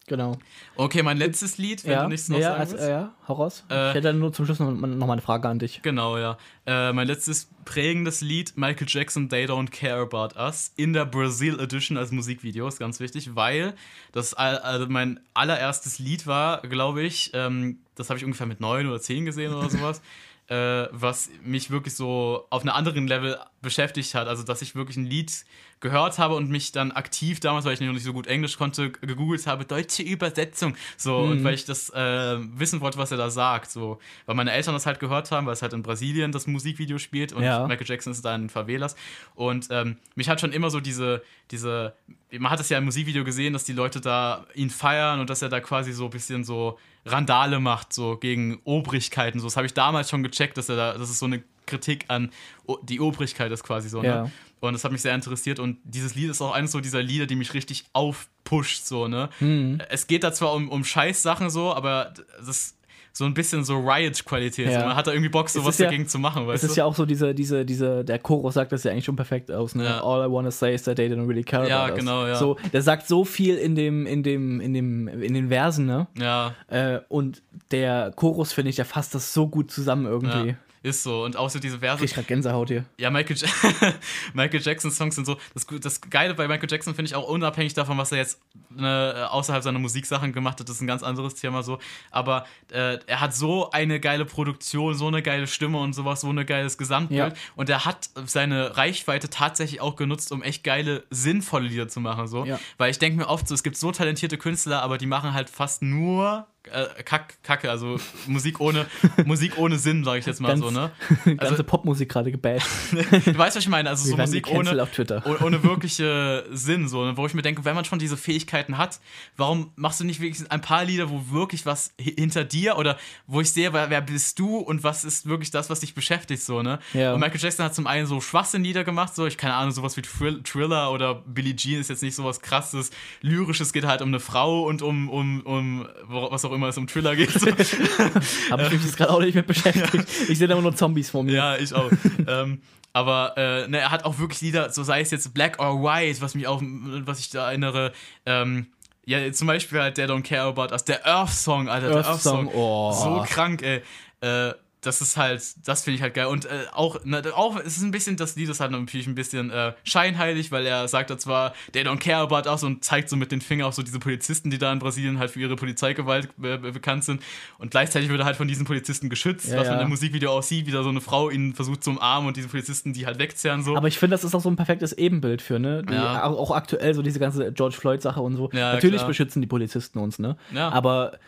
[0.05, 0.37] Genau.
[0.75, 2.87] Okay, mein letztes Lied, wenn ja, du nichts noch ja, sagen also, willst.
[2.87, 3.63] ja, hau raus.
[3.71, 5.81] Äh, ich hätte dann nur zum Schluss noch, noch mal eine Frage an dich.
[5.81, 6.37] Genau, ja.
[6.67, 11.59] Äh, mein letztes prägendes Lied, Michael Jackson, They Don't Care About Us, in der Brazil
[11.59, 13.73] Edition als Musikvideo, ist ganz wichtig, weil
[14.11, 18.85] das also mein allererstes Lied war, glaube ich, ähm, das habe ich ungefähr mit neun
[18.85, 20.01] oder zehn gesehen oder sowas.
[20.49, 24.27] äh, was mich wirklich so auf einem anderen Level beschäftigt hat.
[24.27, 25.45] Also, dass ich wirklich ein Lied
[25.81, 28.89] gehört habe und mich dann aktiv damals, weil ich noch nicht so gut Englisch konnte,
[28.91, 30.75] gegoogelt habe, deutsche Übersetzung.
[30.97, 31.31] So, Mhm.
[31.31, 33.71] und weil ich das äh, wissen wollte, was er da sagt.
[33.71, 36.97] So, weil meine Eltern das halt gehört haben, weil es halt in Brasilien das Musikvideo
[36.97, 37.65] spielt und Ja.
[37.67, 38.95] Michael Jackson ist da in Favelas.
[39.35, 41.21] Und ähm, mich hat schon immer so diese,
[41.51, 41.93] diese,
[42.37, 45.41] man hat es ja im Musikvideo gesehen, dass die Leute da ihn feiern und dass
[45.41, 49.39] er da quasi so ein bisschen so Randale macht, so gegen Obrigkeiten.
[49.39, 52.05] So, das habe ich damals schon gecheckt, dass er da, das ist so eine Kritik
[52.07, 52.31] an
[52.65, 54.23] o die Obrigkeit ist quasi so, Ja.
[54.23, 54.31] ne?
[54.61, 57.25] Und das hat mich sehr interessiert und dieses Lied ist auch eines so dieser Lieder,
[57.27, 59.29] die mich richtig aufpusht, so, ne?
[59.39, 59.81] Mhm.
[59.89, 62.75] Es geht da zwar um, um Scheißsachen so, aber das ist
[63.11, 64.67] so ein bisschen so Riot-Qualität.
[64.67, 64.81] Ja.
[64.81, 64.85] So.
[64.87, 66.79] Man hat da irgendwie Bock, sowas ist ja- dagegen zu machen, Es weißt ist du?
[66.79, 69.75] ja auch so diese, diese, diese, der Chorus sagt das ja eigentlich schon perfekt aus,
[69.75, 69.83] ne?
[69.85, 70.03] Ja.
[70.03, 71.99] All I wanna say is that they didn't really care Ja, about us.
[71.99, 72.35] genau, ja.
[72.35, 76.07] So, der sagt so viel in dem, in dem, in dem, in den Versen, ne?
[76.17, 77.41] ja, Äh, und
[77.71, 80.55] der Chorus, finde ich, der fasst das so gut zusammen irgendwie.
[80.81, 81.23] Ist so.
[81.23, 82.03] Und auch so diese Verse.
[82.03, 82.85] Ich grad Gänsehaut hier.
[82.97, 83.93] Ja, Michael, ja
[84.33, 85.37] Michael Jackson Songs sind so.
[85.53, 88.39] Das, das Geile bei Michael Jackson finde ich auch unabhängig davon, was er jetzt
[88.69, 91.79] ne, außerhalb seiner Musiksachen gemacht hat, das ist ein ganz anderes Thema so.
[92.11, 96.29] Aber äh, er hat so eine geile Produktion, so eine geile Stimme und sowas, so
[96.29, 97.33] ein geiles Gesamtbild.
[97.33, 97.39] Ja.
[97.55, 102.27] Und er hat seine Reichweite tatsächlich auch genutzt, um echt geile, sinnvolle Lieder zu machen.
[102.27, 102.45] So.
[102.45, 102.59] Ja.
[102.77, 105.49] Weil ich denke mir oft so, es gibt so talentierte Künstler, aber die machen halt
[105.49, 106.47] fast nur.
[106.71, 107.97] Äh, Kack, Kacke, also
[108.27, 108.85] Musik ohne,
[109.25, 110.91] Musik ohne Sinn, sage ich jetzt mal Ganz- so, ne?
[111.37, 112.67] Ganze Popmusik gerade gebasht.
[113.25, 113.89] Du weißt, was ich meine?
[113.89, 115.23] Also Wir so Musik ohne, auf Twitter.
[115.25, 117.17] oh- ohne wirkliche Sinn, so, ne?
[117.17, 118.99] wo ich mir denke, wenn man schon diese Fähigkeiten hat,
[119.37, 122.97] warum machst du nicht wirklich ein paar Lieder, wo wirklich was hi- hinter dir oder
[123.27, 126.41] wo ich sehe, wer, wer bist du und was ist wirklich das, was dich beschäftigt,
[126.43, 126.79] so, ne?
[126.93, 127.13] Ja.
[127.13, 130.01] Und Michael Jackson hat zum einen so Schwachsinn-Lieder gemacht, so, ich keine Ahnung, sowas wie
[130.01, 132.91] Thrill Thriller oder Billie Jean ist jetzt nicht sowas krasses,
[133.21, 136.87] lyrisches, geht halt um eine Frau und um, um, um was auch immer es um
[136.87, 137.31] Thriller geht.
[137.31, 137.47] So.
[138.51, 140.05] Habe ich mich jetzt gerade auch nicht mit beschäftigt.
[140.27, 141.33] Ich sehe da immer nur Zombies vor mir.
[141.33, 141.89] Ja, ich auch.
[142.27, 142.61] ähm,
[142.91, 146.21] aber äh, ne, er hat auch wirklich Lieder, so sei es jetzt Black or White,
[146.21, 147.93] was mich auch, was ich da erinnere.
[148.25, 148.67] Ähm,
[149.05, 152.07] ja, zum Beispiel halt der Don't Care About Us, der Earth Song, Alter, der Earth
[152.07, 152.51] Earth Song.
[152.51, 152.91] Song, oh.
[152.91, 153.81] So krank, ey.
[154.21, 156.27] Äh, das ist halt, das finde ich halt geil.
[156.27, 159.15] Und äh, auch, ne, auch, es ist ein bisschen, das Lied ist halt natürlich ein
[159.15, 163.09] bisschen äh, scheinheilig, weil er sagt da zwar, they don't care about us und zeigt
[163.09, 165.55] so mit den Fingern auch so diese Polizisten, die da in Brasilien halt für ihre
[165.57, 167.21] Polizeigewalt äh, bekannt sind.
[167.57, 169.83] Und gleichzeitig wird er halt von diesen Polizisten geschützt, Ja, was man ja.
[169.83, 172.47] im Musikvideo auch sieht, wie da so eine Frau ihn versucht zu umarmen und diese
[172.47, 173.75] Polizisten, die halt wegzerren so.
[173.75, 175.83] Aber ich finde, das ist auch so ein perfektes Ebenbild für, ne?
[175.83, 176.23] Die, Ja.
[176.23, 178.49] auch, auch aktuell so diese ganze George Floyd-Sache und so.
[178.53, 179.07] Ja, Natürlich klar.
[179.09, 180.37] beschützen die Polizisten uns, ne?
[180.53, 180.69] Ja.
[180.69, 181.19] Aber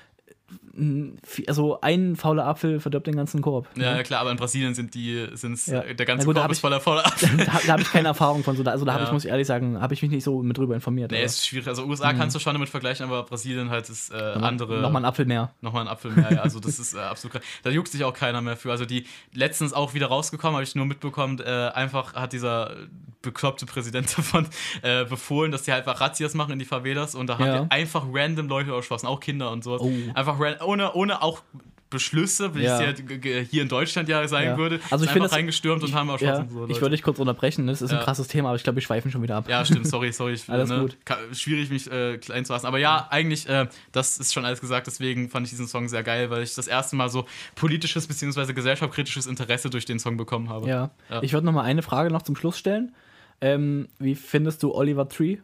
[1.47, 3.67] also ein fauler Apfel verdirbt den ganzen Korb.
[3.75, 4.03] ja, ne?
[4.03, 5.81] klar, aber in Brasilien sind die, sind's, Ja.
[5.81, 7.03] äh, der ganze gut, Korb ist ich- voller voller
[7.37, 8.63] da da habe ich keine Erfahrung von so.
[8.63, 9.07] Also da habe Ja.
[9.09, 11.11] ich, muss ich ehrlich sagen, habe ich mich nicht so mit drüber informiert.
[11.11, 11.67] Nee, aber- ist schwierig.
[11.67, 14.79] Also USA kannst du schon damit vergleichen, aber Brasilien halt ist äh, andere.
[14.81, 15.53] Nochmal ein Apfel mehr.
[15.61, 16.41] Nochmal ein Apfel mehr, ja.
[16.41, 17.43] Also das ist äh, absolut krass.
[17.63, 18.71] Da juckt sich auch keiner mehr für.
[18.71, 22.75] Also die letztens auch wieder rausgekommen, habe ich nur mitbekommen, äh, einfach hat dieser
[23.21, 24.47] bekloppte Präsident davon
[24.81, 27.59] äh, befohlen, dass die halt einfach Razzias machen in die Favelas und da haben Ja.
[27.65, 29.81] die einfach random Leute erschossen, auch Kinder und sowas.
[29.81, 29.91] Oh.
[30.15, 31.41] Einfach ohne, ohne auch
[31.89, 32.79] Beschlüsse, wie Ja.
[32.81, 34.57] es ja hier in Deutschland ja sein Ja.
[34.57, 34.79] würde.
[34.89, 36.49] Also ich das- reingestürmt und haben Ja, erschossen.
[36.49, 37.67] so ich würde dich kurz unterbrechen.
[37.67, 38.03] Das ist ein Ja.
[38.05, 39.49] krasses Thema, aber ich glaube, wir schweifen schon wieder ab.
[39.49, 40.31] Ja, stimmt, sorry, sorry.
[40.33, 40.97] Ich, Alles ne, gut.
[41.37, 42.65] Schwierig, mich äh, klein zu lassen.
[42.65, 46.01] Aber ja, eigentlich, äh, das ist schon alles gesagt, deswegen fand ich diesen Song sehr
[46.03, 48.53] geil, weil ich das erste Mal so politisches bzw.
[48.53, 50.69] gesellschaftskritisches Interesse durch den Song bekommen habe.
[50.69, 50.91] Ja.
[51.09, 51.21] Ja.
[51.21, 52.95] Ich würde noch mal eine Frage noch zum Schluss stellen.
[53.41, 55.39] Ähm, wie findest du Oliver Tree?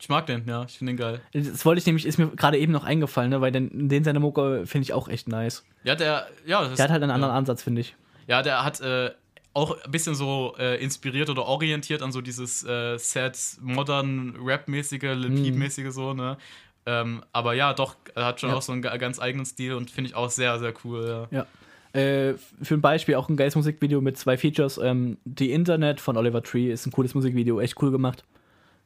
[0.00, 1.20] Ich mag den, ja, ich finde den geil.
[1.32, 3.40] Das wollte ich nämlich, ist mir gerade eben noch eingefallen, ne?
[3.42, 5.62] weil den, den seine Mucke finde ich auch echt nice.
[5.84, 7.14] Ja, der, ja, das Der hat halt einen ja.
[7.14, 7.94] anderen Ansatz, finde ich.
[8.26, 9.10] Ja, der hat äh,
[9.52, 15.02] auch ein bisschen so äh, inspiriert oder orientiert an so dieses äh, sad, modern, Rap-mäßige,
[15.02, 15.34] Mhm.
[15.42, 16.38] Peep-mäßige so, ne?
[16.86, 18.56] Ähm, aber ja, doch, er hat schon Ja.
[18.56, 21.46] auch so einen ga- ganz eigenen Stil und finde ich auch sehr, sehr cool, ja.
[21.94, 22.00] Ja.
[22.00, 24.78] Äh, für ein Beispiel auch ein geiles Musikvideo mit zwei Features.
[24.78, 28.24] Ähm, The Internet von Oliver Tree ist ein cooles Musikvideo, echt cool gemacht.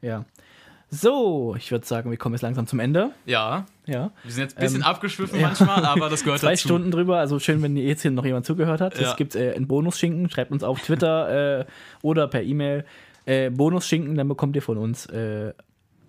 [0.03, 0.25] Ja.
[0.95, 3.11] So, ich würde sagen, wir kommen jetzt langsam zum Ende.
[3.27, 4.11] Ja, Ja.
[4.23, 5.49] wir sind jetzt ein bisschen Ähm, abgeschwiffen ja.
[5.49, 6.69] manchmal, aber das gehört Zwei dazu.
[6.69, 8.99] Stunden drüber, also schön, wenn jetzt hier noch jemand zugehört hat.
[8.99, 9.11] Ja.
[9.11, 11.65] Es gibt äh, einen Bonusschinken, schreibt uns auf Twitter äh,
[12.03, 12.85] oder per E-Mail.
[13.27, 15.53] Äh, Bonusschinken, dann bekommt ihr von uns äh,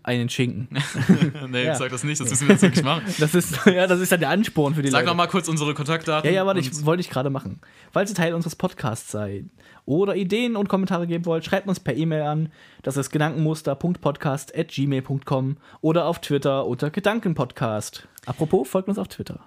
[0.04, 0.68] einen Schinken.
[1.50, 1.76] nee, Ja.
[1.76, 3.02] sag das nicht, das müssen wir jetzt wirklich machen.
[3.20, 5.08] Das ist, ja, das ist ja der Ansporn für die Sag Leute.
[5.08, 6.30] noch mal kurz unsere Kontaktdaten.
[6.30, 7.60] Ja, ja, warte, ich wollte ich gerade machen.
[7.92, 9.46] Falls ihr Teil unseres Podcasts seid
[9.86, 12.52] oder Ideen und Kommentare geben wollt, schreibt uns per E-Mail an.
[12.84, 18.08] Das ist gedankenmuster.podcast.gmail.com oder auf Twitter unter Gedankenpodcast.
[18.26, 19.42] Apropos, folgt uns auf Twitter.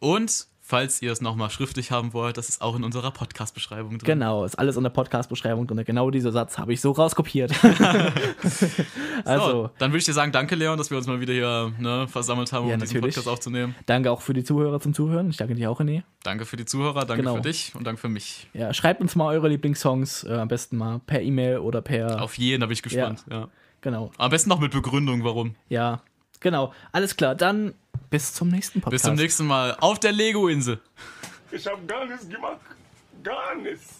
[0.00, 4.06] Und falls ihr es nochmal schriftlich haben wollt, das ist auch in unserer Podcast-Beschreibung drin.
[4.06, 5.84] Genau, ist alles in der Podcast-Beschreibung drin.
[5.84, 7.52] Genau dieser Satz habe ich so rauskopiert.
[9.24, 11.72] also, So, dann würde ich dir sagen, danke Leon, dass wir uns mal wieder hier
[11.78, 13.16] ne, versammelt haben, Ja, um diesen natürlich.
[13.16, 13.74] Podcast aufzunehmen.
[13.86, 15.30] danke auch für die Zuhörer zum Zuhören.
[15.30, 16.04] Ich danke dir auch, René.
[16.22, 17.34] Danke für die Zuhörer, danke Genau.
[17.36, 18.48] für dich und danke für mich.
[18.54, 22.22] Ja, schreibt uns mal eure Lieblingssongs, äh, am besten mal per E-Mail oder per.
[22.22, 23.24] Auf jeden, da bin ich gespannt.
[23.28, 23.48] Ja.
[23.80, 24.12] Genau.
[24.18, 25.56] Am besten noch mit Begründung, warum.
[25.68, 26.00] Ja,
[26.38, 26.72] genau.
[26.92, 27.74] Alles klar, dann
[28.10, 28.90] bis zum nächsten Podcast.
[28.90, 30.80] Bis zum nächsten Mal auf der Lego-Insel.
[31.52, 32.60] Ich hab gar nichts gemacht.
[33.22, 33.99] Gar nichts.